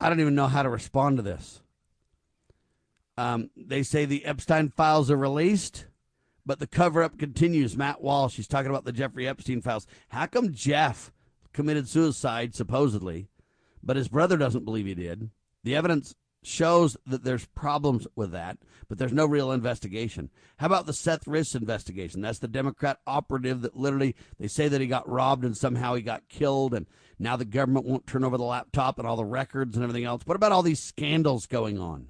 I 0.00 0.08
don't 0.08 0.18
even 0.18 0.34
know 0.34 0.48
how 0.48 0.64
to 0.64 0.68
respond 0.68 1.18
to 1.18 1.22
this. 1.22 1.60
Um, 3.18 3.50
they 3.56 3.82
say 3.82 4.04
the 4.04 4.24
Epstein 4.24 4.68
files 4.68 5.10
are 5.10 5.16
released, 5.16 5.86
but 6.46 6.60
the 6.60 6.68
cover 6.68 7.02
up 7.02 7.18
continues. 7.18 7.76
Matt 7.76 8.00
Walsh, 8.00 8.36
he's 8.36 8.46
talking 8.46 8.70
about 8.70 8.84
the 8.84 8.92
Jeffrey 8.92 9.26
Epstein 9.26 9.60
files. 9.60 9.88
How 10.10 10.26
come 10.26 10.54
Jeff 10.54 11.10
committed 11.52 11.88
suicide, 11.88 12.54
supposedly, 12.54 13.26
but 13.82 13.96
his 13.96 14.06
brother 14.06 14.36
doesn't 14.36 14.64
believe 14.64 14.86
he 14.86 14.94
did? 14.94 15.30
The 15.64 15.74
evidence 15.74 16.14
shows 16.44 16.96
that 17.06 17.24
there's 17.24 17.46
problems 17.46 18.06
with 18.14 18.30
that, 18.30 18.58
but 18.88 18.98
there's 18.98 19.12
no 19.12 19.26
real 19.26 19.50
investigation. 19.50 20.30
How 20.58 20.66
about 20.66 20.86
the 20.86 20.92
Seth 20.92 21.26
Rich 21.26 21.56
investigation? 21.56 22.20
That's 22.20 22.38
the 22.38 22.46
Democrat 22.46 23.00
operative 23.04 23.62
that 23.62 23.76
literally 23.76 24.14
they 24.38 24.46
say 24.46 24.68
that 24.68 24.80
he 24.80 24.86
got 24.86 25.08
robbed 25.08 25.44
and 25.44 25.56
somehow 25.56 25.96
he 25.96 26.02
got 26.02 26.28
killed, 26.28 26.72
and 26.72 26.86
now 27.18 27.34
the 27.34 27.44
government 27.44 27.84
won't 27.84 28.06
turn 28.06 28.22
over 28.22 28.38
the 28.38 28.44
laptop 28.44 28.96
and 28.96 29.08
all 29.08 29.16
the 29.16 29.24
records 29.24 29.74
and 29.74 29.82
everything 29.82 30.04
else. 30.04 30.22
What 30.24 30.36
about 30.36 30.52
all 30.52 30.62
these 30.62 30.80
scandals 30.80 31.46
going 31.46 31.80
on? 31.80 32.06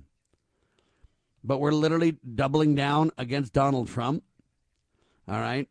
But 1.49 1.61
we're 1.61 1.73
literally 1.73 2.19
doubling 2.35 2.75
down 2.75 3.11
against 3.17 3.55
Donald 3.55 3.89
Trump. 3.89 4.23
All 5.27 5.41
right. 5.41 5.67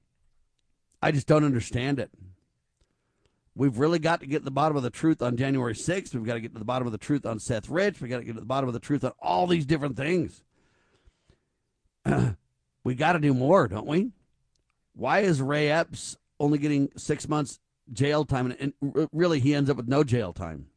I 1.03 1.11
just 1.11 1.27
don't 1.27 1.43
understand 1.43 1.99
it. 1.99 2.09
We've 3.55 3.77
really 3.77 3.99
got 3.99 4.21
to 4.21 4.25
get 4.25 4.39
to 4.39 4.45
the 4.45 4.51
bottom 4.51 4.75
of 4.75 4.81
the 4.81 4.89
truth 4.89 5.21
on 5.21 5.37
January 5.37 5.75
6th. 5.75 6.15
We've 6.15 6.25
got 6.25 6.33
to 6.33 6.39
get 6.39 6.53
to 6.53 6.59
the 6.59 6.65
bottom 6.65 6.87
of 6.87 6.91
the 6.91 6.97
truth 6.97 7.27
on 7.27 7.39
Seth 7.39 7.69
Rich. 7.69 8.01
We've 8.01 8.09
got 8.09 8.17
to 8.17 8.23
get 8.23 8.33
to 8.33 8.39
the 8.39 8.45
bottom 8.45 8.67
of 8.67 8.73
the 8.73 8.79
truth 8.79 9.03
on 9.03 9.11
all 9.19 9.45
these 9.45 9.67
different 9.67 9.95
things. 9.97 10.43
we 12.83 12.95
got 12.95 13.13
to 13.13 13.19
do 13.19 13.35
more, 13.35 13.67
don't 13.67 13.87
we? 13.87 14.11
Why 14.95 15.19
is 15.19 15.43
Ray 15.43 15.69
Epps 15.69 16.17
only 16.39 16.57
getting 16.57 16.89
six 16.97 17.29
months 17.29 17.59
jail 17.93 18.25
time 18.25 18.51
and, 18.51 18.73
and 18.81 19.07
really 19.13 19.39
he 19.39 19.53
ends 19.53 19.69
up 19.69 19.77
with 19.77 19.87
no 19.87 20.03
jail 20.03 20.33
time? 20.33 20.69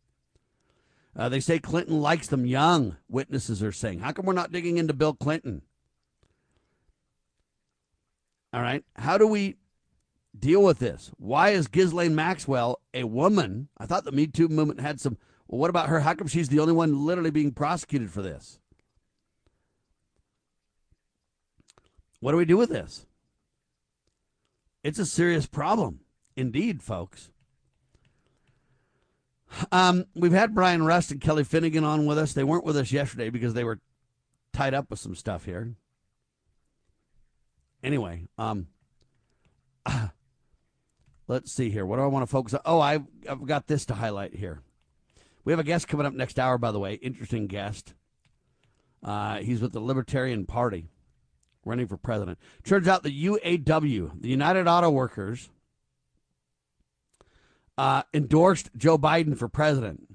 Uh, 1.17 1.29
they 1.29 1.41
say 1.41 1.59
Clinton 1.59 2.01
likes 2.01 2.29
them 2.29 2.47
young, 2.47 2.97
witnesses 3.09 3.63
are 3.63 3.73
saying. 3.73 4.01
How 4.01 4.13
come 4.13 4.27
we're 4.27 4.33
not 4.33 4.53
digging 4.53 4.79
into 4.79 4.95
Bill 4.95 5.15
Clinton? 5.15 5.63
All 8.53 8.63
right. 8.63 8.85
How 8.97 9.19
do 9.19 9.27
we 9.27 9.57
deal 10.39 10.63
with 10.63 10.79
this? 10.79 11.11
Why 11.19 11.51
is 11.51 11.69
Ghislaine 11.69 12.15
Maxwell 12.15 12.81
a 12.95 13.05
woman? 13.05 13.69
I 13.79 13.87
thought 13.87 14.05
the 14.05 14.13
Me 14.13 14.27
Too 14.27 14.49
movement 14.49 14.81
had 14.81 15.01
some. 15.01 15.19
Well, 15.49 15.61
what 15.61 15.71
about 15.71 15.89
her? 15.89 16.01
How 16.01 16.15
come 16.15 16.29
she's 16.29 16.49
the 16.49 16.61
only 16.61 16.73
one 16.73 17.05
literally 17.05 17.31
being 17.31 17.53
prosecuted 17.53 18.11
for 18.11 18.23
this? 18.23 18.59
What 22.21 22.33
do 22.33 22.37
we 22.37 22.45
do 22.45 22.57
with 22.57 22.71
this? 22.71 23.07
It's 24.83 24.99
a 24.99 25.07
serious 25.07 25.47
problem, 25.47 26.01
indeed, 26.37 26.83
folks. 26.83 27.31
Um, 29.73 30.07
we've 30.15 30.33
had 30.33 30.55
Brian 30.55 30.85
Rust 30.85 31.11
and 31.11 31.21
Kelly 31.21 31.45
Finnegan 31.45 31.85
on 31.85 32.07
with 32.07 32.19
us. 32.19 32.33
They 32.33 32.45
weren't 32.45 32.65
with 32.65 32.77
us 32.77 32.93
yesterday 32.93 33.31
because 33.31 33.55
they 33.55 33.65
were 33.65 33.81
tied 34.53 34.75
up 34.75 34.91
with 34.91 34.99
some 34.99 35.15
stuff 35.15 35.45
here. 35.45 35.75
Anyway, 37.83 38.27
um, 38.37 38.69
let's 41.29 41.51
see 41.51 41.71
here. 41.71 41.87
What 41.87 41.97
do 41.97 42.03
I 42.03 42.07
want 42.07 42.23
to 42.23 42.31
focus 42.31 42.55
on? 42.55 42.61
Oh, 42.65 42.81
I've, 42.81 43.05
I've 43.29 43.47
got 43.47 43.67
this 43.67 43.87
to 43.87 43.95
highlight 43.95 44.35
here. 44.35 44.61
We 45.45 45.53
have 45.53 45.61
a 45.61 45.65
guest 45.65 45.89
coming 45.89 46.07
up 46.07 46.13
next 46.13 46.39
hour, 46.39 46.59
by 46.59 46.73
the 46.73 46.79
way. 46.79 46.95
Interesting 46.95 47.47
guest. 47.47 47.95
Uh, 49.03 49.39
he's 49.39 49.63
with 49.63 49.73
the 49.73 49.81
Libertarian 49.81 50.45
Party, 50.45 50.91
running 51.65 51.87
for 51.87 51.97
president. 51.97 52.39
Turns 52.65 52.87
out 52.87 53.03
the 53.03 53.25
UAW, 53.25 54.21
the 54.21 54.29
United 54.29 54.69
Auto 54.69 54.91
Workers, 54.91 55.49
uh, 57.81 58.03
endorsed 58.13 58.69
Joe 58.77 58.99
Biden 58.99 59.39
for 59.39 59.49
president. 59.49 60.07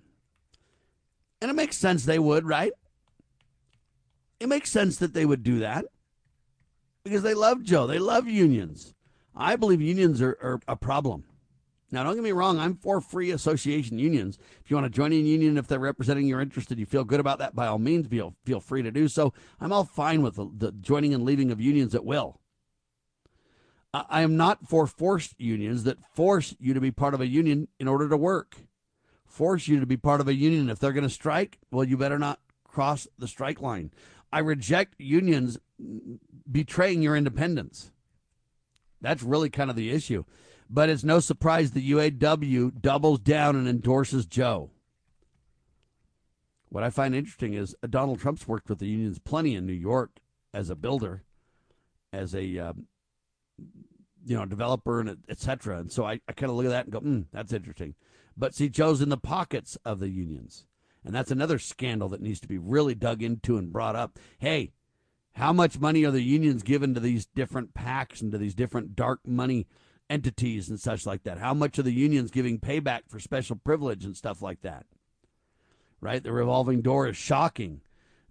And 1.41 1.49
it 1.49 1.55
makes 1.55 1.75
sense 1.75 2.05
they 2.05 2.19
would, 2.19 2.45
right? 2.45 2.71
It 4.39 4.47
makes 4.47 4.69
sense 4.69 4.97
that 4.97 5.15
they 5.15 5.25
would 5.25 5.41
do 5.41 5.57
that 5.59 5.85
because 7.03 7.23
they 7.23 7.33
love 7.33 7.63
Joe. 7.63 7.87
They 7.87 7.97
love 7.97 8.27
unions. 8.27 8.93
I 9.35 9.55
believe 9.55 9.81
unions 9.81 10.21
are, 10.21 10.37
are, 10.43 10.59
a 10.67 10.75
problem. 10.75 11.23
Now, 11.91 12.03
don't 12.03 12.13
get 12.13 12.23
me 12.23 12.33
wrong, 12.33 12.59
I'm 12.59 12.75
for 12.75 13.01
free 13.01 13.31
association 13.31 13.97
unions. 13.97 14.37
If 14.63 14.69
you 14.69 14.77
want 14.77 14.85
to 14.85 14.95
join 14.95 15.11
a 15.11 15.15
union, 15.15 15.57
if 15.57 15.65
they're 15.65 15.79
representing 15.79 16.27
your 16.27 16.41
interest 16.41 16.69
and 16.69 16.79
you 16.79 16.85
feel 16.85 17.03
good 17.03 17.19
about 17.19 17.39
that, 17.39 17.55
by 17.55 17.65
all 17.65 17.79
means, 17.79 18.05
feel, 18.07 18.35
feel 18.45 18.59
free 18.59 18.83
to 18.83 18.91
do 18.91 19.07
so. 19.07 19.33
I'm 19.59 19.73
all 19.73 19.85
fine 19.85 20.21
with 20.21 20.35
the, 20.35 20.51
the 20.55 20.71
joining 20.71 21.15
and 21.15 21.25
leaving 21.25 21.49
of 21.49 21.59
unions 21.59 21.95
at 21.95 22.05
will. 22.05 22.39
I 24.09 24.21
am 24.21 24.35
not 24.35 24.67
for 24.67 24.87
forced 24.87 25.39
unions 25.39 25.83
that 25.83 26.03
force 26.13 26.55
you 26.59 26.73
to 26.73 26.81
be 26.81 26.91
part 26.91 27.13
of 27.13 27.21
a 27.21 27.27
union 27.27 27.67
in 27.79 27.87
order 27.87 28.09
to 28.09 28.17
work. 28.17 28.57
Force 29.25 29.67
you 29.67 29.79
to 29.79 29.85
be 29.85 29.97
part 29.97 30.21
of 30.21 30.27
a 30.27 30.33
union. 30.33 30.69
If 30.69 30.79
they're 30.79 30.93
going 30.93 31.03
to 31.03 31.09
strike, 31.09 31.59
well, 31.71 31.83
you 31.83 31.97
better 31.97 32.19
not 32.19 32.39
cross 32.63 33.07
the 33.17 33.27
strike 33.27 33.61
line. 33.61 33.91
I 34.31 34.39
reject 34.39 34.95
unions 34.99 35.57
betraying 36.49 37.01
your 37.01 37.15
independence. 37.15 37.91
That's 39.01 39.23
really 39.23 39.49
kind 39.49 39.69
of 39.69 39.75
the 39.75 39.91
issue. 39.91 40.25
But 40.69 40.89
it's 40.89 41.03
no 41.03 41.19
surprise 41.19 41.71
the 41.71 41.91
UAW 41.91 42.81
doubles 42.81 43.19
down 43.19 43.55
and 43.55 43.67
endorses 43.67 44.25
Joe. 44.25 44.71
What 46.69 46.83
I 46.83 46.89
find 46.89 47.15
interesting 47.15 47.53
is 47.53 47.75
uh, 47.83 47.87
Donald 47.87 48.19
Trump's 48.19 48.47
worked 48.47 48.67
with 48.67 48.79
the 48.79 48.87
unions 48.87 49.19
plenty 49.19 49.55
in 49.55 49.65
New 49.65 49.73
York 49.73 50.19
as 50.53 50.69
a 50.69 50.75
builder, 50.75 51.23
as 52.11 52.33
a 52.33 52.57
um, 52.57 52.87
you 54.25 54.35
know, 54.35 54.45
developer 54.45 54.99
and 54.99 55.17
etc. 55.29 55.79
And 55.79 55.91
so 55.91 56.05
I, 56.05 56.19
I 56.27 56.33
kind 56.33 56.49
of 56.49 56.55
look 56.55 56.65
at 56.65 56.69
that 56.69 56.85
and 56.85 56.93
go, 56.93 57.01
mm, 57.01 57.25
that's 57.31 57.53
interesting. 57.53 57.95
But 58.35 58.55
see, 58.55 58.69
Joe's 58.69 59.01
in 59.01 59.09
the 59.09 59.17
pockets 59.17 59.77
of 59.85 59.99
the 59.99 60.09
unions. 60.09 60.65
And 61.05 61.13
that's 61.13 61.31
another 61.31 61.59
scandal 61.59 62.09
that 62.09 62.21
needs 62.21 62.39
to 62.39 62.47
be 62.47 62.57
really 62.57 62.95
dug 62.95 63.21
into 63.21 63.57
and 63.57 63.71
brought 63.71 63.95
up. 63.95 64.17
Hey, 64.39 64.71
how 65.35 65.53
much 65.53 65.79
money 65.79 66.03
are 66.03 66.11
the 66.11 66.23
unions 66.23 66.63
given 66.63 66.93
to 66.95 66.99
these 66.99 67.27
different 67.27 67.73
PACs 67.75 68.21
and 68.21 68.31
to 68.31 68.37
these 68.37 68.55
different 68.55 68.95
dark 68.95 69.19
money 69.25 69.67
entities 70.09 70.67
and 70.69 70.79
such 70.79 71.05
like 71.05 71.23
that? 71.23 71.37
How 71.37 71.53
much 71.53 71.77
are 71.77 71.83
the 71.83 71.93
unions 71.93 72.31
giving 72.31 72.59
payback 72.59 73.01
for 73.07 73.19
special 73.19 73.55
privilege 73.55 74.03
and 74.03 74.17
stuff 74.17 74.41
like 74.41 74.61
that? 74.61 74.85
Right? 76.01 76.23
The 76.23 76.31
revolving 76.31 76.81
door 76.81 77.07
is 77.07 77.17
shocking. 77.17 77.81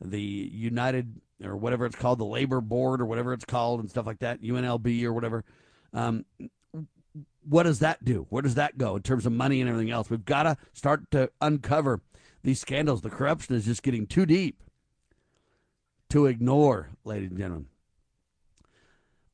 The 0.00 0.20
United 0.20 1.20
or 1.44 1.56
whatever 1.56 1.86
it's 1.86 1.96
called, 1.96 2.18
the 2.18 2.24
labor 2.24 2.60
board 2.60 3.00
or 3.00 3.06
whatever 3.06 3.32
it's 3.32 3.44
called 3.44 3.80
and 3.80 3.90
stuff 3.90 4.06
like 4.06 4.20
that, 4.20 4.42
UNLB 4.42 5.04
or 5.04 5.12
whatever 5.12 5.44
um, 5.94 6.24
what 7.48 7.62
does 7.62 7.78
that 7.78 8.04
do? 8.04 8.26
Where 8.30 8.42
does 8.42 8.56
that 8.56 8.76
go 8.76 8.96
in 8.96 9.02
terms 9.02 9.26
of 9.26 9.32
money 9.32 9.60
and 9.60 9.68
everything 9.68 9.90
else? 9.90 10.10
We've 10.10 10.24
got 10.24 10.44
to 10.44 10.56
start 10.72 11.10
to 11.12 11.30
uncover 11.40 12.00
these 12.42 12.60
scandals. 12.60 13.02
The 13.02 13.10
corruption 13.10 13.54
is 13.54 13.64
just 13.64 13.82
getting 13.82 14.06
too 14.06 14.26
deep 14.26 14.62
to 16.10 16.26
ignore, 16.26 16.90
ladies 17.04 17.30
and 17.30 17.38
gentlemen. 17.38 17.66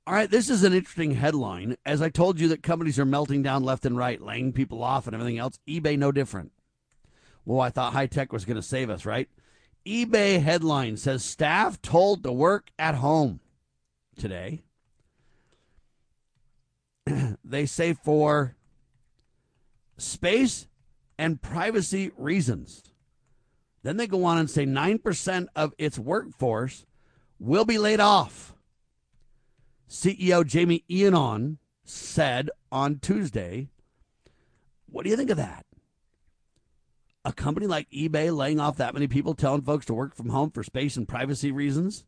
All 0.06 0.14
right, 0.14 0.30
this 0.30 0.50
is 0.50 0.64
an 0.64 0.72
interesting 0.72 1.12
headline. 1.12 1.76
As 1.86 2.02
I 2.02 2.08
told 2.08 2.40
you 2.40 2.48
that 2.48 2.62
companies 2.62 2.98
are 2.98 3.04
melting 3.04 3.42
down 3.42 3.62
left 3.62 3.86
and 3.86 3.96
right, 3.96 4.20
laying 4.20 4.52
people 4.52 4.82
off 4.82 5.06
and 5.06 5.14
everything 5.14 5.38
else, 5.38 5.58
eBay 5.68 5.96
no 5.96 6.10
different. 6.10 6.52
Well, 7.44 7.60
I 7.60 7.70
thought 7.70 7.92
high 7.92 8.06
tech 8.06 8.32
was 8.32 8.44
going 8.44 8.56
to 8.56 8.62
save 8.62 8.90
us, 8.90 9.06
right? 9.06 9.28
eBay 9.86 10.42
headline 10.42 10.96
says 10.96 11.24
staff 11.24 11.80
told 11.80 12.22
to 12.22 12.32
work 12.32 12.70
at 12.78 12.96
home 12.96 13.40
today. 14.16 14.62
they 17.44 17.66
say 17.66 17.94
for 17.94 18.56
space 19.96 20.66
and 21.18 21.40
privacy 21.40 22.10
reasons. 22.16 22.82
Then 23.82 23.96
they 23.96 24.06
go 24.06 24.24
on 24.24 24.38
and 24.38 24.50
say 24.50 24.66
9% 24.66 25.46
of 25.56 25.72
its 25.78 25.98
workforce 25.98 26.84
will 27.38 27.64
be 27.64 27.78
laid 27.78 28.00
off. 28.00 28.54
CEO 29.88 30.46
Jamie 30.46 30.84
Iannone 30.90 31.56
said 31.84 32.50
on 32.70 32.98
Tuesday, 32.98 33.68
What 34.86 35.04
do 35.04 35.10
you 35.10 35.16
think 35.16 35.30
of 35.30 35.38
that? 35.38 35.64
A 37.24 37.32
company 37.32 37.66
like 37.66 37.90
eBay 37.90 38.34
laying 38.34 38.60
off 38.60 38.78
that 38.78 38.94
many 38.94 39.06
people, 39.06 39.34
telling 39.34 39.62
folks 39.62 39.86
to 39.86 39.94
work 39.94 40.14
from 40.14 40.30
home 40.30 40.50
for 40.50 40.62
space 40.62 40.96
and 40.96 41.06
privacy 41.06 41.52
reasons? 41.52 42.04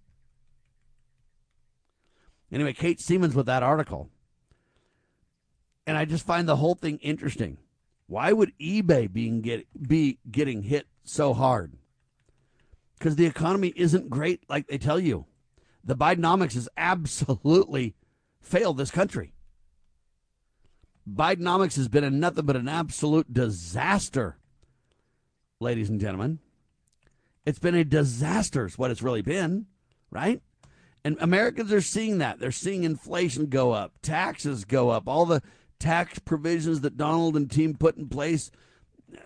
Anyway, 2.51 2.73
Kate 2.73 2.99
Seamons 2.99 3.35
with 3.35 3.47
that 3.47 3.63
article. 3.63 4.11
And 5.87 5.97
I 5.97 6.05
just 6.05 6.27
find 6.27 6.49
the 6.49 6.57
whole 6.57 6.75
thing 6.75 6.99
interesting. 6.99 7.59
Why 8.07 8.33
would 8.33 8.53
eBay 8.59 9.13
being 9.13 9.41
get, 9.41 9.67
be 9.89 10.19
getting 10.31 10.63
hit 10.63 10.87
so 11.03 11.35
hard? 11.35 11.73
Because 12.99 13.17
the 13.17 13.27
economy 13.27 13.73
isn't 13.75 14.11
great 14.11 14.49
like 14.49 14.69
they 14.69 14.79
tell 14.79 15.01
you. 15.01 15.27
The 15.83 15.97
Bidenomics 15.97 16.55
has 16.55 16.69
absolutely 16.77 17.95
failed 18.41 18.77
this 18.77 18.91
country. 18.91 19.35
Bidenomics 21.11 21.77
has 21.77 21.89
been 21.89 22.05
a 22.05 22.11
nothing 22.11 22.47
but 22.47 22.55
an 22.55 22.69
absolute 22.69 23.33
disaster, 23.33 24.37
ladies 25.63 25.89
and 25.89 26.01
gentlemen. 26.01 26.41
It's 27.47 27.59
been 27.59 27.75
a 27.75 27.85
disaster, 27.85 28.67
is 28.67 28.77
what 28.77 28.91
it's 28.91 29.03
really 29.03 29.23
been, 29.23 29.67
right? 30.11 30.43
And 31.05 31.17
Americans 31.21 31.73
are 31.73 31.81
seeing 31.81 32.19
that. 32.19 32.39
They're 32.39 32.53
seeing 32.53 32.85
inflation 32.85 33.47
go 33.47 33.73
up, 33.73 33.95
taxes 34.03 34.65
go 34.65 34.91
up, 34.91 35.09
all 35.09 35.27
the 35.27 35.43
tax 35.79 36.19
provisions 36.21 36.83
that 36.83 36.97
Donald 36.97 37.37
and 37.37 37.51
team 37.51 37.75
put 37.75 37.97
in 37.97 38.09
place 38.09 38.51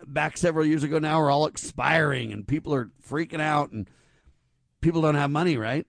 back 0.07 0.37
several 0.37 0.65
years 0.65 0.83
ago 0.83 0.99
now 0.99 1.21
are 1.21 1.31
all 1.31 1.47
expiring 1.47 2.33
and 2.33 2.49
people 2.49 2.75
are 2.75 2.91
freaking 3.07 3.41
out 3.41 3.73
and 3.73 3.89
people 4.81 5.03
don't 5.03 5.17
have 5.17 5.31
money, 5.31 5.57
right? 5.57 5.87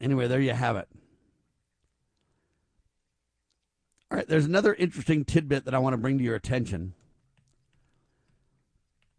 Anyway, 0.00 0.28
there 0.28 0.40
you 0.40 0.52
have 0.52 0.76
it. 0.76 0.88
All 4.10 4.16
right, 4.16 4.26
there's 4.26 4.46
another 4.46 4.74
interesting 4.74 5.24
tidbit 5.24 5.64
that 5.64 5.74
I 5.74 5.78
want 5.78 5.94
to 5.94 5.98
bring 5.98 6.18
to 6.18 6.24
your 6.24 6.34
attention. 6.34 6.94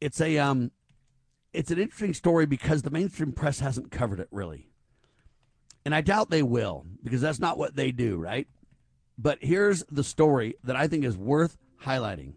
It's 0.01 0.19
a 0.19 0.37
um 0.37 0.71
it's 1.53 1.71
an 1.71 1.79
interesting 1.79 2.13
story 2.13 2.45
because 2.45 2.81
the 2.81 2.89
mainstream 2.89 3.31
press 3.31 3.59
hasn't 3.59 3.91
covered 3.91 4.19
it 4.19 4.27
really. 4.31 4.67
And 5.85 5.95
I 5.95 6.01
doubt 6.01 6.29
they 6.29 6.43
will 6.43 6.85
because 7.03 7.21
that's 7.21 7.39
not 7.39 7.57
what 7.57 7.75
they 7.75 7.91
do, 7.91 8.17
right? 8.17 8.47
But 9.17 9.39
here's 9.41 9.83
the 9.91 10.03
story 10.03 10.55
that 10.63 10.75
I 10.75 10.87
think 10.87 11.03
is 11.05 11.17
worth 11.17 11.57
highlighting. 11.83 12.33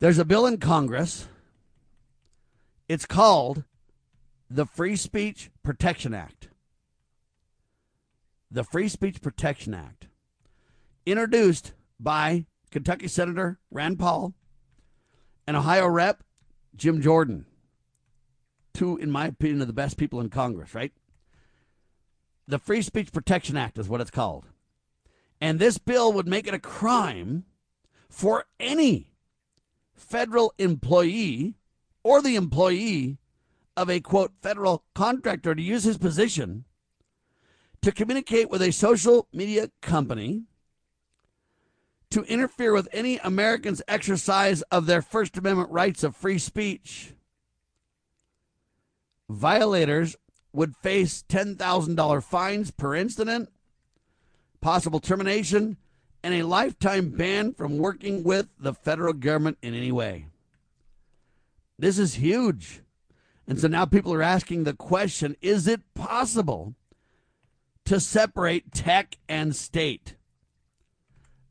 There's 0.00 0.18
a 0.18 0.24
bill 0.24 0.46
in 0.46 0.58
Congress. 0.58 1.28
It's 2.88 3.06
called 3.06 3.64
the 4.50 4.66
Free 4.66 4.96
Speech 4.96 5.50
Protection 5.62 6.12
Act. 6.12 6.48
The 8.50 8.64
Free 8.64 8.88
Speech 8.88 9.22
Protection 9.22 9.72
Act, 9.72 10.08
introduced 11.06 11.72
by 11.98 12.46
Kentucky 12.70 13.08
Senator 13.08 13.58
Rand 13.70 13.98
Paul 13.98 14.34
and 15.46 15.56
Ohio 15.56 15.88
Rep 15.88 16.22
Jim 16.74 17.00
Jordan. 17.00 17.46
Two, 18.72 18.96
in 18.96 19.10
my 19.10 19.26
opinion, 19.26 19.60
of 19.60 19.66
the 19.66 19.72
best 19.72 19.96
people 19.96 20.20
in 20.20 20.30
Congress, 20.30 20.74
right? 20.74 20.92
The 22.48 22.58
Free 22.58 22.82
Speech 22.82 23.12
Protection 23.12 23.56
Act 23.56 23.78
is 23.78 23.88
what 23.88 24.00
it's 24.00 24.10
called. 24.10 24.46
And 25.40 25.58
this 25.58 25.78
bill 25.78 26.12
would 26.12 26.26
make 26.26 26.46
it 26.46 26.54
a 26.54 26.58
crime 26.58 27.44
for 28.08 28.46
any 28.58 29.08
federal 29.94 30.54
employee 30.58 31.54
or 32.02 32.22
the 32.22 32.36
employee 32.36 33.18
of 33.76 33.88
a 33.88 34.00
quote 34.00 34.32
federal 34.42 34.84
contractor 34.94 35.54
to 35.54 35.62
use 35.62 35.84
his 35.84 35.98
position 35.98 36.64
to 37.80 37.92
communicate 37.92 38.50
with 38.50 38.62
a 38.62 38.70
social 38.70 39.28
media 39.32 39.70
company 39.80 40.44
to 42.12 42.22
interfere 42.24 42.74
with 42.74 42.88
any 42.92 43.18
American's 43.18 43.80
exercise 43.88 44.60
of 44.70 44.84
their 44.84 45.00
First 45.00 45.38
Amendment 45.38 45.70
rights 45.70 46.04
of 46.04 46.14
free 46.14 46.38
speech. 46.38 47.14
Violators 49.30 50.14
would 50.52 50.76
face 50.76 51.24
$10,000 51.26 52.22
fines 52.22 52.70
per 52.70 52.94
incident, 52.94 53.50
possible 54.60 55.00
termination, 55.00 55.78
and 56.22 56.34
a 56.34 56.42
lifetime 56.42 57.08
ban 57.08 57.54
from 57.54 57.78
working 57.78 58.22
with 58.22 58.48
the 58.58 58.74
federal 58.74 59.14
government 59.14 59.56
in 59.62 59.72
any 59.72 59.90
way. 59.90 60.26
This 61.78 61.98
is 61.98 62.16
huge. 62.16 62.82
And 63.48 63.58
so 63.58 63.68
now 63.68 63.86
people 63.86 64.12
are 64.12 64.22
asking 64.22 64.64
the 64.64 64.74
question 64.74 65.34
is 65.40 65.66
it 65.66 65.80
possible 65.94 66.74
to 67.86 67.98
separate 67.98 68.70
tech 68.72 69.16
and 69.30 69.56
state? 69.56 70.14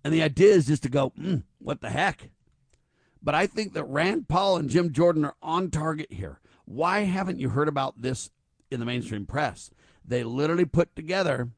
And 0.03 0.13
the 0.13 0.23
idea 0.23 0.53
is 0.53 0.67
just 0.67 0.83
to 0.83 0.89
go, 0.89 1.11
mm, 1.11 1.43
what 1.59 1.81
the 1.81 1.89
heck? 1.89 2.29
But 3.21 3.35
I 3.35 3.45
think 3.45 3.73
that 3.73 3.83
Rand 3.83 4.27
Paul 4.27 4.57
and 4.57 4.69
Jim 4.69 4.91
Jordan 4.91 5.25
are 5.25 5.35
on 5.41 5.69
target 5.69 6.11
here. 6.11 6.39
Why 6.65 7.01
haven't 7.01 7.39
you 7.39 7.49
heard 7.49 7.67
about 7.67 8.01
this 8.01 8.31
in 8.71 8.79
the 8.79 8.85
mainstream 8.85 9.25
press? 9.25 9.69
They 10.03 10.23
literally 10.23 10.65
put 10.65 10.95
together 10.95 11.49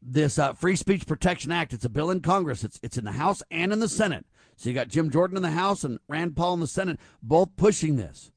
this 0.00 0.38
uh, 0.38 0.54
Free 0.54 0.76
Speech 0.76 1.06
Protection 1.06 1.52
Act. 1.52 1.72
It's 1.72 1.84
a 1.84 1.90
bill 1.90 2.10
in 2.10 2.20
Congress. 2.20 2.64
It's 2.64 2.78
it's 2.82 2.96
in 2.96 3.04
the 3.04 3.12
House 3.12 3.42
and 3.50 3.72
in 3.72 3.80
the 3.80 3.88
Senate. 3.88 4.24
So 4.56 4.70
you 4.70 4.74
got 4.74 4.88
Jim 4.88 5.10
Jordan 5.10 5.36
in 5.36 5.42
the 5.42 5.50
House 5.50 5.84
and 5.84 5.98
Rand 6.08 6.36
Paul 6.36 6.54
in 6.54 6.60
the 6.60 6.66
Senate, 6.66 6.98
both 7.22 7.56
pushing 7.56 7.96
this. 7.96 8.30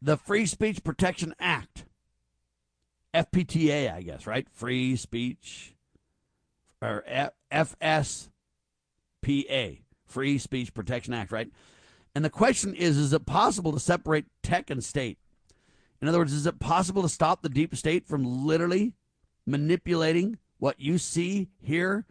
The 0.00 0.16
Free 0.16 0.46
Speech 0.46 0.84
Protection 0.84 1.34
Act, 1.40 1.84
FPTA, 3.12 3.92
I 3.92 4.02
guess, 4.02 4.26
right? 4.26 4.46
Free 4.48 4.94
Speech 4.94 5.74
or 6.82 7.04
FSPA, 7.52 8.28
Free 10.06 10.38
Speech 10.38 10.74
Protection 10.74 11.14
Act, 11.14 11.32
right? 11.32 11.50
And 12.14 12.24
the 12.24 12.30
question 12.30 12.74
is 12.74 12.96
is 12.96 13.12
it 13.12 13.26
possible 13.26 13.72
to 13.72 13.80
separate 13.80 14.26
tech 14.42 14.70
and 14.70 14.82
state? 14.82 15.18
In 16.00 16.08
other 16.08 16.18
words, 16.18 16.32
is 16.32 16.46
it 16.46 16.58
possible 16.58 17.02
to 17.02 17.08
stop 17.08 17.42
the 17.42 17.48
deep 17.48 17.74
state 17.76 18.06
from 18.06 18.46
literally 18.46 18.94
manipulating 19.46 20.38
what 20.58 20.80
you 20.80 20.98
see, 20.98 21.48
hear, 21.62 22.06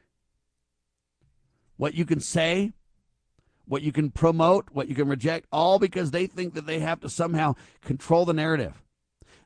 what 1.77 1.93
you 1.93 2.05
can 2.05 2.19
say, 2.19 2.73
what 3.65 3.81
you 3.81 3.91
can 3.91 4.11
promote, 4.11 4.69
what 4.71 4.87
you 4.87 4.95
can 4.95 5.07
reject, 5.07 5.47
all 5.51 5.79
because 5.79 6.11
they 6.11 6.27
think 6.27 6.53
that 6.53 6.65
they 6.65 6.79
have 6.79 6.99
to 6.99 7.09
somehow 7.09 7.55
control 7.81 8.25
the 8.25 8.33
narrative. 8.33 8.83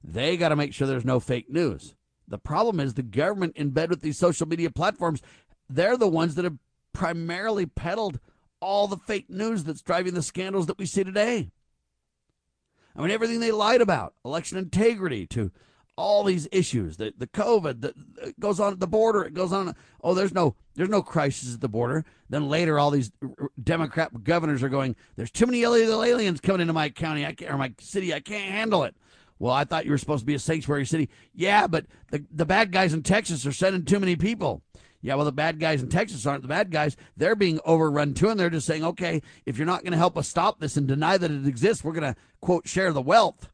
They 0.04 0.38
got 0.38 0.50
to 0.50 0.56
make 0.56 0.74
sure 0.74 0.88
there's 0.88 1.06
no 1.06 1.20
fake 1.20 1.50
news. 1.50 1.96
The 2.34 2.40
problem 2.40 2.80
is 2.80 2.96
the 2.96 3.04
government 3.04 3.56
in 3.58 3.70
bed 3.70 3.92
with 3.92 4.02
these 4.02 4.18
social 4.18 4.48
media 4.48 4.72
platforms, 4.72 5.22
they're 5.70 5.98
the 5.98 6.08
ones 6.08 6.34
that 6.34 6.46
have 6.46 6.58
primarily 6.92 7.68
peddled 7.68 8.20
all 8.60 8.88
the 8.88 8.98
fake 8.98 9.30
news 9.30 9.64
that's 9.64 9.84
driving 9.84 10.16
the 10.16 10.24
scandals 10.24 10.66
that 10.66 10.80
we 10.80 10.88
see 10.88 11.04
today. 11.04 11.52
I 12.96 13.02
mean, 13.04 13.12
everything 13.12 13.40
they 13.40 13.52
lied 13.52 13.82
about, 13.82 14.16
election 14.26 14.58
integrity, 14.58 15.28
to 15.28 15.52
all 15.96 16.24
these 16.24 16.48
issues, 16.52 16.98
the 16.98 17.14
the 17.16 17.28
COVID 17.28 17.82
that 17.82 18.40
goes 18.40 18.60
on 18.60 18.74
at 18.74 18.80
the 18.80 18.88
border, 18.88 19.22
it 19.22 19.36
goes 19.36 19.54
on. 19.54 19.76
Oh, 20.02 20.16
there's 20.16 20.34
no 20.34 20.56
there's 20.74 20.90
no 20.90 21.04
crisis 21.04 21.54
at 21.54 21.62
the 21.62 21.70
border. 21.70 22.04
Then 22.32 22.50
later, 22.50 22.80
all 22.80 22.90
these 22.90 23.12
Democrat 23.64 24.24
governors 24.24 24.64
are 24.64 24.70
going, 24.70 24.96
"There's 25.18 25.30
too 25.30 25.46
many 25.46 25.62
illegal 25.62 26.04
aliens 26.04 26.42
coming 26.42 26.62
into 26.62 26.74
my 26.74 26.90
county, 26.90 27.28
I 27.28 27.34
can't, 27.34 27.52
or 27.52 27.60
my 27.60 27.76
city. 27.80 28.12
I 28.12 28.22
can't 28.22 28.52
handle 28.52 28.82
it." 28.86 28.96
Well, 29.44 29.54
I 29.54 29.66
thought 29.66 29.84
you 29.84 29.92
were 29.92 29.98
supposed 29.98 30.22
to 30.22 30.26
be 30.26 30.36
a 30.36 30.40
sanctuary 30.40 30.86
city. 30.86 31.10
Yeah, 31.34 31.68
but 31.68 31.86
the 32.12 32.24
the 32.32 32.46
bad 32.46 32.72
guys 32.72 32.94
in 32.94 33.04
Texas 33.04 33.46
are 33.46 33.52
sending 33.52 33.84
too 33.84 34.00
many 34.00 34.16
people. 34.16 34.62
Yeah, 35.02 35.16
well, 35.16 35.26
the 35.26 35.34
bad 35.34 35.60
guys 35.60 35.84
in 35.84 35.90
Texas 35.90 36.26
aren't 36.26 36.44
the 36.44 36.48
bad 36.48 36.72
guys. 36.72 36.96
They're 37.18 37.36
being 37.36 37.60
overrun 37.66 38.14
too, 38.14 38.30
and 38.30 38.40
they're 38.40 38.50
just 38.50 38.66
saying, 38.66 38.86
okay, 38.86 39.22
if 39.46 39.58
you're 39.58 39.68
not 39.68 39.84
going 39.84 39.92
to 39.92 39.98
help 39.98 40.18
us 40.18 40.30
stop 40.30 40.62
this 40.62 40.78
and 40.78 40.88
deny 40.88 41.18
that 41.18 41.30
it 41.30 41.46
exists, 41.46 41.84
we're 41.84 41.92
going 41.92 42.14
to, 42.14 42.20
quote, 42.40 42.70
share 42.70 42.94
the 42.94 43.02
wealth 43.02 43.50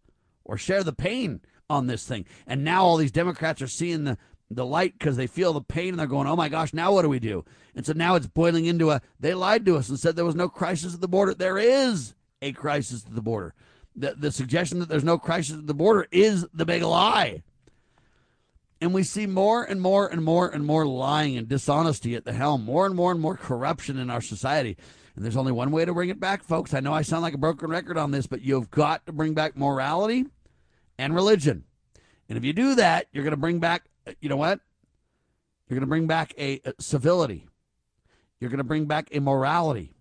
or 0.46 0.60
share 0.60 0.84
the 0.84 0.94
pain 0.94 1.42
on 1.72 1.88
this 1.88 2.06
thing. 2.06 2.26
And 2.46 2.64
now 2.64 2.84
all 2.84 2.98
these 2.98 3.12
Democrats 3.12 3.60
are 3.64 3.68
seeing 3.68 4.04
the, 4.04 4.20
the 4.52 4.68
light 4.68 4.94
because 5.00 5.18
they 5.18 5.26
feel 5.26 5.54
the 5.54 5.62
pain 5.62 5.90
and 5.90 6.00
they're 6.00 6.06
going, 6.06 6.28
oh 6.28 6.36
my 6.36 6.50
gosh, 6.50 6.72
now 6.72 6.94
what 6.94 7.02
do 7.02 7.10
we 7.10 7.18
do? 7.20 7.44
And 7.74 7.84
so 7.84 7.94
now 7.94 8.14
it's 8.14 8.28
boiling 8.28 8.68
into 8.68 8.92
a, 8.92 9.02
they 9.20 9.34
lied 9.34 9.66
to 9.66 9.78
us 9.78 9.90
and 9.90 10.00
said 10.00 10.16
there 10.16 10.24
was 10.24 10.36
no 10.36 10.50
crisis 10.50 10.94
at 10.94 11.02
the 11.02 11.08
border. 11.08 11.34
There 11.34 11.58
is 11.58 12.14
a 12.44 12.52
crisis 12.52 13.06
at 13.08 13.16
the 13.16 13.24
border. 13.24 13.56
The, 14.00 14.16
the 14.18 14.32
suggestion 14.32 14.80
that 14.80 14.88
there's 14.88 15.04
no 15.04 15.18
crisis 15.18 15.58
at 15.58 15.68
the 15.68 15.74
border 15.74 16.08
is 16.10 16.48
the 16.54 16.66
big 16.66 16.84
lie. 16.84 17.44
And 18.80 18.94
we 18.94 19.04
see 19.04 19.28
more 19.28 19.64
and 19.64 19.82
more 19.82 20.08
and 20.08 20.24
more 20.24 20.48
and 20.48 20.66
more 20.66 20.86
lying 20.86 21.38
and 21.38 21.50
dishonesty 21.50 22.16
at 22.16 22.24
the 22.24 22.32
helm, 22.32 22.64
more 22.64 22.86
and 22.86 22.96
more 22.96 23.12
and 23.12 23.20
more 23.20 23.36
corruption 23.36 23.98
in 24.00 24.10
our 24.10 24.22
society. 24.22 24.78
And 25.16 25.26
there's 25.26 25.36
only 25.36 25.52
one 25.52 25.72
way 25.72 25.84
to 25.84 25.94
bring 25.94 26.08
it 26.08 26.20
back, 26.20 26.44
folks. 26.44 26.74
I 26.74 26.80
know 26.80 26.94
I 26.94 27.02
sound 27.02 27.24
like 27.24 27.34
a 27.34 27.38
broken 27.38 27.70
record 27.70 27.98
on 27.98 28.12
this, 28.12 28.26
but 28.26 28.42
you've 28.42 28.72
got 28.72 29.06
to 29.06 29.12
bring 29.12 29.34
back 29.34 29.58
morality 29.58 30.28
and 30.98 31.14
religion. 31.14 31.66
And 32.30 32.38
if 32.38 32.46
you 32.46 32.54
do 32.54 32.76
that, 32.76 33.08
you're 33.12 33.26
going 33.26 33.32
to 33.32 33.38
bring 33.38 33.60
back, 33.60 33.90
uh, 34.08 34.14
you 34.22 34.30
know 34.30 34.38
what? 34.38 34.62
You're 35.68 35.76
going 35.76 35.82
to 35.82 35.88
bring 35.88 36.08
back 36.08 36.34
a, 36.38 36.62
a 36.64 36.74
civility. 36.80 37.50
You're 38.40 38.50
going 38.50 38.60
to 38.60 38.64
bring 38.64 38.86
back 38.86 39.10
a 39.12 39.20
morality. 39.20 39.94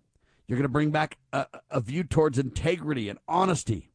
You're 0.47 0.57
going 0.57 0.63
to 0.63 0.69
bring 0.69 0.91
back 0.91 1.17
a, 1.33 1.47
a 1.69 1.81
view 1.81 2.05
towards 2.05 2.39
integrity 2.39 3.09
and 3.09 3.19
honesty 3.27 3.88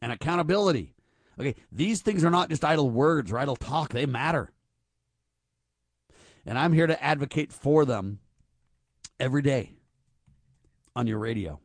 and 0.00 0.12
accountability. 0.12 0.94
Okay, 1.38 1.54
these 1.72 2.02
things 2.02 2.24
are 2.24 2.30
not 2.30 2.50
just 2.50 2.64
idle 2.64 2.90
words 2.90 3.32
or 3.32 3.38
idle 3.38 3.56
talk, 3.56 3.90
they 3.90 4.06
matter. 4.06 4.52
And 6.44 6.58
I'm 6.58 6.72
here 6.72 6.86
to 6.86 7.02
advocate 7.02 7.52
for 7.52 7.84
them 7.84 8.20
every 9.18 9.42
day 9.42 9.76
on 10.96 11.06
your 11.06 11.18
radio. 11.18 11.60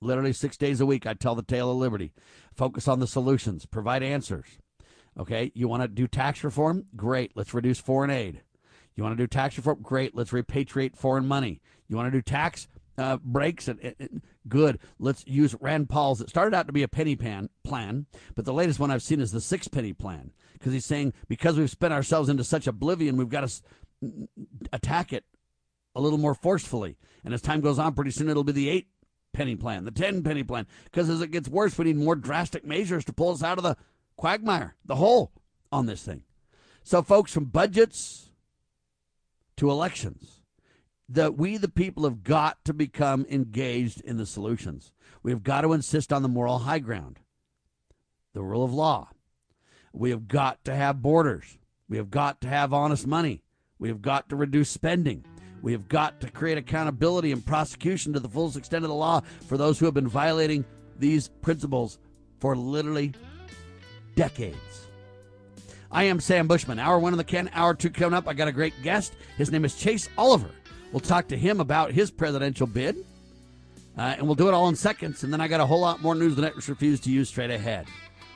Literally 0.00 0.32
six 0.32 0.56
days 0.56 0.80
a 0.80 0.86
week, 0.86 1.06
I 1.06 1.14
tell 1.14 1.34
the 1.34 1.42
tale 1.42 1.70
of 1.70 1.76
liberty. 1.76 2.12
Focus 2.54 2.86
on 2.86 3.00
the 3.00 3.06
solutions, 3.06 3.66
provide 3.66 4.02
answers. 4.02 4.46
Okay, 5.18 5.50
you 5.54 5.66
want 5.66 5.82
to 5.82 5.88
do 5.88 6.06
tax 6.06 6.44
reform? 6.44 6.86
Great, 6.94 7.32
let's 7.34 7.52
reduce 7.52 7.80
foreign 7.80 8.10
aid. 8.10 8.42
You 8.94 9.02
want 9.02 9.16
to 9.16 9.22
do 9.22 9.26
tax 9.26 9.56
reform? 9.56 9.78
Great, 9.82 10.14
let's 10.14 10.30
repatriate 10.30 10.96
foreign 10.96 11.26
money. 11.26 11.60
You 11.88 11.96
want 11.96 12.06
to 12.06 12.16
do 12.16 12.22
tax 12.22 12.68
uh, 12.98 13.18
breaks 13.22 13.68
and, 13.68 13.94
and, 13.98 14.22
good. 14.48 14.78
Let's 14.98 15.26
use 15.26 15.54
Rand 15.60 15.88
Paul's. 15.88 16.20
It 16.20 16.28
started 16.28 16.54
out 16.54 16.66
to 16.66 16.72
be 16.72 16.82
a 16.82 16.88
penny 16.88 17.16
pan 17.16 17.48
plan, 17.64 18.06
but 18.34 18.44
the 18.44 18.52
latest 18.52 18.80
one 18.80 18.90
I've 18.90 19.02
seen 19.02 19.20
is 19.20 19.32
the 19.32 19.40
six 19.40 19.68
penny 19.68 19.92
plan 19.92 20.32
because 20.54 20.72
he's 20.72 20.84
saying 20.84 21.14
because 21.28 21.56
we've 21.56 21.70
spent 21.70 21.94
ourselves 21.94 22.28
into 22.28 22.44
such 22.44 22.66
oblivion, 22.66 23.16
we've 23.16 23.28
got 23.28 23.48
to 23.48 23.62
attack 24.72 25.12
it 25.12 25.24
a 25.94 26.00
little 26.00 26.18
more 26.18 26.34
forcefully. 26.34 26.96
And 27.24 27.32
as 27.32 27.42
time 27.42 27.60
goes 27.60 27.78
on, 27.78 27.94
pretty 27.94 28.10
soon 28.10 28.28
it'll 28.28 28.44
be 28.44 28.52
the 28.52 28.68
eight 28.68 28.88
penny 29.32 29.56
plan, 29.56 29.84
the 29.84 29.90
ten 29.90 30.22
penny 30.22 30.42
plan. 30.42 30.66
Because 30.84 31.08
as 31.08 31.20
it 31.20 31.30
gets 31.30 31.48
worse, 31.48 31.78
we 31.78 31.86
need 31.86 31.96
more 31.96 32.16
drastic 32.16 32.64
measures 32.64 33.04
to 33.06 33.12
pull 33.12 33.30
us 33.30 33.42
out 33.42 33.58
of 33.58 33.64
the 33.64 33.76
quagmire, 34.16 34.76
the 34.84 34.96
hole 34.96 35.32
on 35.70 35.86
this 35.86 36.02
thing. 36.02 36.22
So, 36.82 37.02
folks, 37.02 37.32
from 37.32 37.46
budgets 37.46 38.30
to 39.56 39.70
elections 39.70 40.37
that 41.08 41.36
we, 41.36 41.56
the 41.56 41.68
people, 41.68 42.04
have 42.04 42.22
got 42.22 42.64
to 42.64 42.74
become 42.74 43.26
engaged 43.30 44.00
in 44.02 44.16
the 44.16 44.26
solutions. 44.26 44.92
We've 45.22 45.42
got 45.42 45.62
to 45.62 45.72
insist 45.72 46.12
on 46.12 46.22
the 46.22 46.28
moral 46.28 46.58
high 46.58 46.78
ground, 46.78 47.20
the 48.34 48.42
rule 48.42 48.64
of 48.64 48.72
law. 48.72 49.08
We 49.92 50.10
have 50.10 50.28
got 50.28 50.64
to 50.64 50.74
have 50.74 51.02
borders. 51.02 51.58
We 51.88 51.96
have 51.96 52.10
got 52.10 52.40
to 52.42 52.48
have 52.48 52.72
honest 52.72 53.06
money. 53.06 53.42
We 53.78 53.88
have 53.88 54.02
got 54.02 54.28
to 54.28 54.36
reduce 54.36 54.70
spending. 54.70 55.24
We 55.62 55.72
have 55.72 55.88
got 55.88 56.20
to 56.20 56.30
create 56.30 56.58
accountability 56.58 57.32
and 57.32 57.44
prosecution 57.44 58.12
to 58.12 58.20
the 58.20 58.28
fullest 58.28 58.56
extent 58.56 58.84
of 58.84 58.90
the 58.90 58.94
law 58.94 59.22
for 59.46 59.56
those 59.56 59.78
who 59.78 59.86
have 59.86 59.94
been 59.94 60.08
violating 60.08 60.64
these 60.98 61.28
principles 61.42 61.98
for 62.38 62.54
literally 62.56 63.12
decades. 64.14 64.86
I 65.90 66.04
am 66.04 66.20
Sam 66.20 66.46
Bushman. 66.46 66.78
Hour 66.78 66.98
one 66.98 67.14
of 67.14 67.16
the 67.16 67.24
Ken, 67.24 67.50
hour 67.54 67.74
two 67.74 67.90
coming 67.90 68.16
up. 68.16 68.28
I 68.28 68.34
got 68.34 68.48
a 68.48 68.52
great 68.52 68.74
guest. 68.82 69.14
His 69.36 69.50
name 69.50 69.64
is 69.64 69.74
Chase 69.74 70.08
Oliver. 70.18 70.50
We'll 70.92 71.00
talk 71.00 71.28
to 71.28 71.36
him 71.36 71.60
about 71.60 71.92
his 71.92 72.10
presidential 72.10 72.66
bid. 72.66 72.96
Uh, 73.96 74.14
and 74.16 74.22
we'll 74.22 74.36
do 74.36 74.48
it 74.48 74.54
all 74.54 74.68
in 74.68 74.76
seconds. 74.76 75.24
And 75.24 75.32
then 75.32 75.40
I 75.40 75.48
got 75.48 75.60
a 75.60 75.66
whole 75.66 75.80
lot 75.80 76.00
more 76.00 76.14
news 76.14 76.36
the 76.36 76.42
networks 76.42 76.68
refuse 76.68 77.00
to 77.00 77.10
use 77.10 77.28
straight 77.28 77.50
ahead. 77.50 77.86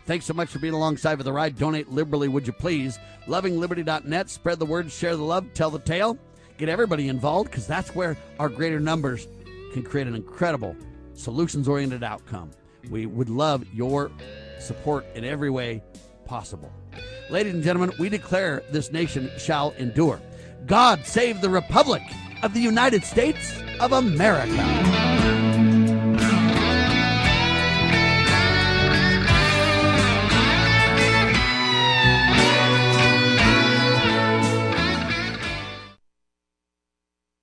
Thanks 0.07 0.25
so 0.25 0.35
much 0.35 0.49
for 0.51 0.59
being 0.59 0.75
alongside 0.75 1.17
for 1.17 1.23
the 1.23 1.33
ride. 1.33 1.57
Donate 1.57 1.89
liberally, 1.89 2.27
would 2.27 2.47
you 2.47 2.53
please? 2.53 2.99
LovingLiberty.net. 3.27 4.29
Spread 4.29 4.59
the 4.59 4.67
word, 4.67 4.91
share 4.91 5.17
the 5.17 5.23
love, 5.23 5.47
tell 5.55 5.71
the 5.71 5.79
tale. 5.79 6.19
Get 6.59 6.69
everybody 6.69 7.09
involved 7.09 7.51
because 7.51 7.67
that's 7.67 7.95
where 7.95 8.17
our 8.41 8.49
greater 8.49 8.81
numbers 8.81 9.29
can 9.73 9.85
create 9.85 10.09
an 10.09 10.17
incredible 10.17 10.77
solutions 11.15 11.69
oriented 11.69 12.03
outcome. 12.03 12.51
We 12.91 13.07
would 13.07 13.31
love 13.31 13.65
your 13.73 14.11
support 14.59 15.07
in 15.15 15.25
every 15.25 15.51
way 15.51 15.83
possible. 16.25 16.73
Ladies 17.31 17.55
and 17.55 17.63
gentlemen, 17.63 17.93
we 18.01 18.09
declare 18.09 18.65
this 18.71 18.91
nation 18.91 19.31
shall 19.39 19.71
endure. 19.79 20.21
God 20.67 21.07
save 21.07 21.41
the 21.41 21.51
Republic 21.51 22.03
of 22.43 22.53
the 22.55 22.61
United 22.61 23.05
States 23.05 23.63
of 23.81 23.93
America. 23.93 25.42